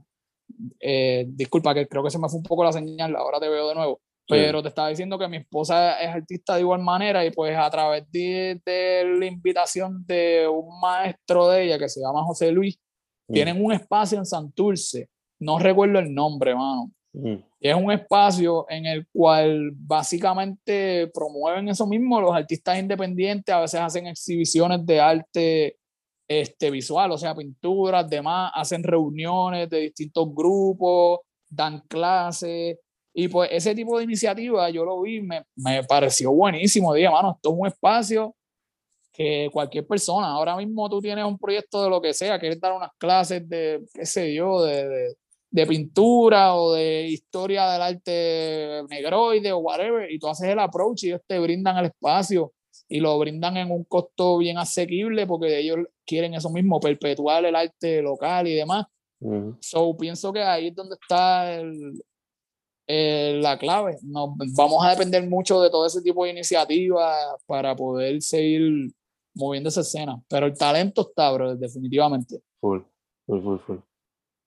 eh, 0.82 1.26
disculpa 1.30 1.74
que 1.74 1.88
creo 1.88 2.04
que 2.04 2.12
se 2.12 2.20
me 2.20 2.28
fue 2.28 2.40
un 2.40 2.44
poco 2.44 2.66
la 2.66 2.74
señal, 2.74 3.16
ahora 3.16 3.40
te 3.40 3.48
veo 3.48 3.70
de 3.70 3.76
nuevo. 3.76 4.02
Pero 4.28 4.62
te 4.62 4.68
estaba 4.68 4.90
diciendo 4.90 5.18
que 5.18 5.30
mi 5.30 5.38
esposa 5.38 6.02
es 6.02 6.10
artista 6.10 6.56
de 6.56 6.62
igual 6.62 6.82
manera 6.82 7.26
y 7.26 7.32
pues 7.32 7.56
a 7.58 7.70
través 7.70 8.12
de, 8.12 8.62
de, 8.66 9.16
la 9.18 9.26
invitación 9.26 10.06
de 10.06 10.50
un 10.50 10.82
maestro 10.82 11.48
de 11.48 11.64
ella 11.64 11.80
que 11.80 11.90
se 11.90 12.02
llama 12.02 12.24
José 12.26 12.52
Luis, 12.52 12.78
tienen 13.32 13.64
un 13.64 13.72
espacio 13.72 14.18
en 14.18 14.26
Santurce, 14.26 15.10
no 15.40 15.60
recuerdo 15.60 16.00
el 16.00 16.14
nombre, 16.14 16.56
mano, 16.56 16.92
Mm. 17.14 17.36
Es 17.60 17.76
un 17.76 17.92
espacio 17.92 18.66
en 18.70 18.86
el 18.86 19.08
cual 19.12 19.72
básicamente 19.74 21.10
promueven 21.14 21.68
eso 21.70 21.88
mismo, 21.88 22.22
los 22.22 22.34
artistas 22.34 22.80
independientes 22.80 23.54
a 23.54 23.62
veces 23.62 23.80
hacen 23.80 24.08
exhibiciones 24.08 24.86
de 24.86 25.00
arte 25.00 25.78
este, 26.28 26.70
visual, 26.70 27.12
o 27.12 27.18
sea, 27.18 27.36
pinturas, 27.36 28.10
demás, 28.10 28.52
hacen 28.54 28.84
reuniones 28.84 29.70
de 29.70 29.80
distintos 29.82 30.34
grupos, 30.34 31.20
dan 31.50 31.82
clases, 31.88 32.78
y 33.14 33.28
pues 33.28 33.50
ese 33.52 33.74
tipo 33.74 33.98
de 33.98 34.04
iniciativa 34.04 34.70
yo 34.70 34.86
lo 34.86 35.02
vi, 35.02 35.22
me, 35.22 35.44
me 35.56 35.84
pareció 35.84 36.32
buenísimo, 36.32 36.94
dije, 36.94 37.10
mano, 37.10 37.34
esto 37.36 37.50
es 37.50 37.56
un 37.58 37.68
espacio 37.68 38.36
que 39.20 39.50
cualquier 39.52 39.86
persona, 39.86 40.28
ahora 40.28 40.56
mismo 40.56 40.90
tú 40.90 41.02
tienes 41.02 41.26
un 41.26 41.38
proyecto 41.38 41.84
de 41.84 41.90
lo 41.90 42.02
que 42.02 42.14
sea, 42.14 42.40
quieres 42.40 42.58
dar 42.62 42.72
unas 42.72 42.92
clases 42.98 43.48
de, 43.50 43.84
qué 43.94 44.06
sé 44.06 44.34
yo, 44.34 44.64
de, 44.64 44.88
de, 44.88 45.16
de 45.52 45.68
pintura 45.68 46.56
o 46.56 46.72
de 46.74 47.08
historia 47.10 47.70
del 47.72 47.82
arte 47.82 48.82
negroide 48.90 49.52
o 49.52 49.58
whatever, 49.58 50.10
y 50.10 50.18
tú 50.20 50.30
haces 50.30 50.48
el 50.48 50.60
approach 50.60 51.04
y 51.04 51.08
ellos 51.08 51.22
te 51.28 51.38
brindan 51.38 51.78
el 51.80 51.86
espacio 51.88 52.54
y 52.88 53.02
lo 53.02 53.20
brindan 53.20 53.58
en 53.58 53.72
un 53.72 53.84
costo 53.84 54.38
bien 54.38 54.58
asequible 54.58 55.28
porque 55.28 55.60
ellos 55.60 55.80
quieren 56.06 56.34
eso 56.34 56.50
mismo, 56.50 56.80
perpetuar 56.80 57.44
el 57.44 57.56
arte 57.58 58.02
local 58.02 58.48
y 58.48 58.56
demás. 58.56 58.86
Ujú. 59.20 59.58
So, 59.60 59.98
pienso 59.98 60.32
que 60.32 60.42
ahí 60.42 60.68
es 60.68 60.76
donde 60.76 60.96
está 60.96 61.56
el, 61.56 62.02
el- 62.88 63.42
la 63.42 63.58
clave. 63.58 63.98
Nos, 64.04 64.30
vamos 64.56 64.84
a 64.86 64.92
depender 64.92 65.28
mucho 65.28 65.60
de 65.62 65.70
todo 65.70 65.86
ese 65.86 66.02
tipo 66.02 66.24
de 66.24 66.32
iniciativas 66.32 67.18
para 67.46 67.76
poder 67.76 68.22
seguir 68.22 68.92
moviendo 69.36 69.70
esa 69.70 69.82
escena. 69.82 70.22
Pero 70.30 70.46
el 70.46 70.58
talento 70.58 71.02
está, 71.02 71.32
bro, 71.32 71.56
definitivamente. 71.56 72.42
Full, 72.60 72.82
full, 73.26 73.42
full, 73.42 73.60
full. 73.60 73.78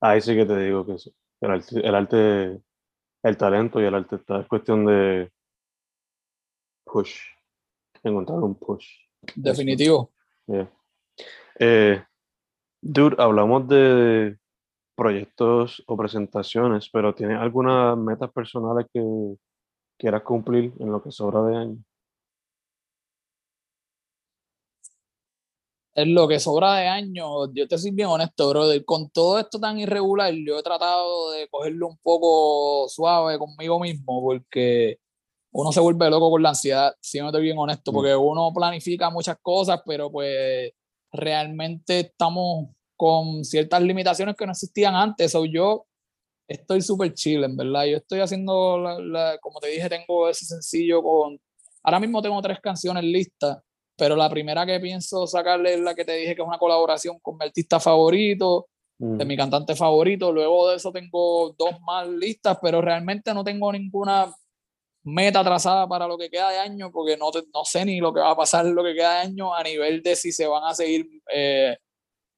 Ahí 0.00 0.20
sí 0.20 0.34
que 0.34 0.44
te 0.44 0.56
digo 0.58 0.84
que 0.84 0.98
sí. 0.98 1.14
El 1.40 1.50
arte, 1.50 1.86
el 1.86 1.94
arte, 1.94 2.62
el 3.22 3.36
talento 3.36 3.80
y 3.80 3.84
el 3.84 3.94
arte 3.94 4.16
está. 4.16 4.40
Es 4.40 4.48
cuestión 4.48 4.84
de 4.86 5.30
push. 6.84 7.18
Encontrar 8.02 8.38
un 8.38 8.54
push. 8.54 8.86
Definitivo. 9.36 10.12
Yeah. 10.46 10.70
Eh, 11.58 12.02
dude, 12.80 13.16
hablamos 13.18 13.68
de 13.68 14.38
proyectos 14.96 15.82
o 15.86 15.96
presentaciones, 15.96 16.90
pero 16.90 17.14
¿tienes 17.14 17.38
algunas 17.38 17.96
metas 17.96 18.30
personales 18.32 18.86
que 18.92 19.02
quieras 19.98 20.22
cumplir 20.22 20.72
en 20.80 20.90
lo 20.90 21.02
que 21.02 21.10
sobra 21.10 21.42
de 21.44 21.56
año? 21.56 21.84
En 25.94 26.14
lo 26.14 26.26
que 26.26 26.40
sobra 26.40 26.76
de 26.76 26.86
años, 26.88 27.50
yo 27.54 27.68
te 27.68 27.76
soy 27.76 27.90
bien 27.90 28.08
honesto, 28.08 28.48
brother. 28.48 28.82
Con 28.84 29.10
todo 29.10 29.38
esto 29.38 29.60
tan 29.60 29.78
irregular, 29.78 30.32
yo 30.32 30.58
he 30.58 30.62
tratado 30.62 31.32
de 31.32 31.48
cogerlo 31.48 31.88
un 31.88 31.98
poco 31.98 32.88
suave 32.88 33.38
conmigo 33.38 33.78
mismo, 33.78 34.22
porque 34.22 34.98
uno 35.52 35.70
se 35.70 35.80
vuelve 35.80 36.08
loco 36.08 36.30
con 36.30 36.42
la 36.42 36.50
ansiedad, 36.50 36.94
si 37.00 37.18
no 37.20 37.26
estoy 37.26 37.42
bien 37.42 37.58
honesto, 37.58 37.92
Mm. 37.92 37.94
porque 37.94 38.16
uno 38.16 38.50
planifica 38.54 39.10
muchas 39.10 39.36
cosas, 39.42 39.82
pero 39.84 40.10
pues 40.10 40.72
realmente 41.12 42.00
estamos 42.00 42.68
con 42.96 43.44
ciertas 43.44 43.82
limitaciones 43.82 44.34
que 44.36 44.46
no 44.46 44.52
existían 44.52 44.94
antes. 44.94 45.34
O 45.34 45.44
yo 45.44 45.84
estoy 46.48 46.80
súper 46.80 47.12
chill, 47.12 47.44
en 47.44 47.54
verdad. 47.56 47.84
Yo 47.84 47.98
estoy 47.98 48.20
haciendo, 48.20 48.78
la- 48.78 48.98
la- 48.98 49.38
como 49.42 49.60
te 49.60 49.68
dije, 49.68 49.90
tengo 49.90 50.26
ese 50.28 50.46
sencillo 50.46 51.02
con... 51.02 51.38
Ahora 51.82 52.00
mismo 52.00 52.22
tengo 52.22 52.40
tres 52.40 52.60
canciones 52.62 53.04
listas 53.04 53.58
pero 53.96 54.16
la 54.16 54.28
primera 54.30 54.64
que 54.66 54.80
pienso 54.80 55.26
sacarle 55.26 55.74
es 55.74 55.80
la 55.80 55.94
que 55.94 56.04
te 56.04 56.12
dije 56.16 56.34
que 56.34 56.42
es 56.42 56.48
una 56.48 56.58
colaboración 56.58 57.18
con 57.20 57.36
mi 57.38 57.44
artista 57.46 57.78
favorito, 57.80 58.66
de 58.98 59.24
Mm, 59.24 59.28
mi 59.28 59.36
cantante 59.36 59.74
favorito. 59.74 60.30
Luego 60.32 60.68
de 60.68 60.76
eso 60.76 60.92
tengo 60.92 61.52
dos 61.58 61.80
más 61.80 62.06
listas, 62.08 62.58
pero 62.62 62.80
realmente 62.80 63.34
no 63.34 63.42
tengo 63.42 63.72
ninguna 63.72 64.32
meta 65.04 65.42
trazada 65.42 65.88
para 65.88 66.06
lo 66.06 66.16
que 66.16 66.30
queda 66.30 66.50
de 66.50 66.58
año, 66.58 66.90
porque 66.92 67.16
no, 67.16 67.30
te- 67.32 67.42
no 67.52 67.64
sé 67.64 67.84
ni 67.84 67.98
lo 68.00 68.12
que 68.14 68.20
va 68.20 68.30
a 68.30 68.36
pasar 68.36 68.64
lo 68.66 68.84
que 68.84 68.94
queda 68.94 69.14
de 69.14 69.20
año 69.22 69.52
a 69.54 69.62
nivel 69.64 70.02
de 70.02 70.14
si 70.14 70.30
se 70.30 70.46
van 70.46 70.62
a 70.64 70.74
seguir 70.74 71.06
eh, 71.34 71.76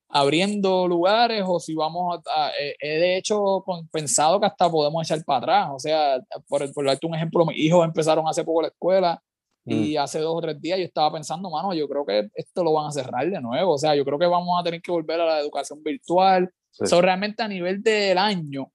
abriendo 0.08 0.86
lugares 0.88 1.42
o 1.46 1.58
si 1.60 1.74
vamos 1.74 2.20
a... 2.26 2.46
a- 2.46 2.50
eh, 2.58 2.76
he 2.80 2.98
de 2.98 3.16
hecho 3.16 3.62
con- 3.66 3.86
pensado 3.88 4.40
que 4.40 4.46
hasta 4.46 4.70
podemos 4.70 5.02
echar 5.04 5.22
para 5.24 5.38
atrás. 5.38 5.68
O 5.74 5.78
sea, 5.78 6.18
por, 6.48 6.72
por 6.72 6.86
darte 6.86 7.06
un 7.06 7.14
ejemplo, 7.14 7.44
mis 7.46 7.58
hijos 7.58 7.84
empezaron 7.84 8.26
hace 8.28 8.44
poco 8.44 8.62
la 8.62 8.68
escuela 8.68 9.22
y 9.66 9.96
hace 9.96 10.18
dos 10.18 10.34
o 10.36 10.40
tres 10.40 10.60
días 10.60 10.78
yo 10.78 10.84
estaba 10.84 11.12
pensando, 11.12 11.48
mano, 11.50 11.72
yo 11.72 11.88
creo 11.88 12.04
que 12.04 12.28
esto 12.34 12.62
lo 12.62 12.72
van 12.74 12.86
a 12.88 12.90
cerrar 12.92 13.28
de 13.30 13.40
nuevo. 13.40 13.72
O 13.74 13.78
sea, 13.78 13.94
yo 13.96 14.04
creo 14.04 14.18
que 14.18 14.26
vamos 14.26 14.60
a 14.60 14.62
tener 14.62 14.82
que 14.82 14.90
volver 14.92 15.20
a 15.20 15.24
la 15.26 15.40
educación 15.40 15.82
virtual. 15.82 16.50
sí. 16.70 16.86
So, 16.86 17.00
realmente 17.00 17.42
a 17.42 17.48
nivel 17.48 17.82
del 17.82 18.18
año, 18.18 18.70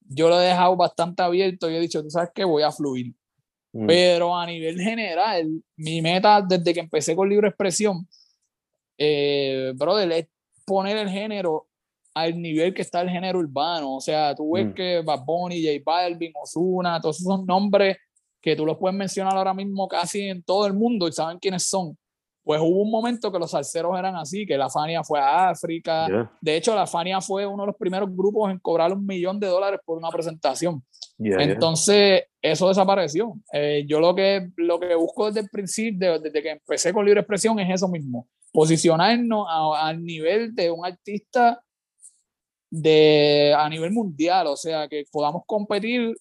yo 0.00 0.28
lo 0.28 0.40
he 0.40 0.46
dejado 0.46 0.76
bastante 0.76 1.22
abierto 1.22 1.70
y 1.70 1.76
he 1.76 1.80
dicho, 1.80 2.02
tú 2.02 2.10
sabes 2.10 2.30
que 2.34 2.44
voy 2.44 2.62
a 2.64 2.72
fluir. 2.72 3.14
Mm, 3.72 3.86
Pero 3.86 4.36
a 4.36 4.44
nivel 4.44 4.80
general, 4.80 5.48
mi 5.76 6.02
meta 6.02 6.42
desde 6.42 6.74
que 6.74 6.80
empecé 6.80 7.14
con 7.14 7.28
Libre 7.28 7.48
Expresión, 7.48 8.06
eh, 8.98 9.72
brother, 9.76 10.10
es 10.12 10.26
poner 10.66 10.96
el 10.96 11.08
género 11.08 11.68
al 12.14 12.40
nivel 12.40 12.74
que 12.74 12.82
está 12.82 13.00
el 13.00 13.08
género 13.10 13.38
urbano. 13.38 13.96
O 13.96 14.00
sea, 14.00 14.34
tú 14.34 14.52
ves 14.52 14.66
Mm. 14.66 14.74
que 14.74 15.02
Bad 15.02 15.24
Bunny, 15.24 15.62
J 15.64 15.82
Balvin, 15.84 16.32
Ozuna, 16.42 17.00
todos 17.00 17.20
esos 17.20 17.44
nombres 17.46 17.96
que 18.42 18.56
tú 18.56 18.66
los 18.66 18.76
puedes 18.76 18.96
mencionar 18.98 19.36
ahora 19.36 19.54
mismo 19.54 19.86
casi 19.88 20.22
en 20.28 20.42
todo 20.42 20.66
el 20.66 20.74
mundo 20.74 21.06
y 21.08 21.12
saben 21.12 21.38
quiénes 21.38 21.62
son. 21.64 21.96
Pues 22.44 22.60
hubo 22.60 22.82
un 22.82 22.90
momento 22.90 23.30
que 23.30 23.38
los 23.38 23.52
salseros 23.52 23.96
eran 23.96 24.16
así, 24.16 24.44
que 24.44 24.58
la 24.58 24.68
Fania 24.68 25.04
fue 25.04 25.20
a 25.20 25.50
África. 25.50 26.08
yeah, 26.08 26.32
De 26.40 26.56
hecho, 26.56 26.74
la 26.74 26.88
Fania 26.88 27.20
fue 27.20 27.46
uno 27.46 27.62
de 27.62 27.68
los 27.68 27.76
primeros 27.76 28.10
grupos 28.10 28.50
en 28.50 28.58
cobrar 28.58 28.92
un 28.92 29.06
millón 29.06 29.38
de 29.38 29.46
dólares 29.46 29.78
por 29.84 29.96
una 29.96 30.10
presentación. 30.10 30.82
yeah, 31.18 31.36
yeah. 31.38 31.52
Entonces, 31.52 32.24
eso 32.42 32.66
desapareció. 32.66 33.34
Eh, 33.52 33.84
yo 33.86 34.00
lo 34.00 34.12
que, 34.12 34.50
lo 34.56 34.80
que 34.80 34.92
busco 34.96 35.26
desde 35.26 35.38
el 35.40 35.48
principio, 35.50 36.14
de- 36.14 36.18
desde 36.18 36.42
que 36.42 36.50
empecé 36.50 36.92
con 36.92 37.04
Libre 37.04 37.20
Expresión, 37.20 37.60
es 37.60 37.72
eso 37.72 37.86
mismo. 37.86 38.26
Posicionarnos 38.52 39.46
a- 39.48 39.86
al 39.86 40.02
nivel 40.04 40.52
de 40.52 40.68
un 40.72 40.84
artista 40.84 41.62
de, 42.70 43.54
a 43.56 43.68
nivel 43.68 43.92
mundial, 43.92 44.46
o 44.48 44.56
sea, 44.56 44.88
que 44.88 45.04
podamos 45.12 45.42
competir 45.46 46.16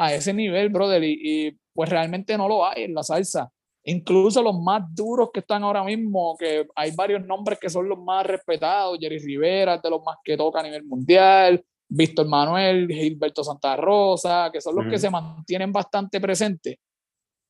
a 0.00 0.14
ese 0.14 0.32
nivel, 0.32 0.70
brother, 0.70 1.04
y, 1.04 1.20
y, 1.22 1.58
pues 1.74 1.90
realmente 1.90 2.36
no 2.38 2.48
lo 2.48 2.64
hay 2.64 2.84
en 2.84 2.94
la 2.94 3.02
salsa. 3.02 3.50
Incluso 3.84 4.42
los 4.42 4.58
más 4.58 4.82
duros 4.94 5.28
que 5.32 5.40
están 5.40 5.62
ahora 5.62 5.84
mismo, 5.84 6.36
que 6.38 6.66
hay 6.74 6.92
varios 6.92 7.26
nombres 7.26 7.58
que 7.58 7.68
son 7.68 7.86
los 7.86 7.98
más 7.98 8.24
respetados, 8.24 8.98
Jerry 8.98 9.18
Rivera 9.18 9.74
es 9.74 9.82
de 9.82 9.90
los 9.90 10.02
más 10.02 10.16
que 10.24 10.38
toca 10.38 10.60
a 10.60 10.62
nivel 10.62 10.84
mundial, 10.84 11.62
Víctor 11.86 12.26
Manuel, 12.26 12.88
Gilberto 12.88 13.44
Santa 13.44 13.76
Rosa, 13.76 14.48
que 14.50 14.60
son 14.60 14.76
los 14.76 14.86
que 14.86 14.98
se 14.98 15.10
mantienen 15.10 15.70
bastante 15.70 16.18
presentes. 16.18 16.76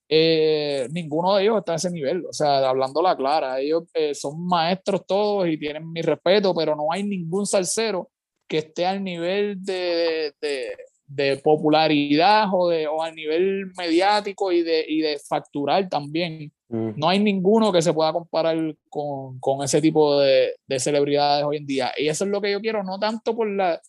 Eh, 0.09 0.89
ninguno 0.91 1.37
de 1.37 1.45
ellos 1.45 1.59
está 1.59 1.75
a 1.75 1.77
ese 1.77 1.91
nivel, 1.91 2.27
o 2.27 2.33
sea, 2.33 2.69
hablando 2.69 3.01
la 3.01 3.17
clara, 3.17 3.61
ellos 3.61 3.85
eh, 3.95 4.13
son 4.13 4.45
maestros 4.45 5.07
todos 5.07 5.47
y 5.47 5.57
tienen 5.57 5.89
mi 5.93 6.03
respeto, 6.03 6.53
pero 6.53 6.75
no 6.75 6.91
hay 6.91 7.05
ningún 7.05 7.47
salsero 7.47 8.11
que 8.49 8.59
esté 8.59 8.87
al 8.87 9.05
nivel 9.05 9.63
de, 9.65 10.35
de, 10.41 10.77
de 11.11 11.39
popularidad 11.39 12.47
o, 12.53 12.69
de, 12.69 12.87
o 12.87 13.03
al 13.03 13.15
nivel 13.17 13.73
mediático 13.77 14.53
y 14.53 14.63
de, 14.63 14.85
y 14.89 15.01
de 15.01 15.19
facturar 15.19 15.89
también. 15.89 16.53
Mm, 16.69 16.91
No 16.97 17.09
hay 17.09 17.19
ninguno 17.19 17.73
que 17.73 17.83
se 17.83 17.93
pueda 17.93 18.13
comparar 18.13 18.57
con, 18.89 19.41
con 19.41 19.65
ese 19.65 19.81
tipo 19.81 20.21
de, 20.21 20.55
de 20.69 20.79
celebridades 20.79 21.45
hoy 21.45 21.57
en 21.57 21.67
día. 21.67 21.93
Y 21.99 22.07
eso 22.09 22.25
es 22.25 22.31
lo 22.31 22.41
que 22.41 22.53
yo 22.53 22.61
quiero, 22.61 22.85
no 22.85 22.97
tanto 22.99 23.35
por 23.35 23.51
la, 23.51 23.81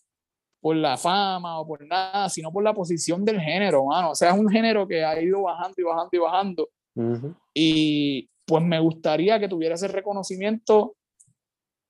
por 0.60 0.74
la 0.74 0.96
fama 0.96 1.60
o 1.60 1.66
por 1.66 1.86
nada, 1.86 2.28
sino 2.28 2.50
por 2.50 2.64
la 2.64 2.74
posición 2.74 3.24
del 3.24 3.40
género, 3.40 3.84
mano. 3.84 4.10
O 4.10 4.14
sea, 4.16 4.30
es 4.30 4.38
un 4.38 4.48
género 4.48 4.88
que 4.88 5.04
ha 5.04 5.20
ido 5.22 5.42
bajando 5.42 5.74
y 5.78 5.84
bajando 5.84 6.10
y 6.12 6.18
bajando. 6.18 6.68
Y 7.54 8.28
pues 8.44 8.64
me 8.64 8.80
gustaría 8.80 9.38
que 9.38 9.48
tuviera 9.48 9.76
ese 9.76 9.86
reconocimiento 9.86 10.96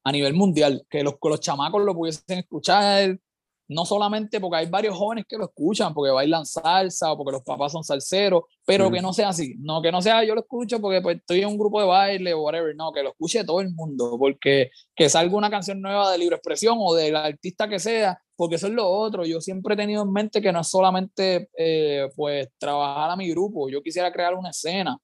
a 0.05 0.13
nivel 0.13 0.35
mundial, 0.35 0.85
que 0.91 1.03
los, 1.03 1.15
que 1.15 1.29
los 1.31 1.41
chamacos 1.41 1.83
lo 1.83 1.95
pudiesen 1.95 2.41
escuchar, 2.41 3.19
no 3.69 3.85
solamente 3.87 4.41
porque 4.41 4.59
hay 4.59 4.67
varios 4.67 4.97
jóvenes 4.97 5.25
que 5.29 5.39
lo 5.39 5.45
escuchan, 5.45 5.95
porque 5.95 6.11
bailan 6.11 6.45
salsa 6.45 7.13
o 7.13 7.17
porque 7.17 7.33
los 7.33 7.43
papás 7.43 7.73
son 7.73 7.83
salseros, 7.85 8.43
pero 8.67 8.91
Mm. 8.91 8.93
que 8.93 9.01
no 9.03 9.13
sea 9.13 9.29
así, 9.31 9.55
no 9.61 9.81
que 9.81 9.91
no 9.93 10.03
sea 10.03 10.25
yo 10.25 10.35
lo 10.35 10.43
escucho 10.43 10.81
porque 10.81 11.01
pues, 11.01 11.17
estoy 11.19 11.41
en 11.41 11.49
un 11.49 11.59
grupo 11.59 11.81
de 11.81 11.87
baile 11.87 12.35
o 12.35 12.43
whatever, 12.43 12.75
no, 12.77 12.93
que 12.93 13.03
lo 13.03 13.11
escuche 13.11 13.45
todo 13.45 13.61
el 13.61 13.73
mundo, 13.75 14.17
porque 14.19 14.71
que 14.95 15.09
salga 15.09 15.37
una 15.37 15.49
canción 15.51 15.81
nueva 15.81 16.11
de 16.13 16.19
libre 16.19 16.37
expresión 16.37 16.77
o 16.81 16.95
del 16.95 17.17
artista 17.17 17.69
que 17.69 17.79
sea, 17.79 18.21
porque 18.37 18.57
eso 18.57 18.67
es 18.67 18.73
lo 18.73 18.89
otro, 18.89 19.25
yo 19.25 19.41
siempre 19.41 19.75
he 19.75 19.77
tenido 19.77 20.03
en 20.03 20.13
mente 20.13 20.43
que 20.43 20.53
no 20.53 20.61
es 20.61 20.69
solamente 20.69 21.49
eh, 21.57 22.09
pues 22.17 22.49
trabajar 22.59 23.11
a 23.11 23.17
mi 23.17 23.31
grupo, 23.31 23.69
yo 23.71 23.83
quisiera 23.83 24.13
crear 24.13 24.35
una 24.35 24.51
escena, 24.51 24.99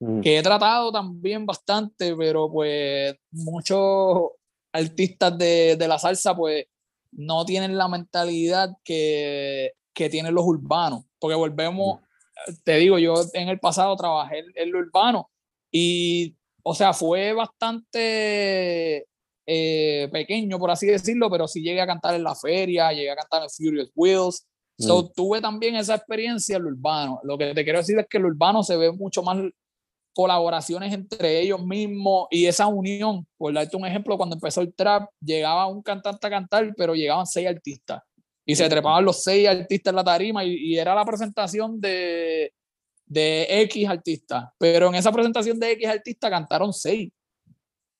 mm, 0.00 0.20
que 0.20 0.38
he 0.38 0.42
tratado 0.42 0.90
también 0.92 1.46
bastante, 1.46 2.14
pero 2.16 2.50
pues 2.50 3.14
muchos 3.30 4.30
artistas 4.72 5.38
de, 5.38 5.76
de 5.76 5.88
la 5.88 5.98
salsa 5.98 6.34
pues 6.34 6.66
no 7.16 7.44
tienen 7.44 7.76
la 7.76 7.88
mentalidad 7.88 8.70
que, 8.84 9.72
que 9.92 10.08
tienen 10.08 10.34
los 10.34 10.44
urbanos, 10.44 11.04
porque 11.18 11.36
volvemos, 11.36 12.00
te 12.64 12.76
digo, 12.76 12.98
yo 12.98 13.14
en 13.32 13.48
el 13.48 13.60
pasado 13.60 13.96
trabajé 13.96 14.40
en, 14.40 14.46
en 14.54 14.72
lo 14.72 14.78
urbano 14.78 15.30
y, 15.70 16.36
o 16.62 16.74
sea, 16.74 16.92
fue 16.92 17.32
bastante 17.32 19.06
eh, 19.46 20.08
pequeño, 20.12 20.58
por 20.58 20.70
así 20.70 20.86
decirlo, 20.86 21.30
pero 21.30 21.48
sí 21.48 21.62
llegué 21.62 21.80
a 21.80 21.86
cantar 21.86 22.14
en 22.14 22.24
la 22.24 22.34
feria, 22.34 22.92
llegué 22.92 23.10
a 23.10 23.16
cantar 23.16 23.42
en 23.42 23.50
Furious 23.50 23.90
Wheels, 23.94 24.46
So, 24.78 25.08
tuve 25.14 25.40
también 25.40 25.76
esa 25.76 25.94
experiencia 25.94 26.56
en 26.56 26.64
lo 26.64 26.70
urbano. 26.70 27.20
Lo 27.22 27.38
que 27.38 27.54
te 27.54 27.64
quiero 27.64 27.78
decir 27.78 27.98
es 27.98 28.06
que 28.08 28.16
en 28.16 28.24
lo 28.24 28.28
urbano 28.30 28.62
se 28.62 28.76
ve 28.76 28.90
mucho 28.90 29.22
más 29.22 29.38
colaboraciones 30.14 30.92
entre 30.92 31.40
ellos 31.40 31.64
mismos 31.64 32.28
y 32.30 32.46
esa 32.46 32.66
unión. 32.66 33.26
Por 33.36 33.52
darte 33.52 33.76
un 33.76 33.86
ejemplo, 33.86 34.16
cuando 34.16 34.36
empezó 34.36 34.60
el 34.60 34.72
trap, 34.72 35.10
llegaba 35.20 35.66
un 35.66 35.82
cantante 35.82 36.26
a 36.26 36.30
cantar, 36.30 36.72
pero 36.76 36.94
llegaban 36.94 37.26
seis 37.26 37.48
artistas. 37.48 38.00
Y 38.46 38.54
se 38.56 38.68
trepaban 38.68 39.04
los 39.04 39.22
seis 39.22 39.48
artistas 39.48 39.90
en 39.90 39.96
la 39.96 40.04
tarima 40.04 40.44
y, 40.44 40.54
y 40.54 40.78
era 40.78 40.94
la 40.94 41.04
presentación 41.04 41.80
de, 41.80 42.52
de 43.06 43.46
X 43.62 43.88
artistas. 43.88 44.44
Pero 44.58 44.88
en 44.88 44.94
esa 44.94 45.12
presentación 45.12 45.58
de 45.58 45.72
X 45.72 45.88
artistas 45.88 46.30
cantaron 46.30 46.72
seis. 46.72 47.10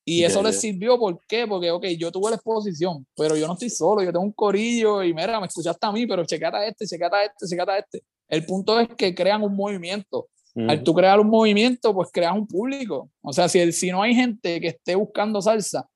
Y 0.06 0.22
eso 0.22 0.42
les 0.42 0.60
sirvió, 0.60 0.98
¿por 0.98 1.18
qué? 1.26 1.46
Porque, 1.46 1.70
ok, 1.70 1.86
yo 1.98 2.12
tuve 2.12 2.28
la 2.28 2.36
exposición, 2.36 3.06
pero 3.16 3.36
yo 3.36 3.46
no 3.46 3.54
estoy 3.54 3.70
solo, 3.70 4.02
yo 4.02 4.12
tengo 4.12 4.24
un 4.24 4.32
corillo 4.32 5.02
y 5.02 5.14
mira, 5.14 5.40
me 5.40 5.46
escuchaste 5.46 5.86
a 5.86 5.92
mí, 5.92 6.06
pero 6.06 6.26
checate 6.26 6.56
a 6.58 6.66
este, 6.66 6.86
checate 6.86 7.16
a 7.16 7.24
este, 7.24 7.46
checate 7.48 7.70
a 7.72 7.78
este. 7.78 8.02
El 8.28 8.44
punto 8.44 8.78
es 8.78 8.88
que 8.98 9.14
crean 9.14 9.42
un 9.42 9.56
movimiento. 9.56 10.28
Al 10.56 10.84
tú 10.84 10.94
crear 10.94 11.18
un 11.18 11.28
movimiento, 11.28 11.92
pues 11.92 12.10
creas 12.12 12.34
un 12.34 12.46
público. 12.46 13.10
O 13.22 13.32
sea, 13.32 13.48
si, 13.48 13.72
si 13.72 13.90
no 13.90 14.02
hay 14.02 14.14
gente 14.14 14.60
que 14.60 14.68
esté 14.68 14.94
buscando 14.94 15.42
salsa, 15.42 15.88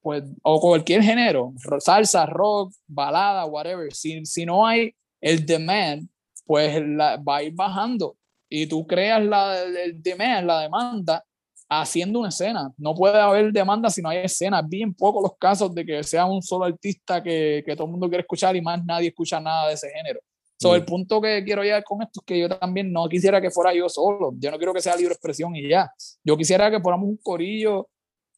pues, 0.00 0.24
o 0.42 0.60
cualquier 0.60 1.02
género, 1.02 1.52
salsa, 1.80 2.24
rock, 2.26 2.72
balada, 2.86 3.44
whatever, 3.44 3.92
si, 3.92 4.24
si 4.24 4.46
no 4.46 4.66
hay 4.66 4.94
el 5.20 5.44
demand, 5.44 6.08
pues 6.46 6.82
la, 6.86 7.16
va 7.18 7.36
a 7.38 7.42
ir 7.42 7.54
bajando. 7.54 8.16
Y 8.48 8.66
tú 8.66 8.86
creas 8.86 9.24
la, 9.24 9.62
el 9.62 10.02
demand, 10.02 10.46
la 10.46 10.60
demanda, 10.60 11.24
haciendo 11.68 12.20
una 12.20 12.28
escena. 12.28 12.72
No 12.76 12.94
puede 12.94 13.18
haber 13.18 13.52
demanda 13.52 13.90
si 13.90 14.00
no 14.00 14.08
hay 14.08 14.18
escena. 14.18 14.62
Bien 14.62 14.94
pocos 14.94 15.22
los 15.22 15.36
casos 15.38 15.74
de 15.74 15.84
que 15.84 16.02
sea 16.02 16.24
un 16.26 16.42
solo 16.42 16.64
artista 16.64 17.22
que, 17.22 17.62
que 17.64 17.74
todo 17.74 17.86
el 17.86 17.92
mundo 17.92 18.08
quiere 18.08 18.22
escuchar 18.22 18.54
y 18.56 18.62
más 18.62 18.84
nadie 18.84 19.08
escucha 19.08 19.40
nada 19.40 19.68
de 19.68 19.74
ese 19.74 19.90
género. 19.90 20.20
So, 20.56 20.74
El 20.74 20.84
punto 20.84 21.20
que 21.20 21.42
quiero 21.44 21.62
llegar 21.62 21.84
con 21.84 22.00
esto 22.02 22.20
es 22.20 22.24
que 22.24 22.38
yo 22.38 22.48
también 22.48 22.92
no 22.92 23.08
quisiera 23.08 23.40
que 23.40 23.50
fuera 23.50 23.74
yo 23.74 23.88
solo. 23.88 24.32
Yo 24.38 24.50
no 24.50 24.56
quiero 24.56 24.72
que 24.72 24.80
sea 24.80 24.96
libre 24.96 25.12
expresión 25.12 25.54
y 25.56 25.68
ya. 25.68 25.92
Yo 26.22 26.36
quisiera 26.36 26.70
que 26.70 26.80
fuéramos 26.80 27.08
un 27.08 27.16
corillo 27.18 27.88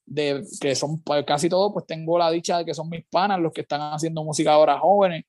de 0.06 0.42
que 0.60 0.74
son 0.74 1.02
pues, 1.02 1.24
casi 1.24 1.48
todos, 1.48 1.72
pues 1.72 1.86
tengo 1.86 2.16
la 2.18 2.30
dicha 2.30 2.58
de 2.58 2.64
que 2.64 2.74
son 2.74 2.88
mis 2.88 3.04
panas 3.06 3.40
los 3.40 3.52
que 3.52 3.62
están 3.62 3.80
haciendo 3.92 4.24
música 4.24 4.52
ahora 4.52 4.78
jóvenes. 4.78 5.24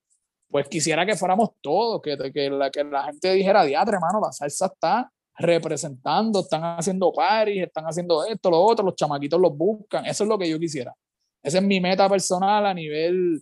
Pues 0.50 0.66
quisiera 0.68 1.04
que 1.04 1.14
fuéramos 1.14 1.50
todos, 1.60 2.00
que, 2.00 2.16
que, 2.32 2.48
la, 2.48 2.70
que 2.70 2.82
la 2.82 3.04
gente 3.04 3.32
dijera, 3.34 3.64
diatre, 3.64 3.96
hermano, 3.96 4.18
la 4.20 4.32
salsa 4.32 4.66
está 4.66 5.12
representando, 5.36 6.40
están 6.40 6.62
haciendo 6.78 7.12
paris, 7.12 7.62
están 7.64 7.84
haciendo 7.84 8.24
esto, 8.24 8.50
lo 8.50 8.60
otro, 8.60 8.84
los 8.84 8.96
chamaquitos 8.96 9.38
los 9.38 9.56
buscan. 9.56 10.06
Eso 10.06 10.24
es 10.24 10.28
lo 10.28 10.38
que 10.38 10.48
yo 10.48 10.58
quisiera. 10.58 10.94
Esa 11.42 11.58
es 11.58 11.64
mi 11.64 11.80
meta 11.80 12.08
personal 12.08 12.66
a 12.66 12.74
nivel 12.74 13.40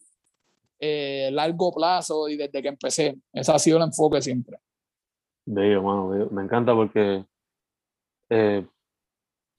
eh, 0.79 1.31
largo 1.33 1.73
plazo 1.73 2.29
y 2.29 2.37
desde 2.37 2.63
que 2.63 2.69
empecé. 2.69 3.17
Ese 3.33 3.53
ha 3.53 3.59
sido 3.59 3.79
el 3.79 3.85
enfoque 3.85 4.21
siempre. 4.21 4.59
Bello, 5.47 5.83
mano, 5.83 6.29
me 6.31 6.43
encanta 6.43 6.75
porque 6.75 7.25
eh, 8.31 8.67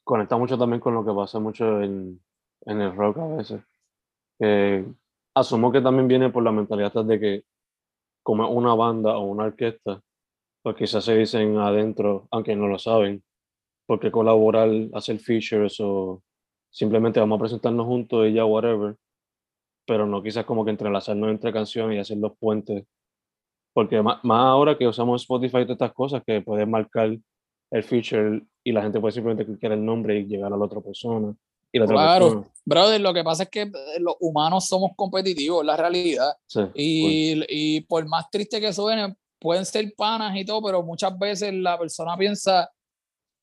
conecta 0.03 0.37
mucho 0.37 0.57
también 0.57 0.79
con 0.79 0.93
lo 0.93 1.05
que 1.05 1.13
pasa 1.13 1.39
mucho 1.39 1.81
en, 1.81 2.21
en 2.65 2.81
el 2.81 2.95
rock 2.95 3.17
a 3.19 3.27
veces. 3.27 3.61
asumo 5.33 5.71
que 5.71 5.81
también 5.81 6.07
viene 6.07 6.29
por 6.29 6.43
la 6.43 6.51
mentalidad 6.51 6.93
de 7.05 7.19
que 7.19 7.43
como 8.27 8.49
una 8.49 8.75
banda 8.75 9.17
o 9.17 9.23
una 9.23 9.45
orquesta, 9.45 10.01
pues 10.61 10.75
quizás 10.75 11.05
se 11.05 11.15
dicen 11.15 11.57
adentro, 11.59 12.27
aunque 12.29 12.57
no 12.57 12.67
lo 12.67 12.77
saben, 12.77 13.23
porque 13.85 14.11
colaborar, 14.11 14.69
hacer 14.93 15.17
features 15.19 15.79
o 15.79 16.21
simplemente 16.69 17.21
vamos 17.21 17.37
a 17.37 17.43
presentarnos 17.43 17.85
juntos 17.85 18.27
y 18.27 18.33
ya, 18.33 18.43
whatever, 18.43 18.97
pero 19.87 20.05
no 20.05 20.21
quizás 20.21 20.45
como 20.45 20.65
que 20.65 20.71
entrelazarnos 20.71 21.29
entre 21.29 21.53
canciones 21.53 21.95
y 21.95 21.99
hacer 21.99 22.17
los 22.17 22.37
puentes, 22.37 22.83
porque 23.73 24.01
más, 24.01 24.19
ahora 24.23 24.77
que 24.77 24.87
usamos 24.87 25.21
Spotify 25.21 25.59
y 25.59 25.63
todas 25.63 25.75
estas 25.75 25.93
cosas, 25.93 26.23
que 26.25 26.41
puedes 26.41 26.67
marcar 26.67 27.17
el 27.71 27.83
feature 27.83 28.41
y 28.63 28.71
la 28.71 28.81
gente 28.81 28.99
puede 28.99 29.13
simplemente 29.13 29.45
clicar 29.45 29.71
el 29.71 29.83
nombre 29.83 30.19
y 30.19 30.25
llegar 30.25 30.51
a 30.51 30.57
la 30.57 30.65
otra 30.65 30.81
persona. 30.81 31.33
Y 31.71 31.79
la 31.79 31.85
otra 31.85 31.95
claro, 31.95 32.51
brother, 32.65 32.99
lo 33.01 33.13
que 33.13 33.23
pasa 33.23 33.43
es 33.43 33.49
que 33.49 33.61
eh, 33.61 33.99
los 33.99 34.15
humanos 34.19 34.67
somos 34.67 34.91
competitivos, 34.95 35.65
la 35.65 35.77
realidad. 35.77 36.33
y, 36.73 37.43
y 37.49 37.81
por 37.81 38.05
más 38.07 38.29
triste 38.29 38.59
que 38.59 38.73
suene, 38.73 39.15
pueden 39.39 39.65
ser 39.65 39.93
panas 39.95 40.35
y 40.35 40.45
todo, 40.45 40.61
pero 40.61 40.83
muchas 40.83 41.17
veces 41.17 41.53
la 41.53 41.77
persona 41.77 42.17
piensa, 42.17 42.69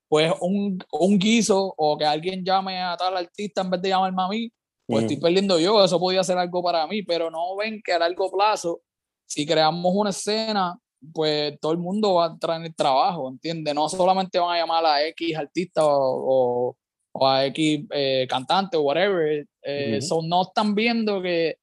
pues 0.09 0.33
un, 0.41 0.79
un 0.93 1.19
guiso 1.19 1.75
o 1.77 1.97
que 1.97 2.05
alguien 2.05 2.45
llame 2.45 2.83
a 2.83 2.97
tal 2.97 3.17
artista 3.17 3.63
en 3.63 3.71
vez 3.71 3.83
de 3.83 3.89
llamarme 3.91 4.23
a 4.23 4.29
mí, 4.29 4.53
pues 4.87 5.03
estoy 5.03 5.17
perdiendo 5.19 5.59
yo, 5.59 5.83
eso 5.83 5.99
podía 5.99 6.23
ser 6.23 6.39
algo 6.39 6.63
para 6.63 6.87
mí, 6.87 7.03
pero 7.03 7.31
no 7.31 7.57
ven 7.57 7.81
que 7.83 7.93
a 7.93 7.99
largo 7.99 8.31
plazo, 8.31 8.83
si 9.27 9.47
creamos 9.47 9.93
una 9.95 10.11
escena, 10.11 10.79
pues 11.13 11.59
todo 11.61 11.73
el 11.73 11.79
mundo 11.79 12.15
va 12.15 12.27
a 12.27 12.39
traer 12.39 12.65
el 12.65 12.75
trabajo, 12.75 13.29
¿entiendes? 13.29 13.75
No 13.75 13.89
solamente 13.89 14.39
van 14.39 14.57
a 14.57 14.61
llamar 14.61 14.85
a 14.85 15.07
X 15.09 15.37
artista 15.37 15.85
o, 15.85 16.77
o, 17.13 17.27
a 17.29 17.47
X 17.47 17.85
eh, 17.91 18.27
cantante 18.29 18.77
o 18.77 18.83
whatever, 18.83 19.47
eh, 19.63 20.01
no 20.23 20.43
están 20.43 20.75
viendo 20.75 21.23
que 21.23 21.57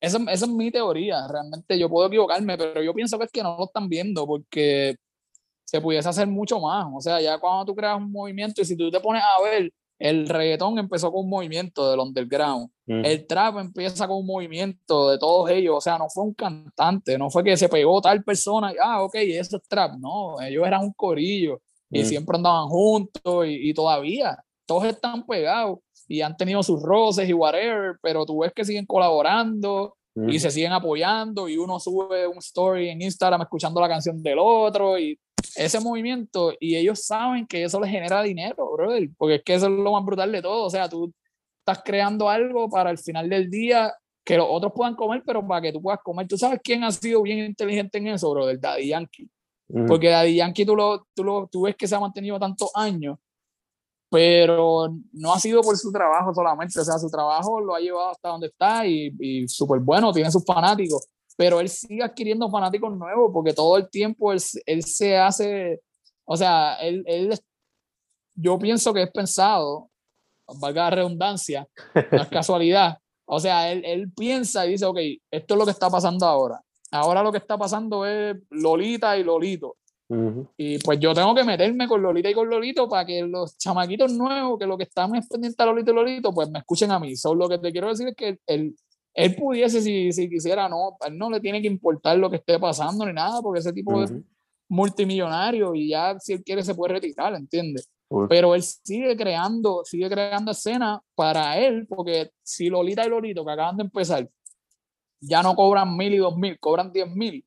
esa, 0.00 0.18
esa, 0.30 0.44
es 0.44 0.48
mi 0.48 0.70
teoría, 0.70 1.26
realmente 1.28 1.78
yo 1.78 1.88
puedo 1.88 2.06
equivocarme, 2.06 2.56
pero 2.56 2.82
yo 2.82 2.94
pienso 2.94 3.18
que 3.18 3.24
es 3.24 3.32
que 3.32 3.42
no 3.42 3.56
lo 3.58 3.64
están 3.64 3.88
viendo 3.88 4.26
porque 4.26 4.96
se 5.68 5.80
pudiese 5.82 6.08
hacer 6.08 6.26
mucho 6.26 6.60
más. 6.60 6.86
O 6.94 7.00
sea, 7.00 7.20
ya 7.20 7.38
cuando 7.38 7.66
tú 7.66 7.74
creas 7.74 7.98
un 7.98 8.10
movimiento 8.10 8.62
y 8.62 8.64
si 8.64 8.74
tú 8.74 8.90
te 8.90 9.00
pones 9.00 9.22
a 9.22 9.42
ver, 9.42 9.70
el 9.98 10.28
reggaetón 10.28 10.78
empezó 10.78 11.10
con 11.10 11.24
un 11.24 11.30
movimiento 11.30 11.90
del 11.90 12.00
underground, 12.00 12.70
mm. 12.86 13.04
el 13.04 13.26
trap 13.26 13.58
empieza 13.58 14.06
con 14.06 14.18
un 14.18 14.26
movimiento 14.26 15.10
de 15.10 15.18
todos 15.18 15.50
ellos, 15.50 15.76
o 15.76 15.80
sea, 15.80 15.98
no 15.98 16.08
fue 16.08 16.24
un 16.24 16.34
cantante, 16.34 17.18
no 17.18 17.30
fue 17.30 17.42
que 17.44 17.56
se 17.56 17.68
pegó 17.68 18.00
tal 18.00 18.22
persona, 18.22 18.72
y, 18.72 18.76
ah, 18.82 19.02
ok, 19.02 19.14
eso 19.16 19.56
es 19.56 19.62
trap, 19.68 19.98
no, 19.98 20.40
ellos 20.40 20.66
eran 20.66 20.82
un 20.82 20.92
corillo 20.92 21.60
y 21.90 22.02
mm. 22.02 22.04
siempre 22.04 22.36
andaban 22.36 22.68
juntos 22.68 23.46
y, 23.46 23.70
y 23.70 23.74
todavía 23.74 24.38
todos 24.66 24.84
están 24.84 25.24
pegados 25.26 25.78
y 26.06 26.20
han 26.20 26.36
tenido 26.36 26.62
sus 26.62 26.82
roces 26.82 27.28
y 27.28 27.32
whatever, 27.32 27.96
pero 28.02 28.24
tú 28.24 28.40
ves 28.40 28.52
que 28.54 28.64
siguen 28.64 28.86
colaborando 28.86 29.94
y 30.26 30.40
se 30.40 30.50
siguen 30.50 30.72
apoyando 30.72 31.48
y 31.48 31.56
uno 31.56 31.78
sube 31.78 32.26
un 32.26 32.38
story 32.38 32.88
en 32.88 33.02
Instagram 33.02 33.42
escuchando 33.42 33.80
la 33.80 33.88
canción 33.88 34.20
del 34.20 34.38
otro 34.40 34.98
y 34.98 35.16
ese 35.56 35.80
movimiento 35.80 36.52
y 36.60 36.76
ellos 36.76 37.04
saben 37.04 37.46
que 37.46 37.64
eso 37.64 37.80
les 37.80 37.90
genera 37.90 38.22
dinero, 38.22 38.72
brother, 38.72 39.08
porque 39.16 39.36
es 39.36 39.42
que 39.42 39.54
eso 39.54 39.66
es 39.66 39.72
lo 39.72 39.92
más 39.92 40.04
brutal 40.04 40.30
de 40.32 40.42
todo, 40.42 40.64
o 40.64 40.70
sea, 40.70 40.88
tú 40.88 41.12
estás 41.60 41.82
creando 41.84 42.28
algo 42.28 42.68
para 42.68 42.90
el 42.90 42.98
final 42.98 43.28
del 43.28 43.50
día 43.50 43.94
que 44.24 44.36
los 44.36 44.46
otros 44.48 44.72
puedan 44.74 44.94
comer, 44.94 45.22
pero 45.24 45.46
para 45.46 45.62
que 45.62 45.72
tú 45.72 45.80
puedas 45.80 46.00
comer. 46.02 46.28
¿Tú 46.28 46.36
sabes 46.36 46.60
quién 46.62 46.84
ha 46.84 46.92
sido 46.92 47.22
bien 47.22 47.38
inteligente 47.38 47.96
en 47.96 48.08
eso, 48.08 48.30
brother? 48.30 48.60
Daddy 48.60 48.88
Yankee. 48.88 49.30
Porque 49.86 50.08
Daddy 50.08 50.36
Yankee 50.36 50.66
tú, 50.66 50.76
lo, 50.76 51.06
tú, 51.14 51.24
lo, 51.24 51.46
tú 51.46 51.62
ves 51.62 51.76
que 51.76 51.86
se 51.86 51.94
ha 51.94 52.00
mantenido 52.00 52.38
tantos 52.38 52.70
años 52.74 53.18
pero 54.10 54.88
no 55.12 55.34
ha 55.34 55.38
sido 55.38 55.60
por 55.62 55.76
su 55.76 55.92
trabajo 55.92 56.32
solamente, 56.34 56.80
o 56.80 56.84
sea, 56.84 56.98
su 56.98 57.10
trabajo 57.10 57.60
lo 57.60 57.74
ha 57.74 57.80
llevado 57.80 58.10
hasta 58.10 58.28
donde 58.30 58.46
está 58.46 58.86
y, 58.86 59.14
y 59.20 59.48
súper 59.48 59.80
bueno, 59.80 60.12
tiene 60.12 60.30
sus 60.30 60.44
fanáticos, 60.44 61.06
pero 61.38 61.60
él 61.60 61.68
sigue 61.68 62.02
adquiriendo 62.02 62.50
fanáticos 62.50 62.92
nuevos 62.96 63.30
porque 63.32 63.52
todo 63.52 63.76
el 63.76 63.88
tiempo 63.88 64.32
él, 64.32 64.40
él 64.66 64.82
se 64.82 65.16
hace, 65.16 65.80
o 66.24 66.36
sea, 66.36 66.74
él, 66.82 67.04
él, 67.06 67.38
yo 68.34 68.58
pienso 68.58 68.92
que 68.92 69.04
es 69.04 69.12
pensado, 69.12 69.88
valga 70.60 70.84
la 70.84 70.90
redundancia, 70.90 71.68
no 71.94 72.22
es 72.22 72.28
casualidad, 72.28 72.98
o 73.24 73.38
sea, 73.38 73.70
él, 73.70 73.84
él 73.84 74.10
piensa 74.12 74.66
y 74.66 74.70
dice, 74.70 74.84
ok, 74.84 74.98
esto 75.30 75.54
es 75.54 75.58
lo 75.58 75.64
que 75.64 75.70
está 75.70 75.88
pasando 75.88 76.26
ahora, 76.26 76.60
ahora 76.90 77.22
lo 77.22 77.30
que 77.30 77.38
está 77.38 77.56
pasando 77.56 78.04
es 78.04 78.36
Lolita 78.50 79.16
y 79.16 79.22
Lolito, 79.22 79.76
y 80.56 80.78
pues 80.78 80.98
yo 80.98 81.14
tengo 81.14 81.34
que 81.36 81.44
meterme 81.44 81.86
con 81.86 82.02
Lolita 82.02 82.30
y 82.30 82.34
con 82.34 82.48
Lolito 82.48 82.88
para 82.88 83.04
que 83.06 83.22
los 83.22 83.56
chamaquitos 83.58 84.12
nuevos, 84.12 84.58
que 84.58 84.66
lo 84.66 84.76
que 84.76 84.84
están 84.84 85.14
es 85.14 85.28
pendiente 85.28 85.62
a 85.62 85.66
Lolito 85.66 85.92
y 85.92 85.94
Lolito, 85.94 86.32
pues 86.32 86.50
me 86.50 86.58
escuchen 86.60 86.90
a 86.90 86.98
mí. 86.98 87.14
Solo 87.14 87.44
lo 87.44 87.48
que 87.48 87.58
te 87.58 87.70
quiero 87.70 87.88
decir 87.88 88.08
es 88.08 88.16
que 88.16 88.38
él, 88.46 88.74
él 89.18 89.34
pudiese, 89.34 89.82
si, 89.82 90.12
si 90.12 90.30
quisiera, 90.30 90.68
no, 90.68 90.96
él 91.04 91.18
no 91.18 91.28
le 91.28 91.40
tiene 91.40 91.60
que 91.60 91.66
importar 91.66 92.16
lo 92.16 92.30
que 92.30 92.36
esté 92.36 92.56
pasando 92.56 93.04
ni 93.04 93.12
nada, 93.12 93.42
porque 93.42 93.58
ese 93.58 93.72
tipo 93.72 94.00
es 94.00 94.14
multimillonario 94.68 95.74
y 95.74 95.88
ya 95.88 96.16
si 96.20 96.34
él 96.34 96.44
quiere 96.44 96.62
se 96.62 96.74
puede 96.74 96.94
retirar, 96.94 97.34
¿entiendes? 97.34 97.90
Pero 98.28 98.54
él 98.54 98.62
sigue 98.62 99.16
creando, 99.16 99.82
sigue 99.84 100.08
creando 100.08 100.52
escenas 100.52 101.00
para 101.16 101.58
él, 101.58 101.84
porque 101.88 102.30
si 102.44 102.68
Lolita 102.68 103.04
y 103.04 103.10
Lolito, 103.10 103.44
que 103.44 103.50
acaban 103.50 103.76
de 103.76 103.82
empezar, 103.82 104.30
ya 105.20 105.42
no 105.42 105.56
cobran 105.56 105.96
mil 105.96 106.14
y 106.14 106.18
dos 106.18 106.36
mil, 106.36 106.56
cobran 106.60 106.92
diez 106.92 107.10
mil, 107.10 107.44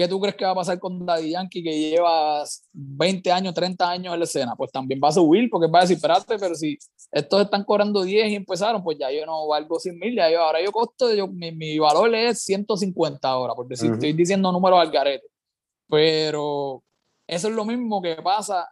¿Qué 0.00 0.08
tú 0.08 0.18
crees 0.18 0.34
que 0.34 0.46
va 0.46 0.52
a 0.52 0.54
pasar 0.54 0.80
con 0.80 1.04
Daddy 1.04 1.32
Yankee 1.32 1.62
que 1.62 1.78
lleva 1.78 2.42
20 2.72 3.32
años, 3.32 3.52
30 3.52 3.90
años 3.90 4.14
en 4.14 4.20
la 4.20 4.24
escena? 4.24 4.56
Pues 4.56 4.72
también 4.72 4.98
va 4.98 5.08
a 5.08 5.12
subir 5.12 5.50
porque 5.50 5.70
va 5.70 5.80
a 5.80 5.82
decir, 5.82 5.96
espérate, 5.96 6.38
pero 6.38 6.54
si 6.54 6.78
estos 7.12 7.42
están 7.42 7.64
cobrando 7.64 8.02
10 8.02 8.30
y 8.30 8.34
empezaron, 8.34 8.82
pues 8.82 8.96
ya 8.98 9.10
yo 9.10 9.26
no 9.26 9.46
valgo 9.46 9.78
100 9.78 9.98
mil, 9.98 10.16
ya 10.16 10.30
yo, 10.30 10.40
ahora 10.40 10.64
yo 10.64 10.72
costo, 10.72 11.12
yo, 11.12 11.26
mi, 11.26 11.52
mi, 11.52 11.78
valor 11.78 12.14
es 12.14 12.42
150 12.44 13.28
ahora, 13.28 13.52
por 13.52 13.68
decir, 13.68 13.92
estoy 13.92 14.14
diciendo 14.14 14.50
números 14.50 14.80
al 14.80 14.90
garete. 14.90 15.26
Pero 15.86 16.82
eso 17.26 17.48
es 17.48 17.54
lo 17.54 17.66
mismo 17.66 18.00
que 18.00 18.14
pasa 18.22 18.70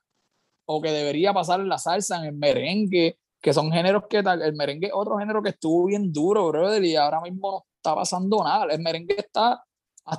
o 0.64 0.80
que 0.80 0.90
debería 0.90 1.34
pasar 1.34 1.60
en 1.60 1.68
la 1.68 1.76
salsa, 1.76 2.16
en 2.20 2.24
el 2.24 2.32
merengue, 2.32 3.18
que 3.42 3.52
son 3.52 3.70
géneros 3.70 4.04
que 4.08 4.20
el 4.20 4.54
merengue 4.54 4.86
es 4.86 4.92
otro 4.94 5.18
género 5.18 5.42
que 5.42 5.50
estuvo 5.50 5.88
bien 5.88 6.10
duro, 6.10 6.48
brother, 6.48 6.82
y 6.82 6.96
ahora 6.96 7.20
mismo 7.20 7.50
no 7.50 7.66
está 7.76 7.94
pasando 7.94 8.42
nada. 8.42 8.72
El 8.72 8.80
merengue 8.80 9.16
está 9.18 9.62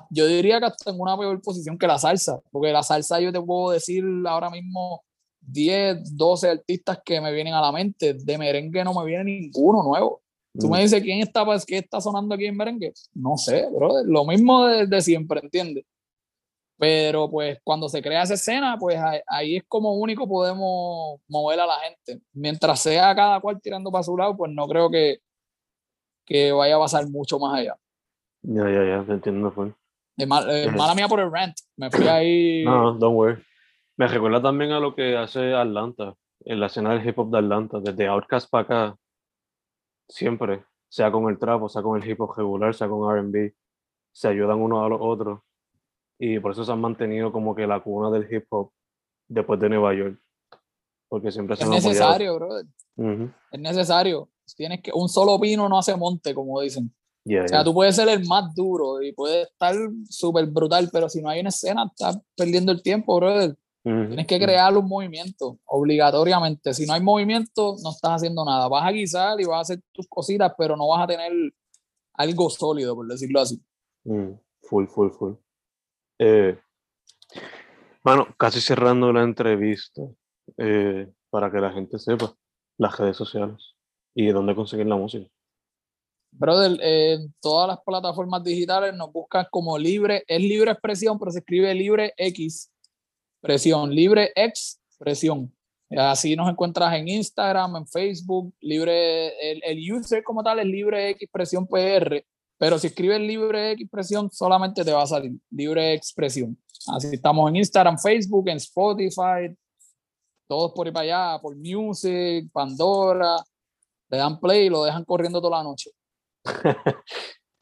yo 0.09 0.27
diría 0.27 0.59
que 0.59 0.67
hasta 0.67 0.91
en 0.91 0.99
una 0.99 1.17
peor 1.17 1.41
posición 1.41 1.77
que 1.77 1.87
la 1.87 1.97
salsa, 1.97 2.39
porque 2.51 2.71
la 2.71 2.83
salsa 2.83 3.19
yo 3.19 3.31
te 3.31 3.41
puedo 3.41 3.71
decir 3.71 4.03
ahora 4.25 4.49
mismo 4.49 5.03
10, 5.41 6.15
12 6.15 6.49
artistas 6.49 6.99
que 7.03 7.21
me 7.21 7.31
vienen 7.31 7.53
a 7.53 7.61
la 7.61 7.71
mente, 7.71 8.13
de 8.13 8.37
merengue 8.37 8.83
no 8.83 8.93
me 8.93 9.05
viene 9.05 9.23
ninguno 9.23 9.83
nuevo. 9.83 10.21
Tú 10.57 10.67
me 10.67 10.79
mm. 10.79 10.81
dices 10.81 11.03
quién 11.03 11.19
está, 11.19 11.45
pues, 11.45 11.65
qué 11.65 11.77
está 11.77 12.01
sonando 12.01 12.35
aquí 12.35 12.45
en 12.45 12.57
merengue. 12.57 12.93
No 13.13 13.37
sé, 13.37 13.67
bro. 13.71 14.03
Lo 14.03 14.25
mismo 14.25 14.65
de, 14.65 15.01
siempre, 15.01 15.39
¿entiendes? 15.41 15.85
Pero 16.77 17.29
pues 17.29 17.59
cuando 17.61 17.89
se 17.89 18.01
crea 18.01 18.23
esa 18.23 18.35
escena, 18.35 18.77
pues 18.79 18.97
ahí, 19.27 19.57
es 19.57 19.63
como 19.67 19.95
único 19.95 20.27
podemos 20.27 21.19
mover 21.27 21.59
a 21.59 21.65
la 21.65 21.77
gente. 21.79 22.23
Mientras 22.31 22.79
sea 22.79 23.13
cada 23.13 23.41
cual 23.41 23.59
tirando 23.61 23.91
para 23.91 24.03
su 24.03 24.15
lado, 24.15 24.37
pues 24.37 24.51
no 24.53 24.65
creo 24.65 24.89
que, 24.89 25.17
que 26.25 26.53
vaya 26.53 26.77
a 26.77 26.79
pasar 26.79 27.09
mucho 27.09 27.37
más 27.37 27.59
allá. 27.59 27.75
Ya, 28.43 28.63
ya, 28.63 28.85
ya, 28.85 29.05
te 29.05 29.11
entiendo, 29.11 29.53
fue. 30.27 30.63
Es 30.63 30.67
eh, 30.67 30.71
mala 30.71 30.95
mía 30.95 31.07
por 31.07 31.19
el 31.19 31.31
rant. 31.31 31.55
Me 31.77 31.89
fui 31.89 32.07
ahí. 32.07 32.63
No, 32.63 32.93
don't 32.93 33.15
worry. 33.15 33.43
Me 33.97 34.07
recuerda 34.07 34.41
también 34.41 34.71
a 34.71 34.79
lo 34.79 34.95
que 34.95 35.17
hace 35.17 35.53
Atlanta, 35.53 36.15
en 36.45 36.59
la 36.59 36.67
escena 36.67 36.93
del 36.93 37.05
hip 37.07 37.19
hop 37.19 37.31
de 37.31 37.39
Atlanta, 37.39 37.79
desde 37.81 38.07
Outkast 38.07 38.49
para 38.49 38.63
acá 38.63 38.95
siempre, 40.07 40.65
sea 40.89 41.11
con 41.11 41.29
el 41.29 41.37
trap, 41.37 41.63
o 41.63 41.69
sea 41.69 41.81
con 41.81 42.01
el 42.01 42.09
hip 42.09 42.19
hop 42.21 42.33
regular, 42.35 42.73
sea 42.73 42.87
con 42.87 43.07
RB, 43.09 43.53
se 44.11 44.27
ayudan 44.27 44.59
unos 44.59 44.85
a 44.85 44.89
los 44.89 44.99
otros. 45.01 45.39
Y 46.17 46.39
por 46.39 46.51
eso 46.51 46.65
se 46.65 46.71
han 46.71 46.81
mantenido 46.81 47.31
como 47.31 47.55
que 47.55 47.67
la 47.67 47.81
cuna 47.81 48.09
del 48.09 48.27
hip 48.33 48.45
hop 48.49 48.71
después 49.27 49.59
de 49.59 49.69
Nueva 49.69 49.93
York. 49.93 50.19
Porque 51.07 51.31
siempre 51.31 51.55
se 51.55 51.63
Es 51.63 51.69
necesario, 51.69 52.35
brother. 52.35 52.65
Es 53.51 53.59
necesario. 53.59 54.29
Tienes 54.55 54.81
que, 54.81 54.91
un 54.93 55.07
solo 55.07 55.39
pino 55.39 55.69
no 55.69 55.77
hace 55.77 55.95
monte, 55.95 56.33
como 56.33 56.59
dicen. 56.59 56.93
O 57.25 57.47
sea, 57.47 57.63
tú 57.63 57.73
puedes 57.73 57.95
ser 57.95 58.09
el 58.09 58.25
más 58.25 58.53
duro 58.55 59.01
y 59.01 59.11
puedes 59.13 59.47
estar 59.47 59.75
súper 60.09 60.45
brutal, 60.47 60.89
pero 60.91 61.09
si 61.09 61.21
no 61.21 61.29
hay 61.29 61.41
una 61.41 61.49
escena, 61.49 61.85
estás 61.85 62.19
perdiendo 62.35 62.71
el 62.71 62.81
tiempo, 62.81 63.15
brother. 63.17 63.55
Tienes 63.81 64.27
que 64.27 64.39
crear 64.39 64.75
un 64.77 64.87
movimiento, 64.87 65.57
obligatoriamente. 65.65 66.73
Si 66.73 66.85
no 66.85 66.93
hay 66.93 67.01
movimiento, 67.01 67.75
no 67.81 67.91
estás 67.91 68.11
haciendo 68.17 68.45
nada. 68.45 68.67
Vas 68.67 68.85
a 68.85 68.91
guisar 68.91 69.39
y 69.41 69.45
vas 69.45 69.57
a 69.57 69.61
hacer 69.61 69.81
tus 69.91 70.07
cositas, 70.07 70.53
pero 70.57 70.75
no 70.75 70.87
vas 70.89 71.03
a 71.03 71.07
tener 71.07 71.31
algo 72.13 72.49
sólido, 72.49 72.93
por 72.93 73.07
decirlo 73.07 73.39
así. 73.39 73.59
Mm, 74.03 74.33
full, 74.61 74.85
full, 74.87 75.09
full. 75.11 75.33
Eh, 76.19 76.59
bueno, 78.03 78.27
casi 78.37 78.61
cerrando 78.61 79.11
la 79.11 79.23
entrevista, 79.23 80.01
eh, 80.57 81.07
para 81.29 81.51
que 81.51 81.59
la 81.59 81.71
gente 81.71 81.97
sepa 81.97 82.35
las 82.77 82.97
redes 82.97 83.17
sociales 83.17 83.75
y 84.13 84.27
dónde 84.27 84.55
conseguir 84.55 84.87
la 84.87 84.97
música. 84.97 85.29
Brother, 86.31 86.79
en 86.81 87.33
todas 87.41 87.67
las 87.67 87.79
plataformas 87.85 88.43
digitales 88.43 88.93
nos 88.95 89.11
buscan 89.11 89.45
como 89.51 89.77
libre, 89.77 90.23
es 90.27 90.39
libre 90.39 90.71
expresión, 90.71 91.17
pero 91.17 91.31
se 91.31 91.39
escribe 91.39 91.73
libre 91.73 92.13
X 92.17 92.71
Presión 93.41 93.89
Libre 93.89 94.31
Expresión. 94.35 95.53
Así 95.97 96.35
nos 96.35 96.49
encuentras 96.49 96.93
en 96.93 97.07
Instagram, 97.07 97.77
en 97.77 97.87
Facebook, 97.87 98.53
libre, 98.59 99.51
el, 99.51 99.61
el 99.63 99.91
user 99.91 100.23
como 100.23 100.43
tal 100.43 100.59
es 100.59 100.65
Libre 100.65 101.09
Expresión 101.09 101.65
PR, 101.65 102.23
pero 102.59 102.77
si 102.77 102.87
escribes 102.87 103.19
Libre 103.19 103.71
Expresión 103.71 104.29
solamente 104.31 104.83
te 104.83 104.91
va 104.91 105.01
a 105.03 105.07
salir 105.07 105.31
Libre 105.49 105.93
Expresión. 105.93 106.55
Así 106.87 107.07
estamos 107.11 107.49
en 107.49 107.55
Instagram, 107.55 107.97
Facebook, 107.97 108.49
en 108.49 108.57
Spotify, 108.57 109.55
todos 110.47 110.73
por 110.73 110.85
ahí 110.85 110.93
para 110.93 111.03
allá, 111.03 111.41
por 111.41 111.55
Music, 111.55 112.49
Pandora, 112.51 113.37
le 114.09 114.17
dan 114.17 114.39
play 114.39 114.67
y 114.67 114.69
lo 114.69 114.83
dejan 114.83 115.05
corriendo 115.05 115.41
toda 115.41 115.57
la 115.57 115.63
noche. 115.63 115.89
Perfecto, 116.43 117.03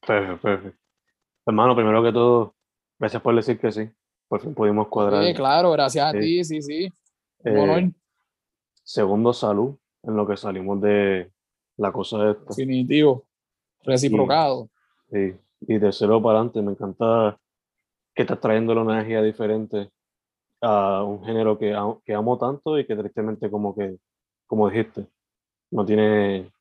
perfecto. 0.42 0.80
Hermano, 1.46 1.76
primero 1.76 2.04
que 2.04 2.12
todo, 2.12 2.56
gracias 3.00 3.22
por 3.22 3.36
decir 3.36 3.60
que 3.60 3.72
sí. 3.72 3.90
Por 4.28 4.42
fin 4.42 4.54
pudimos 4.54 4.88
cuadrar. 4.90 5.24
Sí, 5.24 5.34
claro, 5.34 5.72
gracias 5.72 6.06
a 6.06 6.12
ti, 6.12 6.44
sí, 6.44 6.62
sí. 6.62 6.90
Eh, 7.46 7.92
segundo, 8.84 9.32
salud, 9.32 9.78
en 10.04 10.16
lo 10.16 10.28
que 10.28 10.36
salimos 10.36 10.82
de 10.82 11.32
la 11.78 11.92
cosa 11.92 12.32
esta. 12.32 12.50
Definitivo. 12.50 13.26
Reciprocado. 13.84 14.70
sí, 15.10 15.34
y 15.62 15.78
de 15.78 15.92
cero 15.94 16.22
para 16.22 16.40
adelante, 16.40 16.62
me 16.62 16.72
encanta 16.72 17.40
que 18.14 18.24
estás 18.24 18.40
trayendo 18.42 18.74
una 18.74 18.96
energía 18.96 19.22
diferente 19.22 19.90
a 20.62 21.04
un 21.04 21.24
género 21.24 21.58
que, 21.58 21.74
que 22.04 22.14
amo 22.14 22.38
tanto 22.38 22.78
y 22.78 22.86
que 22.86 22.96
tristemente 22.96 23.50
como 23.50 23.74
que, 23.74 23.98
como 24.46 24.70
dijiste, 24.70 25.08
no 25.72 25.86
tiene 25.86 26.52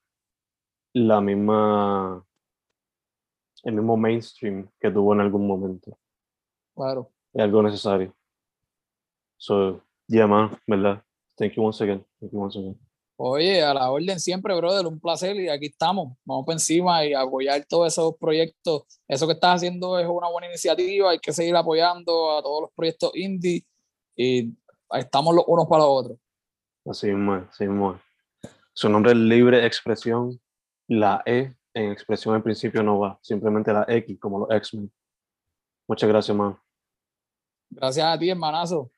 la 0.99 1.21
misma, 1.21 2.25
el 3.65 3.75
mismo 3.75 3.97
mainstream 3.97 4.69
que 4.81 4.91
tuvo 4.91 5.15
en 5.15 5.21
algún 5.21 5.47
momento. 5.47 5.99
Claro 6.75 7.11
es 7.37 7.43
algo 7.43 7.63
necesario. 7.63 8.15
So, 9.37 9.83
yeah, 10.09 10.27
man, 10.27 10.59
¿verdad? 10.67 11.03
Thank 11.37 11.53
you 11.53 11.63
once 11.63 11.83
again. 11.83 12.05
Thank 12.19 12.33
you 12.33 12.41
once 12.41 12.59
again. 12.59 12.79
Oye, 13.19 13.63
a 13.63 13.73
la 13.73 13.91
orden 13.91 14.21
siempre, 14.21 14.55
brother, 14.55 14.87
un 14.87 15.01
placer 15.01 15.37
y 15.37 15.49
aquí 15.49 15.67
estamos. 15.67 16.17
Vamos 16.25 16.45
por 16.45 16.53
encima 16.55 17.05
y 17.05 17.15
apoyar 17.15 17.65
todos 17.67 17.93
esos 17.93 18.15
proyectos. 18.19 18.83
Eso 19.09 19.27
que 19.27 19.35
estás 19.35 19.57
haciendo 19.57 19.99
es 19.99 20.07
una 20.07 20.29
buena 20.29 20.49
iniciativa, 20.49 21.11
hay 21.11 21.19
que 21.19 21.33
seguir 21.33 21.57
apoyando 21.57 22.37
a 22.37 22.43
todos 22.43 22.63
los 22.63 22.71
proyectos 22.75 23.13
indie 23.15 23.65
y 24.17 24.55
estamos 24.91 25.35
los 25.35 25.45
unos 25.47 25.67
para 25.67 25.85
los 25.85 25.91
otros. 25.91 26.19
Así 26.87 27.09
mismo, 27.09 27.35
así 27.51 27.67
mismo. 27.67 28.01
Su 28.73 28.89
nombre 28.89 29.13
es 29.13 29.19
Libre 29.19 29.65
Expresión. 29.65 30.39
La 30.89 31.23
E 31.27 31.55
en 31.75 31.93
expresión 31.93 32.35
en 32.35 32.43
principio 32.43 32.83
no 32.83 33.01
va, 33.01 33.19
simplemente 33.23 33.73
la 33.73 33.85
X, 33.89 34.19
como 34.19 34.41
los 34.41 34.51
X-Men. 34.51 34.91
Muchas 35.89 36.09
gracias, 36.09 36.37
man. 36.37 36.59
Gracias 37.71 38.07
a 38.07 38.19
ti, 38.19 38.31
hermanazo. 38.31 38.91